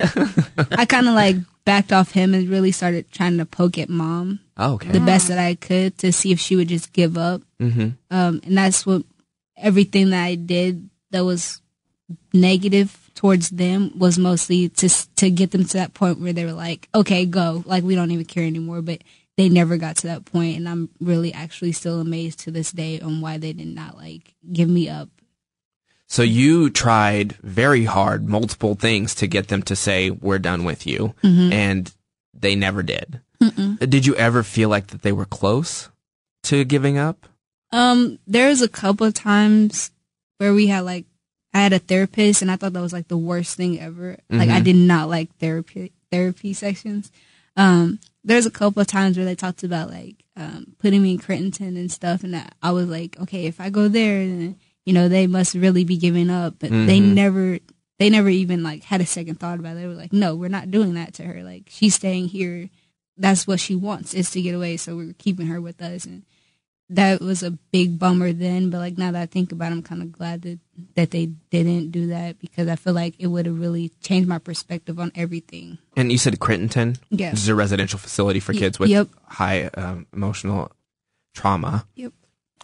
I 0.71 0.86
kind 0.86 1.08
of 1.08 1.13
like 1.15 1.38
backed 1.65 1.91
off 1.91 2.12
him 2.12 2.34
and 2.34 2.47
really 2.49 2.71
started 2.71 3.12
trying 3.12 3.38
to 3.38 3.45
poke 3.45 3.78
at 3.78 3.89
mom 3.89 4.39
Oh, 4.58 4.73
okay. 4.73 4.89
the 4.89 4.99
best 4.99 5.30
that 5.30 5.39
I 5.39 5.56
could 5.56 5.97
to 5.99 6.12
see 6.12 6.32
if 6.32 6.39
she 6.39 6.56
would 6.56 6.67
just 6.67 6.93
give 6.93 7.17
up. 7.17 7.41
Mm-hmm. 7.60 7.89
Um, 8.12 8.41
and 8.43 8.58
that's 8.58 8.86
what 8.86 9.04
everything 9.58 10.12
that 10.12 10.23
I 10.23 10.36
did 10.36 10.89
that 11.12 11.26
was 11.26 11.62
negative 12.34 12.97
towards 13.15 13.49
them 13.49 13.97
was 13.97 14.17
mostly 14.17 14.69
to 14.69 14.89
to 15.15 15.30
get 15.32 15.52
them 15.52 15.65
to 15.65 15.73
that 15.78 15.93
point 15.93 16.19
where 16.19 16.34
they 16.34 16.45
were 16.45 16.54
like, 16.54 16.88
okay, 16.93 17.26
go, 17.26 17.63
like 17.65 17.84
we 17.84 17.95
don't 17.95 18.12
even 18.12 18.26
care 18.26 18.43
anymore. 18.43 18.82
But 18.82 19.02
they 19.38 19.50
never 19.50 19.78
got 19.78 19.98
to 19.98 20.08
that 20.08 20.26
point, 20.26 20.58
and 20.58 20.69
I'm 20.69 20.89
really 21.00 21.34
actually 21.34 21.72
still 21.72 22.00
amazed 22.00 22.39
to 22.41 22.52
this 22.52 22.72
day 22.72 23.00
on 23.00 23.22
why 23.22 23.38
they 23.38 23.54
did 23.54 23.67
not 23.67 23.98
like 23.98 24.36
give 24.52 24.69
me 24.69 24.89
up. 24.89 25.10
So 26.08 26.22
you 26.22 26.69
tried 26.69 27.34
very 27.41 27.86
hard, 27.86 28.30
multiple 28.30 28.76
things 28.76 29.15
to 29.15 29.26
get 29.26 29.48
them 29.48 29.63
to 29.63 29.76
say, 29.76 30.12
we're 30.12 30.38
done 30.38 30.63
with 30.63 30.86
you. 30.86 31.15
And 31.24 31.91
they 32.36 32.56
never 32.56 32.84
did. 32.84 33.22
Did 33.80 34.06
you 34.06 34.15
ever 34.15 34.43
feel 34.43 34.69
like 34.69 34.88
that 34.88 35.02
they 35.02 35.12
were 35.12 35.26
close 35.26 35.89
to 36.43 36.63
giving 36.65 36.98
up? 37.00 37.28
Um, 37.72 38.19
there's 38.28 38.62
a 38.62 38.69
couple 38.69 39.08
of 39.08 39.15
times 39.15 39.89
where 40.38 40.54
we 40.54 40.67
had 40.67 40.82
like 40.82 41.06
I 41.54 41.62
had 41.62 41.74
a 41.74 41.80
therapist 41.80 42.41
and 42.41 42.52
I 42.52 42.58
thought 42.58 42.74
that 42.74 42.82
was 42.82 42.93
like 42.93 43.08
the 43.08 43.17
worst 43.17 43.58
thing 43.58 43.80
ever. 43.80 44.17
Like 44.30 44.50
I 44.50 44.60
did 44.60 44.76
not 44.76 45.10
like 45.10 45.36
therapy 45.38 45.91
therapy 46.12 46.54
sections. 46.54 47.12
Um, 47.58 48.00
there's 48.24 48.46
a 48.46 48.52
couple 48.52 48.82
of 48.82 48.88
times 48.88 49.18
where 49.18 49.26
they 49.26 49.36
talked 49.36 49.64
about 49.64 49.90
like 49.90 50.24
um 50.36 50.76
putting 50.80 51.02
me 51.02 51.12
in 51.12 51.20
Crittenton 51.20 51.78
and 51.78 51.92
stuff 51.92 52.24
and 52.24 52.36
I, 52.36 52.50
I 52.62 52.72
was 52.72 52.88
like, 52.88 53.20
okay, 53.20 53.46
if 53.46 53.60
I 53.60 53.70
go 53.70 53.88
there 53.88 54.20
then 54.20 54.58
you 54.86 54.94
know, 54.94 55.08
they 55.08 55.28
must 55.28 55.56
really 55.56 55.84
be 55.86 55.98
giving 55.98 56.30
up. 56.30 56.56
But 56.60 56.72
they 56.72 57.00
never 57.00 57.60
they 58.00 58.10
never 58.10 58.30
even 58.30 58.64
like 58.64 58.84
had 58.84 59.02
a 59.02 59.06
second 59.06 59.40
thought 59.40 59.60
about 59.60 59.78
it. 59.78 59.82
They 59.82 59.88
were 59.88 59.94
like, 59.94 60.14
No, 60.14 60.36
we're 60.36 60.50
not 60.50 60.72
doing 60.72 60.96
that 60.96 61.14
to 61.16 61.24
her. 61.24 61.44
Like 61.44 61.64
she's 61.70 61.96
staying 61.96 62.30
here. 62.30 62.70
That's 63.18 63.46
what 63.46 63.60
she 63.60 63.76
wants 63.76 64.14
is 64.14 64.32
to 64.32 64.42
get 64.42 64.56
away, 64.56 64.78
so 64.78 64.96
we're 64.96 65.14
keeping 65.14 65.48
her 65.48 65.62
with 65.62 65.82
us 65.82 66.06
and 66.06 66.24
that 66.89 67.22
was 67.22 67.43
a 67.43 67.52
big 67.52 67.98
bummer 67.98 68.34
then, 68.34 68.69
but 68.69 68.80
like 68.80 68.98
now 68.98 69.12
that 69.12 69.22
I 69.22 69.26
think 69.26 69.52
about 69.52 69.72
it, 69.72 69.76
I'm 69.76 69.84
kind 69.84 70.02
of 70.02 70.12
glad 70.12 70.41
that, 70.43 70.60
that 70.96 71.12
they 71.12 71.28
didn't 71.50 71.91
do 71.91 72.08
that 72.08 72.39
because 72.39 72.67
I 72.67 72.76
feel 72.76 72.93
like 72.93 73.15
it 73.19 73.28
would 73.28 73.46
have 73.46 73.60
really 73.60 73.89
changed 74.02 74.28
my 74.28 74.38
perspective 74.38 75.00
on 75.00 75.12
everything. 75.15 75.78
And 75.96 76.12
you 76.12 76.17
said 76.17 76.39
Crittenton? 76.39 76.98
Yeah. 77.10 77.32
This 77.32 77.41
is 77.41 77.50
a 77.50 77.56
residential 77.56 78.00
facility 78.00 78.39
for 78.39 78.54
kids 78.54 78.80
with 78.80 78.89
yep. 78.89 79.08
high 79.26 79.65
um, 79.65 80.08
emotional 80.13 80.72
trauma. 81.34 81.88
Yep. 81.96 82.13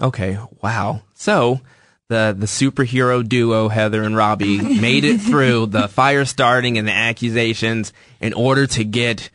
Okay. 0.02 0.38
Wow. 0.62 1.02
So 1.14 1.62
the 2.08 2.36
the 2.38 2.46
superhero 2.46 3.28
duo 3.28 3.68
Heather 3.68 4.04
and 4.04 4.16
Robbie 4.16 4.80
made 4.80 5.04
it 5.06 5.20
through 5.20 5.68
the 5.68 5.88
fire 5.88 6.26
starting 6.26 6.78
and 6.78 6.88
the 6.88 6.94
accusations 6.94 7.94
in 8.20 8.34
order 8.34 8.68
to 8.68 8.84
get 8.84 9.30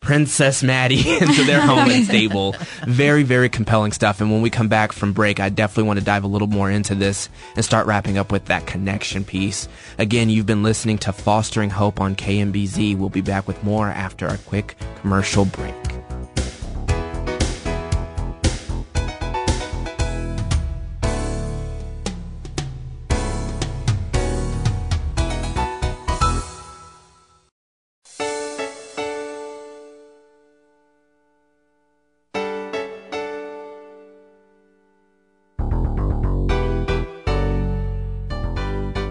Princess 0.00 0.62
Maddie 0.62 1.18
into 1.20 1.44
their 1.44 1.60
home 1.60 1.90
and 1.90 2.04
stable. 2.06 2.54
Very, 2.86 3.22
very 3.22 3.48
compelling 3.48 3.92
stuff. 3.92 4.20
And 4.20 4.30
when 4.30 4.40
we 4.42 4.50
come 4.50 4.68
back 4.68 4.92
from 4.92 5.12
break, 5.12 5.40
I 5.40 5.48
definitely 5.48 5.84
want 5.84 5.98
to 5.98 6.04
dive 6.04 6.24
a 6.24 6.28
little 6.28 6.48
more 6.48 6.70
into 6.70 6.94
this 6.94 7.28
and 7.56 7.64
start 7.64 7.86
wrapping 7.86 8.16
up 8.16 8.32
with 8.32 8.46
that 8.46 8.66
connection 8.66 9.24
piece. 9.24 9.68
Again, 9.98 10.30
you've 10.30 10.46
been 10.46 10.62
listening 10.62 10.98
to 10.98 11.12
Fostering 11.12 11.70
Hope 11.70 12.00
on 12.00 12.16
KMBZ. 12.16 12.96
We'll 12.96 13.08
be 13.10 13.20
back 13.20 13.46
with 13.46 13.62
more 13.62 13.88
after 13.88 14.26
a 14.26 14.38
quick 14.38 14.76
commercial 15.02 15.44
break. 15.44 15.74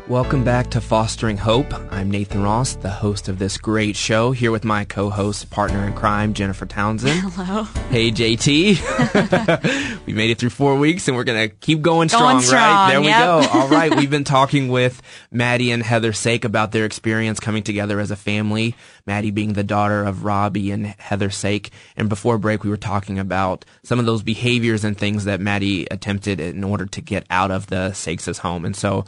Welcome 0.09 0.45
back 0.45 0.71
to 0.71 0.79
Fostering 0.79 1.35
Hope. 1.35 1.73
I'm 1.91 2.09
Nathan 2.09 2.41
Ross, 2.41 2.75
the 2.75 2.89
host 2.89 3.27
of 3.27 3.39
this 3.39 3.57
great 3.57 3.97
show, 3.97 4.31
here 4.31 4.51
with 4.53 4.63
my 4.63 4.85
co-host, 4.85 5.49
partner 5.49 5.85
in 5.85 5.91
crime, 5.95 6.33
Jennifer 6.33 6.65
Townsend. 6.65 7.19
Hello. 7.33 7.63
Hey, 7.89 8.11
JT. 8.11 10.05
we 10.05 10.13
made 10.13 10.29
it 10.29 10.37
through 10.37 10.51
four 10.51 10.77
weeks 10.77 11.09
and 11.09 11.17
we're 11.17 11.25
going 11.25 11.49
to 11.49 11.53
keep 11.53 11.81
going, 11.81 12.07
strong, 12.07 12.21
Going 12.21 12.35
right? 12.37 12.45
strong, 12.45 12.89
There 12.89 13.01
we 13.01 13.07
go. 13.07 13.49
All 13.59 13.67
right. 13.67 13.93
We've 13.93 14.09
been 14.09 14.23
talking 14.23 14.69
with 14.69 15.01
Maddie 15.29 15.71
and 15.71 15.83
Heather 15.83 16.13
Sake 16.13 16.45
about 16.45 16.71
their 16.71 16.85
experience 16.85 17.41
coming 17.41 17.63
together 17.63 17.99
as 17.99 18.09
a 18.09 18.15
family. 18.15 18.75
Maddie 19.05 19.31
being 19.31 19.53
the 19.53 19.63
daughter 19.63 20.05
of 20.05 20.23
Robbie 20.23 20.71
and 20.71 20.87
Heather 20.99 21.29
Sake. 21.29 21.71
And 21.97 22.07
before 22.07 22.37
break, 22.37 22.63
we 22.63 22.69
were 22.69 22.77
talking 22.77 23.19
about 23.19 23.65
some 23.83 23.99
of 23.99 24.05
those 24.05 24.23
behaviors 24.23 24.85
and 24.85 24.97
things 24.97 25.25
that 25.25 25.41
Maddie 25.41 25.85
attempted 25.91 26.39
in 26.39 26.63
order 26.63 26.85
to 26.85 27.01
get 27.01 27.25
out 27.29 27.51
of 27.51 27.67
the 27.67 27.91
Sakes' 27.91 28.37
home. 28.37 28.63
And 28.63 28.75
so 28.75 29.03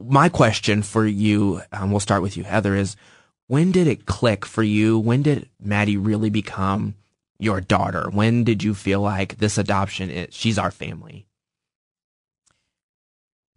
my 0.00 0.28
question 0.28 0.82
for 0.82 1.06
you, 1.06 1.62
um, 1.72 1.90
we'll 1.90 2.00
start 2.00 2.22
with 2.22 2.36
you, 2.36 2.44
Heather, 2.44 2.74
is 2.74 2.96
when 3.46 3.72
did 3.72 3.86
it 3.86 4.06
click 4.06 4.44
for 4.44 4.62
you? 4.62 4.98
When 4.98 5.22
did 5.22 5.48
Maddie 5.60 5.96
really 5.96 6.30
become 6.30 6.94
your 7.38 7.60
daughter? 7.60 8.08
When 8.10 8.44
did 8.44 8.62
you 8.62 8.74
feel 8.74 9.00
like 9.00 9.38
this 9.38 9.58
adoption 9.58 10.10
is 10.10 10.34
she's 10.34 10.58
our 10.58 10.70
family? 10.70 11.26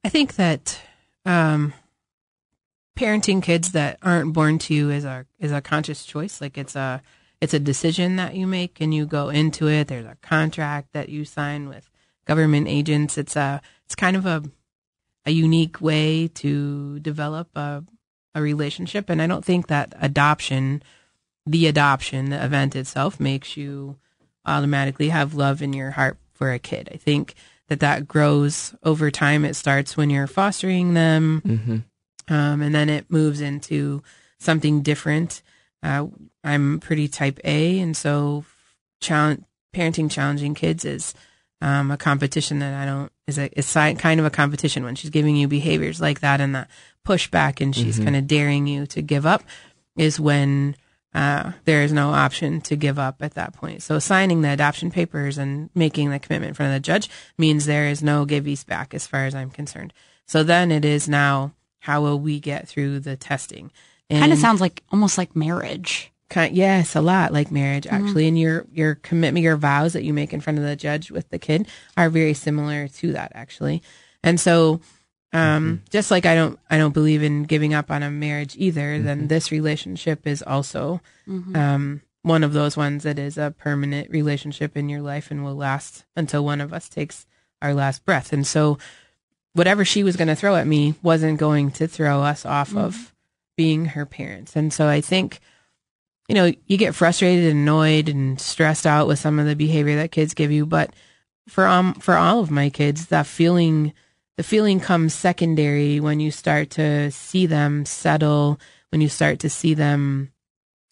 I 0.04 0.10
think 0.10 0.36
that 0.36 0.80
um, 1.26 1.74
parenting 2.98 3.42
kids 3.42 3.72
that 3.72 3.98
aren't 4.02 4.34
born 4.34 4.60
to 4.60 4.74
you 4.74 4.90
is 4.90 5.06
a 5.06 5.26
is 5.40 5.52
a 5.52 5.62
conscious 5.62 6.06
choice. 6.06 6.40
Like 6.40 6.58
it's 6.58 6.76
a 6.76 7.02
it's 7.42 7.54
a 7.54 7.60
decision 7.60 8.18
that 8.18 8.36
you 8.36 8.48
make 8.48 8.80
and 8.80 8.94
you 8.94 9.06
go 9.06 9.30
into 9.30 9.68
it. 9.68 9.88
There's 9.88 10.06
a 10.06 10.18
contract 10.22 10.94
that 10.94 11.10
you 11.10 11.26
sign 11.26 11.68
with 11.68 11.90
government 12.26 12.68
agents. 12.68 13.18
It's 13.18 13.36
a 13.36 13.62
it's 13.86 13.96
kind 13.96 14.16
of 14.16 14.26
a 14.26 14.44
a 15.26 15.32
unique 15.32 15.82
way 15.82 16.28
to 16.28 17.00
develop 17.00 17.50
a 17.56 17.84
a 18.36 18.42
relationship. 18.42 19.10
And 19.10 19.22
I 19.22 19.28
don't 19.28 19.44
think 19.44 19.68
that 19.68 19.94
adoption, 20.00 20.84
the 21.46 21.68
adoption, 21.68 22.30
the 22.30 22.44
event 22.44 22.76
itself, 22.76 23.20
makes 23.20 23.58
you 23.58 23.98
automatically 24.46 25.10
have 25.10 25.34
love 25.34 25.62
in 25.62 25.74
your 25.74 25.92
heart 25.92 26.18
for 26.34 26.52
a 26.52 26.60
kid. 26.60 26.90
I 26.94 26.98
think 26.98 27.34
that 27.68 27.80
that 27.80 28.08
grows 28.08 28.74
over 28.84 29.12
time. 29.12 29.46
It 29.46 29.56
starts 29.56 29.98
when 29.98 30.10
you're 30.10 30.28
fostering 30.28 30.94
them, 30.94 31.42
Mm-hmm. 31.46 31.78
Um, 32.32 32.62
and 32.62 32.76
then 32.76 32.90
it 32.90 33.10
moves 33.10 33.42
into 33.42 34.04
something 34.40 34.84
different. 34.84 35.42
Uh, 35.82 36.06
I'm 36.44 36.80
pretty 36.80 37.08
type 37.08 37.40
A, 37.44 37.80
and 37.80 37.98
so 37.98 38.46
challenge, 39.02 39.44
parenting 39.74 40.12
challenging 40.12 40.54
kids 40.54 40.86
is 40.86 41.16
um, 41.62 41.92
a 41.92 41.98
competition 41.98 42.60
that 42.60 42.74
I 42.74 42.86
don't 42.86 43.12
is 43.28 43.38
a 43.38 43.50
is 43.58 43.72
kind 43.74 44.20
of 44.20 44.26
a 44.26 44.30
competition 44.30 44.84
when 44.84 44.96
she's 44.96 45.10
giving 45.10 45.36
you 45.36 45.48
behaviors 45.48 46.00
like 46.00 46.22
that 46.22 46.42
and 46.42 46.56
that 46.56 46.70
pushback, 47.06 47.62
and 47.62 47.76
she's 47.76 47.96
mm-hmm. 47.96 48.06
kind 48.06 48.16
of 48.16 48.28
daring 48.28 48.68
you 48.68 48.86
to 48.88 49.02
give 49.02 49.26
up. 49.26 49.44
Is 49.96 50.20
when 50.20 50.76
uh, 51.14 51.52
there 51.66 51.82
is 51.82 51.92
no 51.92 52.12
option 52.12 52.62
to 52.62 52.76
give 52.76 53.00
up 53.00 53.22
at 53.22 53.34
that 53.34 53.54
point. 53.54 53.82
So 53.82 54.00
signing 54.00 54.42
the 54.42 54.52
adoption 54.52 54.92
papers 54.92 55.38
and 55.38 55.70
making 55.74 56.12
the 56.12 56.20
commitment 56.20 56.50
in 56.50 56.54
front 56.54 56.74
of 56.74 56.76
the 56.76 56.86
judge 56.86 57.10
means 57.38 57.66
there 57.66 57.88
is 57.88 58.04
no 58.04 58.26
giveys 58.26 58.66
back 58.66 58.94
as 58.94 59.08
far 59.08 59.26
as 59.26 59.34
I'm 59.34 59.50
concerned. 59.50 59.94
So 60.26 60.44
then 60.44 60.72
it 60.72 60.86
is 60.86 61.10
now 61.10 61.54
how 61.80 62.02
will 62.02 62.20
we 62.20 62.40
get 62.40 62.68
through 62.68 63.00
the 63.00 63.16
testing? 63.16 63.72
Kind 64.10 64.34
of 64.34 64.40
sounds 64.40 64.62
like 64.62 64.84
almost 64.92 65.18
like 65.18 65.36
marriage. 65.36 66.12
Kind, 66.30 66.56
yes, 66.56 66.96
a 66.96 67.02
lot 67.02 67.34
like 67.34 67.52
marriage 67.52 67.86
mm-hmm. 67.86 67.96
actually, 67.96 68.24
mm-hmm. 68.24 68.28
and 68.28 68.40
your 68.40 68.68
your 68.72 68.96
commitment, 68.96 69.44
your 69.44 69.58
vows 69.58 69.94
that 69.94 70.04
you 70.04 70.14
make 70.14 70.34
in 70.34 70.42
front 70.42 70.60
of 70.60 70.66
the 70.66 70.76
judge 70.76 71.10
with 71.10 71.30
the 71.30 71.40
kid 71.40 71.68
are 71.98 72.10
very 72.10 72.36
similar 72.36 72.88
to 72.88 73.14
that 73.14 73.32
actually. 73.34 73.82
And 74.24 74.40
so, 74.40 74.82
um, 75.34 75.78
mm-hmm. 75.78 75.86
just 75.90 76.12
like 76.12 76.26
I 76.26 76.36
don't 76.36 76.60
I 76.70 76.78
don't 76.78 76.94
believe 76.94 77.24
in 77.24 77.44
giving 77.44 77.74
up 77.74 77.90
on 77.90 78.04
a 78.04 78.12
marriage 78.12 78.56
either, 78.58 78.96
mm-hmm. 78.96 79.06
then 79.06 79.28
this 79.28 79.52
relationship 79.52 80.28
is 80.28 80.44
also 80.44 81.02
mm-hmm. 81.28 81.56
um, 81.56 82.02
one 82.22 82.44
of 82.44 82.54
those 82.54 82.78
ones 82.78 83.04
that 83.04 83.18
is 83.18 83.38
a 83.38 83.54
permanent 83.58 84.10
relationship 84.12 84.78
in 84.78 84.90
your 84.90 85.02
life 85.02 85.32
and 85.32 85.44
will 85.44 85.56
last 85.56 86.06
until 86.16 86.46
one 86.46 86.62
of 86.62 86.74
us 86.74 86.90
takes 86.90 87.26
our 87.62 87.74
last 87.74 88.06
breath. 88.06 88.32
And 88.34 88.46
so, 88.46 88.78
whatever 89.54 89.84
she 89.84 90.04
was 90.04 90.16
going 90.16 90.28
to 90.28 90.36
throw 90.36 90.56
at 90.56 90.68
me 90.68 90.96
wasn't 91.02 91.40
going 91.40 91.72
to 91.72 91.88
throw 91.88 92.22
us 92.22 92.46
off 92.46 92.76
of 92.76 92.96
mm-hmm. 92.96 93.04
being 93.58 93.86
her 93.86 94.06
parents. 94.06 94.56
And 94.56 94.72
so 94.72 94.88
I 94.88 95.02
think, 95.02 95.40
you 96.30 96.36
know, 96.36 96.54
you 96.68 96.78
get 96.78 96.94
frustrated 96.94 97.46
and 97.46 97.62
annoyed 97.62 98.08
and 98.08 98.40
stressed 98.40 98.86
out 98.86 99.08
with 99.08 99.18
some 99.18 99.40
of 99.40 99.48
the 99.48 99.56
behavior 99.56 99.96
that 99.96 100.12
kids 100.12 100.36
give 100.36 100.52
you, 100.52 100.66
but 100.66 100.94
for 101.48 101.66
um 101.66 101.96
for 101.96 102.16
all 102.16 102.40
of 102.40 102.52
my 102.52 102.70
kids, 102.70 103.08
that 103.08 103.26
feeling 103.26 103.94
the 104.38 104.44
feeling 104.44 104.80
comes 104.80 105.14
secondary 105.14 106.00
when 106.00 106.20
you 106.20 106.30
start 106.30 106.70
to 106.70 107.10
see 107.10 107.48
them 107.48 107.84
settle, 107.84 108.60
when 108.92 109.02
you 109.02 109.10
start 109.10 109.40
to 109.40 109.50
see 109.50 109.74
them 109.74 110.32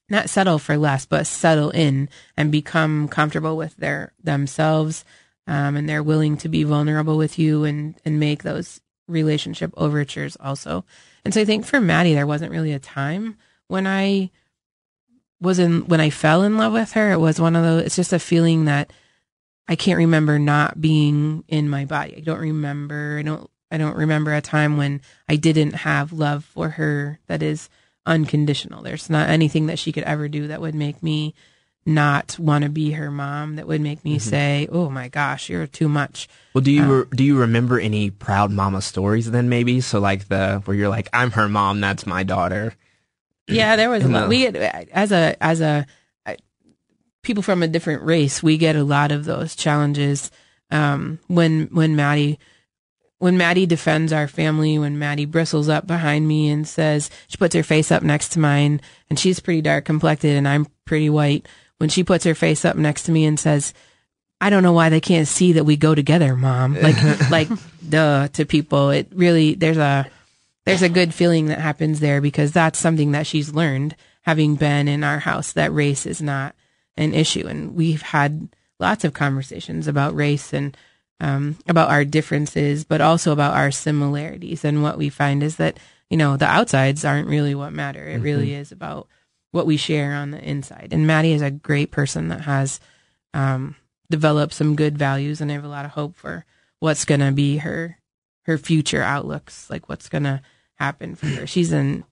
not 0.10 0.30
settle 0.30 0.58
for 0.58 0.76
less, 0.76 1.06
but 1.06 1.28
settle 1.28 1.70
in 1.70 2.10
and 2.36 2.52
become 2.52 3.08
comfortable 3.08 3.56
with 3.56 3.76
their 3.78 4.14
themselves 4.24 5.06
um, 5.46 5.76
and 5.76 5.88
they're 5.88 6.02
willing 6.02 6.38
to 6.38 6.50
be 6.50 6.64
vulnerable 6.64 7.16
with 7.16 7.38
you 7.38 7.64
and 7.64 7.94
and 8.04 8.20
make 8.20 8.42
those 8.42 8.82
relationship 9.08 9.72
overtures 9.78 10.36
also. 10.40 10.84
And 11.24 11.32
so 11.32 11.42
I 11.42 11.46
think 11.46 11.64
for 11.64 11.80
Maddie, 11.80 12.16
there 12.16 12.26
wasn't 12.26 12.52
really 12.52 12.74
a 12.74 12.80
time 12.80 13.38
when 13.68 13.86
I 13.86 14.32
was 15.40 15.60
in 15.60 15.88
when 15.88 16.02
I 16.02 16.10
fell 16.10 16.44
in 16.44 16.58
love 16.58 16.74
with 16.74 16.94
her. 16.94 17.12
It 17.12 17.20
was 17.20 17.40
one 17.40 17.56
of 17.56 17.64
those. 17.64 17.84
It's 17.84 17.96
just 17.96 18.14
a 18.14 18.20
feeling 18.20 18.66
that 18.66 18.92
I 19.68 19.76
can't 19.76 19.98
remember 19.98 20.40
not 20.40 20.80
being 20.80 21.44
in 21.48 21.70
my 21.70 21.86
body. 21.86 22.18
I 22.18 22.20
don't 22.22 22.40
remember. 22.40 23.18
I 23.20 23.24
don't. 23.24 23.50
I 23.70 23.78
don't 23.78 23.98
remember 23.98 24.34
a 24.34 24.42
time 24.42 24.78
when 24.78 25.02
I 25.28 25.36
didn't 25.36 25.74
have 25.74 26.14
love 26.14 26.46
for 26.46 26.70
her 26.70 27.20
that 27.28 27.44
is 27.44 27.70
unconditional. 28.06 28.82
There's 28.82 29.10
not 29.10 29.30
anything 29.30 29.66
that 29.66 29.78
she 29.78 29.92
could 29.92 30.04
ever 30.04 30.30
do 30.30 30.48
that 30.48 30.62
would 30.62 30.74
make 30.74 31.04
me 31.04 31.34
not 31.86 32.38
want 32.38 32.64
to 32.64 32.70
be 32.70 32.92
her 32.92 33.10
mom 33.10 33.56
that 33.56 33.68
would 33.68 33.82
make 33.82 34.04
me 34.04 34.18
mm-hmm. 34.18 34.30
say, 34.30 34.68
"Oh 34.72 34.90
my 34.90 35.08
gosh, 35.08 35.50
you're 35.50 35.68
too 35.68 35.88
much." 35.90 36.28
Well, 36.54 36.64
do 36.64 36.72
you 36.72 36.84
um, 36.84 36.92
re- 36.92 37.06
do 37.12 37.24
you 37.24 37.38
remember 37.38 37.80
any 37.80 38.10
proud 38.10 38.52
mama 38.52 38.82
stories 38.82 39.32
then 39.32 39.50
maybe? 39.50 39.82
So 39.82 40.00
like 40.00 40.28
the 40.28 40.62
where 40.66 40.76
you're 40.76 40.90
like, 40.90 41.10
"I'm 41.14 41.32
her 41.32 41.50
mom, 41.50 41.82
that's 41.82 42.06
my 42.06 42.24
daughter." 42.24 42.76
Yeah, 43.48 43.76
there 43.78 43.90
was 43.90 44.04
a 44.04 44.08
lot. 44.08 44.30
We 44.30 44.40
get, 44.40 44.56
as 44.56 45.12
a 45.12 45.42
as 45.44 45.62
a 45.62 45.86
people 47.28 47.44
from 47.44 47.62
a 47.62 47.68
different 47.68 48.04
race, 48.04 48.42
we 48.42 48.58
get 48.58 48.78
a 48.78 48.84
lot 48.86 49.12
of 49.12 49.26
those 49.26 49.54
challenges 49.56 50.32
um, 50.72 51.20
when 51.28 51.68
when 51.72 51.96
Maddie 51.96 52.40
when 53.20 53.38
Maddie 53.38 53.66
defends 53.66 54.14
our 54.14 54.28
family, 54.28 54.80
when 54.80 54.98
Maddie 54.98 55.26
bristles 55.26 55.68
up 55.70 55.86
behind 55.86 56.28
me 56.28 56.50
and 56.50 56.68
says 56.68 57.10
she 57.28 57.38
puts 57.38 57.54
her 57.54 57.64
face 57.64 57.92
up 57.92 58.02
next 58.02 58.30
to 58.30 58.40
mine, 58.40 58.80
and 59.10 59.20
she's 59.20 59.40
pretty 59.40 59.62
dark 59.62 59.86
complected 59.86 60.38
and 60.38 60.48
I'm 60.48 60.68
pretty 60.86 61.10
white 61.10 61.48
when 61.80 61.90
she 61.90 62.04
puts 62.04 62.24
her 62.24 62.36
face 62.36 62.64
up 62.64 62.76
next 62.76 63.04
to 63.04 63.12
me 63.12 63.26
and 63.26 63.40
says, 63.40 63.74
I 64.40 64.50
don't 64.50 64.64
know 64.64 64.74
why 64.74 64.90
they 64.90 65.02
can't 65.02 65.28
see 65.28 65.54
that 65.54 65.66
we 65.66 65.78
go 65.78 65.96
together, 65.96 66.36
mom. 66.36 66.76
Like, 66.76 66.96
like, 67.32 67.50
duh, 67.88 68.28
to 68.30 68.46
people. 68.46 68.92
It 68.92 69.12
really, 69.14 69.56
there's 69.56 69.78
a, 69.78 70.08
there's 70.68 70.82
a 70.82 70.90
good 70.90 71.14
feeling 71.14 71.46
that 71.48 71.60
happens 71.60 72.00
there 72.00 72.20
because 72.20 72.52
that's 72.52 72.78
something 72.78 73.14
that 73.14 73.26
she's 73.26 73.54
learned 73.54 73.96
having 74.24 74.56
been 74.56 74.88
in 74.88 75.04
our 75.04 75.20
house 75.20 75.54
that 75.54 75.74
race 75.74 76.06
is 76.06 76.22
not 76.22 76.56
an 76.98 77.14
issue. 77.14 77.48
And 77.48 77.74
we've 77.74 78.02
had 78.02 78.50
lots 78.80 79.06
of 79.06 79.14
conversations 79.14 79.88
about 79.88 80.16
race 80.16 80.54
and, 80.54 80.76
um, 81.22 81.58
about 81.68 81.90
our 81.90 82.04
differences, 82.04 82.84
but 82.84 83.00
also 83.00 83.32
about 83.32 83.56
our 83.56 83.72
similarities. 83.72 84.66
And 84.66 84.84
what 84.84 84.98
we 84.98 85.10
find 85.10 85.42
is 85.42 85.56
that, 85.56 85.80
you 86.10 86.18
know, 86.18 86.36
the 86.36 86.46
outsides 86.46 87.06
aren't 87.06 87.30
really 87.30 87.56
what 87.56 87.72
matter. 87.72 88.04
It 88.04 88.16
mm-hmm. 88.16 88.24
really 88.24 88.54
is 88.54 88.74
about 88.74 89.08
what 89.52 89.66
we 89.66 89.78
share 89.78 90.14
on 90.14 90.32
the 90.32 90.44
inside. 90.44 90.90
And 90.92 91.08
Maddie 91.08 91.32
is 91.32 91.42
a 91.42 91.50
great 91.50 91.92
person 91.92 92.28
that 92.28 92.42
has 92.42 92.82
um, 93.34 93.76
developed 94.10 94.54
some 94.54 94.76
good 94.76 94.98
values, 94.98 95.40
and 95.40 95.50
I 95.50 95.56
have 95.56 95.64
a 95.64 95.70
lot 95.70 95.86
of 95.86 95.92
hope 95.92 96.16
for 96.18 96.46
what's 96.80 97.06
going 97.06 97.22
to 97.22 97.32
be 97.32 97.58
her 97.58 97.98
her 98.44 98.58
future 98.58 99.02
outlooks, 99.02 99.70
like 99.70 99.90
what's 99.90 100.08
going 100.08 100.24
to 100.24 100.42
happen 100.78 101.16
for 101.16 101.28
her. 101.28 101.48
She's 101.48 101.72
an 101.72 102.04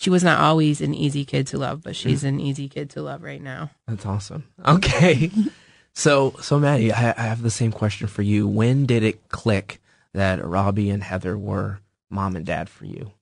she 0.00 0.08
was 0.08 0.24
not 0.24 0.40
always 0.40 0.80
an 0.80 0.94
easy 0.94 1.26
kid 1.26 1.46
to 1.48 1.58
love, 1.58 1.82
but 1.82 1.94
she's 1.94 2.24
an 2.24 2.40
easy 2.40 2.70
kid 2.70 2.88
to 2.90 3.02
love 3.02 3.22
right 3.22 3.40
now. 3.40 3.70
That's 3.86 4.06
awesome. 4.06 4.44
Okay. 4.64 5.30
so, 5.92 6.34
so 6.40 6.58
Maddie, 6.58 6.90
I, 6.90 7.10
I 7.10 7.22
have 7.24 7.42
the 7.42 7.50
same 7.50 7.70
question 7.70 8.06
for 8.06 8.22
you. 8.22 8.48
When 8.48 8.86
did 8.86 9.02
it 9.02 9.28
click 9.28 9.78
that 10.14 10.42
Robbie 10.42 10.88
and 10.88 11.02
Heather 11.02 11.36
were 11.36 11.80
mom 12.08 12.34
and 12.34 12.46
dad 12.46 12.70
for 12.70 12.86
you? 12.86 13.12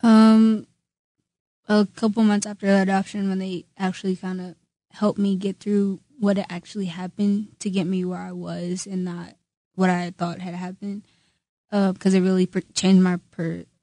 Um, 0.00 0.68
a 1.68 1.88
couple 1.96 2.22
months 2.22 2.46
after 2.46 2.66
the 2.66 2.82
adoption 2.82 3.28
when 3.28 3.40
they 3.40 3.64
actually 3.76 4.14
kind 4.14 4.40
of 4.40 4.54
helped 4.92 5.18
me 5.18 5.34
get 5.34 5.58
through 5.58 5.98
what 6.20 6.36
had 6.36 6.46
actually 6.48 6.86
happened 6.86 7.48
to 7.58 7.68
get 7.68 7.88
me 7.88 8.04
where 8.04 8.20
I 8.20 8.30
was 8.30 8.86
and 8.86 9.04
not 9.04 9.34
what 9.74 9.90
I 9.90 10.12
thought 10.16 10.38
had 10.38 10.54
happened. 10.54 11.02
Because 11.68 12.14
uh, 12.14 12.18
it 12.18 12.20
really 12.20 12.46
per- 12.46 12.62
changed 12.74 13.02
my 13.02 13.18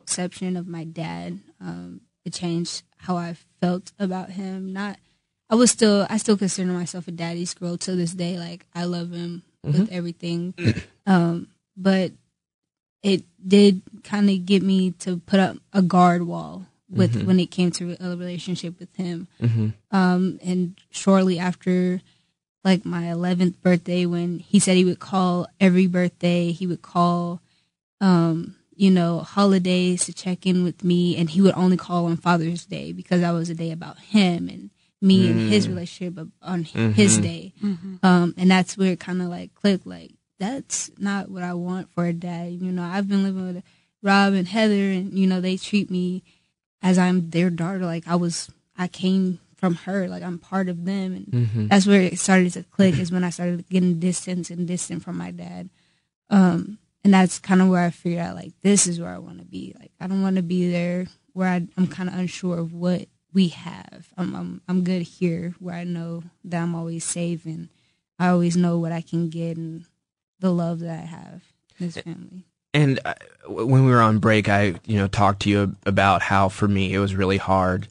perception 0.08 0.58
of 0.58 0.68
my 0.68 0.86
dad. 0.86 1.40
Um, 1.62 2.02
it 2.26 2.34
changed 2.34 2.84
how 2.98 3.18
I 3.18 3.36
felt 3.62 3.92
about 4.00 4.32
him. 4.32 4.74
Not, 4.74 4.98
I 5.50 5.56
was 5.56 5.70
still, 5.70 6.08
I 6.10 6.18
still 6.18 6.38
consider 6.38 6.72
myself 6.72 7.08
a 7.08 7.12
daddy's 7.12 7.54
girl 7.54 7.78
to 7.78 7.96
this 7.96 8.14
day. 8.14 8.38
Like 8.38 8.66
I 8.74 8.86
love 8.86 9.12
him 9.12 9.44
mm-hmm. 9.66 9.80
with 9.80 9.92
everything. 9.92 10.54
Um, 11.06 11.48
but 11.78 12.12
it 13.02 13.24
did 13.48 13.82
kind 14.04 14.30
of 14.30 14.46
get 14.46 14.62
me 14.62 14.92
to 14.92 15.22
put 15.26 15.40
up 15.40 15.56
a 15.72 15.82
guard 15.82 16.24
wall 16.24 16.66
with 16.90 17.14
mm-hmm. 17.14 17.28
when 17.28 17.40
it 17.40 17.52
came 17.52 17.72
to 17.72 17.96
a 18.02 18.10
relationship 18.10 18.78
with 18.78 18.94
him. 18.98 19.30
Mm-hmm. 19.42 19.70
Um, 19.92 20.38
and 20.44 20.76
shortly 20.90 21.40
after, 21.40 22.02
like 22.66 22.84
my 22.84 23.04
11th 23.04 23.62
birthday, 23.62 24.06
when 24.06 24.40
he 24.40 24.60
said 24.60 24.76
he 24.76 24.84
would 24.84 25.00
call 25.00 25.48
every 25.62 25.88
birthday, 25.88 26.52
he 26.52 26.68
would 26.68 26.82
call, 26.82 27.40
um, 28.02 28.58
you 28.78 28.92
know, 28.92 29.20
holidays 29.20 30.06
to 30.06 30.14
check 30.14 30.46
in 30.46 30.64
with 30.64 30.84
me, 30.84 31.18
and 31.18 31.30
he 31.30 31.42
would 31.42 31.56
only 31.56 31.78
call 31.78 32.06
on 32.06 32.18
Father's 32.18 32.66
Day 32.66 32.92
because 32.92 33.22
that 33.22 33.32
was 33.32 33.50
a 33.50 33.56
day 33.56 33.72
about 33.72 33.98
him 34.00 34.48
and 34.48 34.70
me 35.02 35.28
mm. 35.28 35.32
and 35.32 35.50
his 35.50 35.68
mm. 35.68 35.72
relationship 35.72 36.28
on 36.42 36.64
mm-hmm. 36.64 36.92
his 36.92 37.18
day. 37.18 37.54
Mm-hmm. 37.62 37.96
Um, 38.04 38.34
and 38.38 38.50
that's 38.50 38.78
where 38.78 38.94
it 38.94 39.00
kind 39.00 39.22
of 39.22 39.28
like 39.28 39.54
clicked, 39.56 39.88
like 39.88 40.12
that's 40.40 40.92
not 40.98 41.30
what 41.30 41.44
I 41.44 41.54
want 41.54 41.92
for 41.94 42.06
a 42.06 42.14
dad. 42.14 42.54
You 42.54 42.72
know, 42.72 42.84
I've 42.84 43.08
been 43.08 43.24
living 43.24 43.54
with 43.54 43.64
Rob 44.02 44.34
and 44.34 44.48
Heather, 44.48 44.74
and 44.74 45.18
you 45.18 45.28
know 45.28 45.42
they 45.42 45.58
treat 45.58 45.90
me 45.90 46.24
as 46.82 46.98
I'm 46.98 47.32
their 47.32 47.50
daughter, 47.50 47.80
like 47.80 48.08
I 48.08 48.16
was, 48.16 48.50
I 48.78 48.88
came 48.88 49.40
from 49.56 49.76
her, 49.76 50.08
like 50.08 50.24
I'm 50.24 50.38
part 50.38 50.70
of 50.70 50.86
them, 50.86 51.14
and 51.16 51.26
mm-hmm. 51.26 51.68
that's 51.68 51.88
where 51.88 52.02
it 52.02 52.20
started 52.20 52.54
to 52.54 52.64
click. 52.64 52.98
Is 53.00 53.12
when 53.12 53.24
I 53.24 53.32
started 53.32 53.68
getting 53.70 54.00
distance 54.00 54.50
and 54.50 54.68
distant 54.68 55.04
from 55.04 55.18
my 55.18 55.32
dad, 55.32 55.70
um, 56.30 56.78
and 57.08 57.14
that's 57.14 57.40
kind 57.40 57.62
of 57.62 57.70
where 57.70 57.86
I 57.86 57.90
figured 57.90 58.20
out 58.20 58.36
like 58.36 58.52
this 58.64 58.86
is 58.86 59.00
where 59.00 59.16
I 59.16 59.18
want 59.18 59.40
to 59.40 59.46
be. 59.46 59.74
Like 59.80 59.94
I 59.98 60.08
don't 60.08 60.22
want 60.22 60.36
to 60.36 60.42
be 60.42 60.70
there 60.70 61.06
where 61.32 61.48
I, 61.48 61.66
am 61.78 61.88
kind 61.88 62.10
of 62.10 62.16
unsure 62.16 62.58
of 62.58 62.74
what 62.74 63.08
we 63.34 63.48
have. 63.48 64.10
I'm, 64.18 64.36
I'm 64.36 64.62
I'm 64.68 64.84
good 64.84 65.04
here 65.04 65.56
where 65.60 65.74
I 65.74 65.86
know 65.86 66.24
that 66.44 66.62
I'm 66.62 66.76
always 66.76 67.06
safe 67.06 67.46
and 67.46 67.70
I 68.20 68.28
always 68.28 68.58
know 68.58 68.78
what 68.78 68.92
I 68.92 69.00
can 69.00 69.30
get 69.30 69.56
and 69.56 69.86
the 70.42 70.52
love 70.52 70.80
that 70.80 71.00
I 71.00 71.06
have 71.06 71.44
in 71.80 71.86
this 71.86 71.98
family. 71.98 72.44
And 72.74 73.00
uh, 73.06 73.14
when 73.48 73.86
we 73.86 73.92
were 73.92 74.02
on 74.02 74.20
break, 74.20 74.50
I 74.50 74.76
you 74.86 74.98
know 74.98 75.08
talked 75.08 75.44
to 75.44 75.50
you 75.50 75.78
about 75.86 76.22
how 76.22 76.50
for 76.50 76.68
me 76.68 76.94
it 76.94 77.00
was 77.00 77.16
really 77.16 77.38
hard 77.38 77.88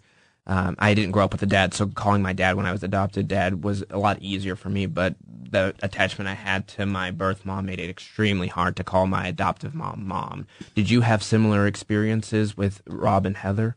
um, 0.47 0.77
I 0.79 0.95
didn't 0.95 1.11
grow 1.11 1.25
up 1.25 1.33
with 1.33 1.43
a 1.43 1.47
dad, 1.47 1.75
so 1.75 1.87
calling 1.87 2.23
my 2.23 2.33
dad 2.33 2.57
when 2.57 2.67
I 2.67 2.73
was 2.73 2.83
adopted 2.83 3.27
dad 3.27 3.65
was 3.65 3.85
a 3.91 3.99
lot 3.99 4.19
easier 4.21 4.55
for 4.55 4.69
me. 4.69 4.87
But 4.87 5.17
the 5.51 5.75
attachment 5.83 6.29
I 6.29 6.35
had 6.35 6.69
to 6.69 6.87
my 6.87 7.11
birth 7.11 7.45
mom 7.45 7.67
made 7.67 7.81
it 7.81 7.91
extremely 7.91 8.49
hard 8.49 8.77
to 8.77 8.85
call 8.85 9.07
my 9.07 9.27
adoptive 9.27 9.75
mom 9.75 10.07
mom. 10.07 10.47
Did 10.75 10.89
you 10.91 11.01
have 11.01 11.23
similar 11.23 11.67
experiences 11.67 12.57
with 12.57 12.81
Rob 12.87 13.27
and 13.27 13.37
Heather? 13.37 13.77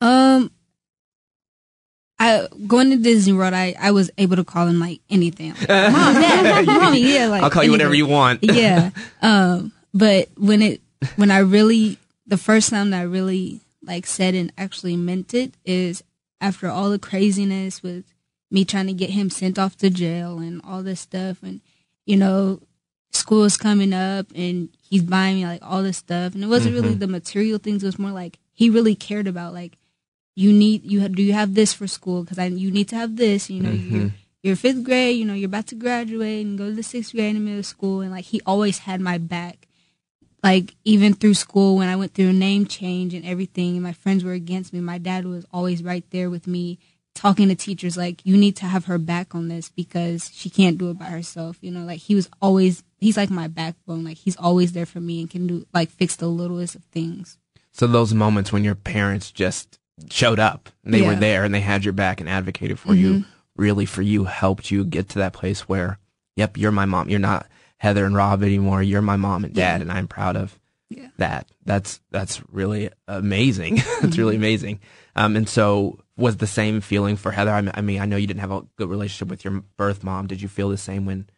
Um, 0.00 0.52
I 2.18 2.46
going 2.66 2.90
to 2.90 2.96
Disney 2.96 3.32
World, 3.32 3.54
I 3.54 3.74
I 3.78 3.90
was 3.90 4.10
able 4.16 4.36
to 4.36 4.44
call 4.44 4.66
him 4.68 4.78
like 4.78 5.00
anything, 5.10 5.50
like, 5.54 5.68
mom, 5.68 6.14
dad, 6.14 6.66
mommy, 6.66 7.00
yeah, 7.14 7.26
like 7.26 7.42
I'll 7.42 7.50
call 7.50 7.64
you 7.64 7.72
whatever 7.72 7.94
you 7.94 8.06
want. 8.06 8.42
yeah. 8.42 8.90
Um, 9.22 9.72
but 9.92 10.28
when 10.36 10.62
it 10.62 10.80
when 11.16 11.30
I 11.30 11.38
really 11.38 11.98
the 12.26 12.36
first 12.36 12.70
time 12.70 12.90
that 12.90 13.00
I 13.00 13.02
really 13.02 13.60
like 13.86 14.06
said 14.06 14.34
and 14.34 14.52
actually 14.58 14.96
meant 14.96 15.34
it 15.34 15.54
is 15.64 16.02
after 16.40 16.68
all 16.68 16.90
the 16.90 16.98
craziness 16.98 17.82
with 17.82 18.04
me 18.50 18.64
trying 18.64 18.86
to 18.86 18.92
get 18.92 19.10
him 19.10 19.30
sent 19.30 19.58
off 19.58 19.76
to 19.76 19.90
jail 19.90 20.38
and 20.38 20.60
all 20.64 20.82
this 20.82 21.00
stuff 21.00 21.42
and 21.42 21.60
you 22.04 22.16
know 22.16 22.60
school's 23.16 23.56
coming 23.56 23.92
up 23.92 24.26
and 24.34 24.68
he's 24.88 25.02
buying 25.02 25.36
me 25.36 25.46
like 25.46 25.62
all 25.62 25.82
this 25.82 25.96
stuff. 25.96 26.34
And 26.34 26.44
it 26.44 26.48
wasn't 26.48 26.74
really 26.74 26.90
mm-hmm. 26.90 26.98
the 27.00 27.06
material 27.08 27.58
things 27.58 27.82
it 27.82 27.86
was 27.86 27.98
more 27.98 28.10
like 28.10 28.38
he 28.52 28.70
really 28.70 28.94
cared 28.94 29.26
about 29.26 29.52
like 29.52 29.78
you 30.34 30.52
need 30.52 30.84
you 30.84 31.00
have, 31.00 31.14
do 31.14 31.22
you 31.22 31.32
have 31.32 31.54
this 31.54 31.72
for 31.72 31.86
school? 31.86 32.22
Because 32.22 32.38
I 32.38 32.46
you 32.46 32.70
need 32.70 32.88
to 32.90 32.96
have 32.96 33.16
this 33.16 33.50
you 33.50 33.62
know 33.62 33.70
you're 33.70 34.02
mm-hmm. 34.02 34.16
you're 34.42 34.56
fifth 34.56 34.84
grade 34.84 35.16
you 35.16 35.24
know 35.24 35.34
you're 35.34 35.46
about 35.46 35.66
to 35.68 35.74
graduate 35.74 36.46
and 36.46 36.58
go 36.58 36.66
to 36.66 36.74
the 36.74 36.82
sixth 36.82 37.12
grade 37.12 37.34
in 37.34 37.44
middle 37.44 37.62
school. 37.62 38.00
And 38.00 38.10
like 38.10 38.26
he 38.26 38.40
always 38.46 38.78
had 38.78 39.00
my 39.00 39.18
back 39.18 39.65
like 40.42 40.74
even 40.84 41.14
through 41.14 41.34
school 41.34 41.76
when 41.76 41.88
I 41.88 41.96
went 41.96 42.14
through 42.14 42.28
a 42.28 42.32
name 42.32 42.66
change 42.66 43.14
and 43.14 43.24
everything 43.24 43.74
and 43.74 43.82
my 43.82 43.92
friends 43.92 44.24
were 44.24 44.32
against 44.32 44.72
me 44.72 44.80
my 44.80 44.98
dad 44.98 45.24
was 45.24 45.46
always 45.52 45.82
right 45.82 46.04
there 46.10 46.30
with 46.30 46.46
me 46.46 46.78
talking 47.14 47.48
to 47.48 47.54
teachers 47.54 47.96
like 47.96 48.24
you 48.26 48.36
need 48.36 48.56
to 48.56 48.66
have 48.66 48.84
her 48.86 48.98
back 48.98 49.34
on 49.34 49.48
this 49.48 49.70
because 49.70 50.30
she 50.34 50.50
can't 50.50 50.76
do 50.76 50.90
it 50.90 50.98
by 50.98 51.06
herself 51.06 51.56
you 51.62 51.70
know 51.70 51.84
like 51.84 52.00
he 52.00 52.14
was 52.14 52.28
always 52.42 52.84
he's 52.98 53.16
like 53.16 53.30
my 53.30 53.48
backbone 53.48 54.04
like 54.04 54.16
he's 54.16 54.36
always 54.36 54.72
there 54.72 54.86
for 54.86 55.00
me 55.00 55.20
and 55.20 55.30
can 55.30 55.46
do 55.46 55.66
like 55.72 55.90
fix 55.90 56.16
the 56.16 56.28
littlest 56.28 56.74
of 56.74 56.84
things. 56.84 57.38
So 57.72 57.86
those 57.86 58.14
moments 58.14 58.52
when 58.52 58.64
your 58.64 58.74
parents 58.74 59.30
just 59.30 59.78
showed 60.10 60.38
up 60.38 60.68
and 60.84 60.92
they 60.92 61.02
were 61.02 61.14
there 61.14 61.44
and 61.44 61.54
they 61.54 61.60
had 61.60 61.84
your 61.84 61.92
back 61.92 62.20
and 62.20 62.28
advocated 62.28 62.78
for 62.78 62.94
you, 62.94 63.12
mm-hmm. 63.12 63.30
really 63.56 63.86
for 63.86 64.02
you 64.02 64.24
helped 64.24 64.70
you 64.70 64.84
get 64.84 65.10
to 65.10 65.18
that 65.18 65.32
place 65.32 65.68
where, 65.68 65.98
yep, 66.36 66.56
you're 66.56 66.72
my 66.72 66.86
mom. 66.86 67.08
You're 67.08 67.18
not 67.18 67.46
Heather 67.78 68.04
and 68.04 68.14
Rob 68.16 68.42
anymore. 68.42 68.82
You're 68.82 69.02
my 69.02 69.16
mom 69.16 69.44
and 69.44 69.54
dad, 69.54 69.80
and 69.82 69.92
I'm 69.92 70.08
proud 70.08 70.36
of 70.36 70.58
Yeah. 70.88 71.08
that. 71.18 71.48
That's 71.64 72.00
that's 72.10 72.42
really 72.50 72.90
amazing. 73.08 73.76
That's 74.00 74.16
really 74.18 74.36
amazing. 74.36 74.80
Um, 75.14 75.36
and 75.36 75.48
so 75.48 75.98
was 76.16 76.38
the 76.38 76.46
same 76.46 76.80
feeling 76.80 77.16
for 77.16 77.30
Heather. 77.32 77.50
I 77.52 77.60
mean, 77.60 77.72
I 77.74 77.80
mean, 77.82 78.00
I 78.00 78.06
know 78.06 78.16
you 78.16 78.26
didn't 78.26 78.40
have 78.40 78.50
a 78.52 78.62
good 78.76 78.88
relationship 78.88 79.28
with 79.28 79.44
your 79.44 79.62
birth 79.76 80.02
mom. 80.04 80.26
Did 80.26 80.40
you 80.40 80.48
feel 80.48 80.68
the 80.70 80.76
same 80.78 81.04
when? 81.06 81.28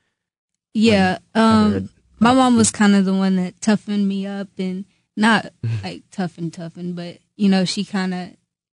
Yeah. 0.75 1.19
Heather 1.35 1.47
Um, 1.67 1.73
had 1.73 1.89
my 2.21 2.35
mom 2.35 2.57
was 2.57 2.71
kind 2.71 2.95
of 2.95 3.05
the 3.05 3.15
one 3.15 3.37
that 3.37 3.61
toughened 3.61 4.07
me 4.09 4.27
up 4.27 4.49
and 4.59 4.85
not 5.17 5.53
like 5.83 6.03
tough 6.11 6.39
and 6.39 6.53
toughen, 6.53 6.93
but 6.95 7.19
you 7.37 7.49
know, 7.49 7.65
she 7.65 7.85
kind 7.85 8.13
of 8.15 8.29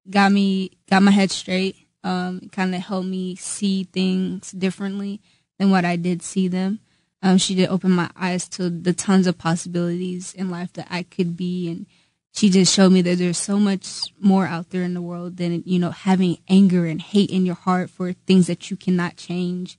got 0.10 0.32
me, 0.32 0.72
got 0.90 1.02
my 1.04 1.12
head 1.12 1.32
straight. 1.32 1.76
Um, 2.04 2.50
kind 2.52 2.76
of 2.76 2.82
helped 2.82 3.08
me 3.08 3.36
see 3.36 3.84
things 3.86 4.52
differently 4.52 5.22
than 5.58 5.72
what 5.72 5.86
I 5.86 5.96
did 5.96 6.22
see 6.22 6.48
them. 6.48 6.80
Um, 7.22 7.38
she 7.38 7.56
did 7.56 7.70
open 7.70 7.92
my 7.92 8.10
eyes 8.16 8.48
to 8.50 8.70
the 8.70 8.94
tons 8.94 9.26
of 9.26 9.38
possibilities 9.38 10.34
in 10.34 10.50
life 10.50 10.74
that 10.74 10.88
I 10.90 11.04
could 11.04 11.36
be, 11.36 11.70
and 11.70 11.86
she 12.34 12.50
just 12.50 12.74
showed 12.74 12.92
me 12.92 13.02
that 13.02 13.18
there's 13.18 13.38
so 13.38 13.58
much 13.58 14.14
more 14.20 14.46
out 14.46 14.70
there 14.70 14.84
in 14.84 14.94
the 14.94 15.02
world 15.02 15.38
than 15.38 15.64
you 15.66 15.80
know 15.80 15.92
having 15.92 16.38
anger 16.48 16.86
and 16.86 17.02
hate 17.02 17.32
in 17.32 17.46
your 17.46 17.56
heart 17.56 17.90
for 17.90 18.14
things 18.14 18.48
that 18.48 18.70
you 18.70 18.78
cannot 18.78 19.18
change 19.18 19.78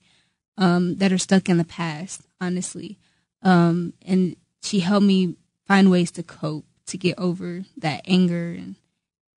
um, 0.57 0.95
that 0.95 1.11
are 1.11 1.17
stuck 1.17 1.49
in 1.49 1.57
the 1.57 1.63
past, 1.63 2.23
honestly. 2.41 2.97
Um, 3.43 3.93
and 4.05 4.35
she 4.61 4.79
helped 4.79 5.05
me 5.05 5.35
find 5.65 5.91
ways 5.91 6.11
to 6.11 6.23
cope, 6.23 6.65
to 6.87 6.97
get 6.97 7.17
over 7.17 7.63
that 7.77 8.01
anger 8.05 8.49
and 8.49 8.75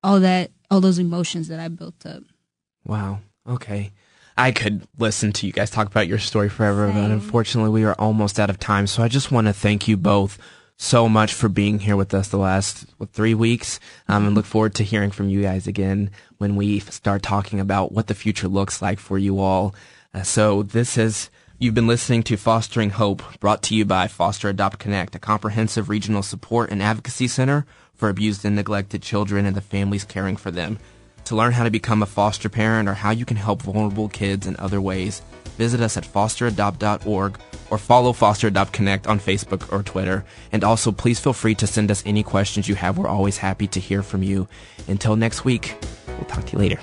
all 0.02 0.20
that, 0.20 0.50
all 0.70 0.80
those 0.80 0.98
emotions 0.98 1.48
that 1.48 1.60
I 1.60 1.68
built 1.68 2.06
up. 2.06 2.22
Wow. 2.84 3.20
Okay. 3.46 3.92
I 4.40 4.52
could 4.52 4.88
listen 4.96 5.32
to 5.32 5.46
you 5.46 5.52
guys 5.52 5.70
talk 5.70 5.86
about 5.86 6.08
your 6.08 6.18
story 6.18 6.48
forever, 6.48 6.86
but 6.86 7.10
unfortunately, 7.10 7.70
we 7.70 7.84
are 7.84 7.94
almost 7.98 8.40
out 8.40 8.48
of 8.48 8.58
time. 8.58 8.86
So 8.86 9.02
I 9.02 9.08
just 9.08 9.30
want 9.30 9.48
to 9.48 9.52
thank 9.52 9.86
you 9.86 9.98
both 9.98 10.38
so 10.78 11.10
much 11.10 11.34
for 11.34 11.50
being 11.50 11.78
here 11.78 11.94
with 11.94 12.14
us 12.14 12.28
the 12.28 12.38
last 12.38 12.86
what, 12.96 13.12
three 13.12 13.34
weeks, 13.34 13.78
um, 14.08 14.26
and 14.26 14.34
look 14.34 14.46
forward 14.46 14.74
to 14.76 14.82
hearing 14.82 15.10
from 15.10 15.28
you 15.28 15.42
guys 15.42 15.66
again 15.66 16.10
when 16.38 16.56
we 16.56 16.80
start 16.80 17.22
talking 17.22 17.60
about 17.60 17.92
what 17.92 18.06
the 18.06 18.14
future 18.14 18.48
looks 18.48 18.80
like 18.80 18.98
for 18.98 19.18
you 19.18 19.40
all. 19.40 19.74
Uh, 20.14 20.22
so 20.22 20.62
this 20.62 20.96
is. 20.96 21.28
You've 21.58 21.74
been 21.74 21.86
listening 21.86 22.22
to 22.22 22.38
Fostering 22.38 22.88
Hope, 22.88 23.22
brought 23.40 23.62
to 23.64 23.74
you 23.74 23.84
by 23.84 24.08
Foster 24.08 24.48
Adopt 24.48 24.78
Connect, 24.78 25.14
a 25.14 25.18
comprehensive 25.18 25.90
regional 25.90 26.22
support 26.22 26.70
and 26.70 26.82
advocacy 26.82 27.28
center 27.28 27.66
for 27.92 28.08
abused 28.08 28.46
and 28.46 28.56
neglected 28.56 29.02
children 29.02 29.44
and 29.44 29.54
the 29.54 29.60
families 29.60 30.04
caring 30.04 30.38
for 30.38 30.50
them. 30.50 30.78
To 31.24 31.36
learn 31.36 31.52
how 31.52 31.64
to 31.64 31.70
become 31.70 32.02
a 32.02 32.06
foster 32.06 32.48
parent 32.48 32.88
or 32.88 32.94
how 32.94 33.10
you 33.10 33.24
can 33.24 33.36
help 33.36 33.62
vulnerable 33.62 34.08
kids 34.08 34.46
in 34.46 34.56
other 34.58 34.80
ways, 34.80 35.22
visit 35.58 35.80
us 35.80 35.96
at 35.96 36.04
fosteradopt.org 36.04 37.38
or 37.70 37.78
follow 37.78 38.12
Foster 38.12 38.48
Adopt 38.48 38.72
Connect 38.72 39.06
on 39.06 39.20
Facebook 39.20 39.72
or 39.72 39.82
Twitter. 39.82 40.24
And 40.52 40.64
also, 40.64 40.90
please 40.90 41.20
feel 41.20 41.32
free 41.32 41.54
to 41.56 41.66
send 41.66 41.90
us 41.90 42.02
any 42.04 42.22
questions 42.22 42.68
you 42.68 42.74
have. 42.74 42.98
We're 42.98 43.08
always 43.08 43.38
happy 43.38 43.68
to 43.68 43.80
hear 43.80 44.02
from 44.02 44.22
you. 44.22 44.48
Until 44.88 45.16
next 45.16 45.44
week, 45.44 45.76
we'll 46.08 46.24
talk 46.24 46.46
to 46.46 46.52
you 46.52 46.58
later. 46.58 46.80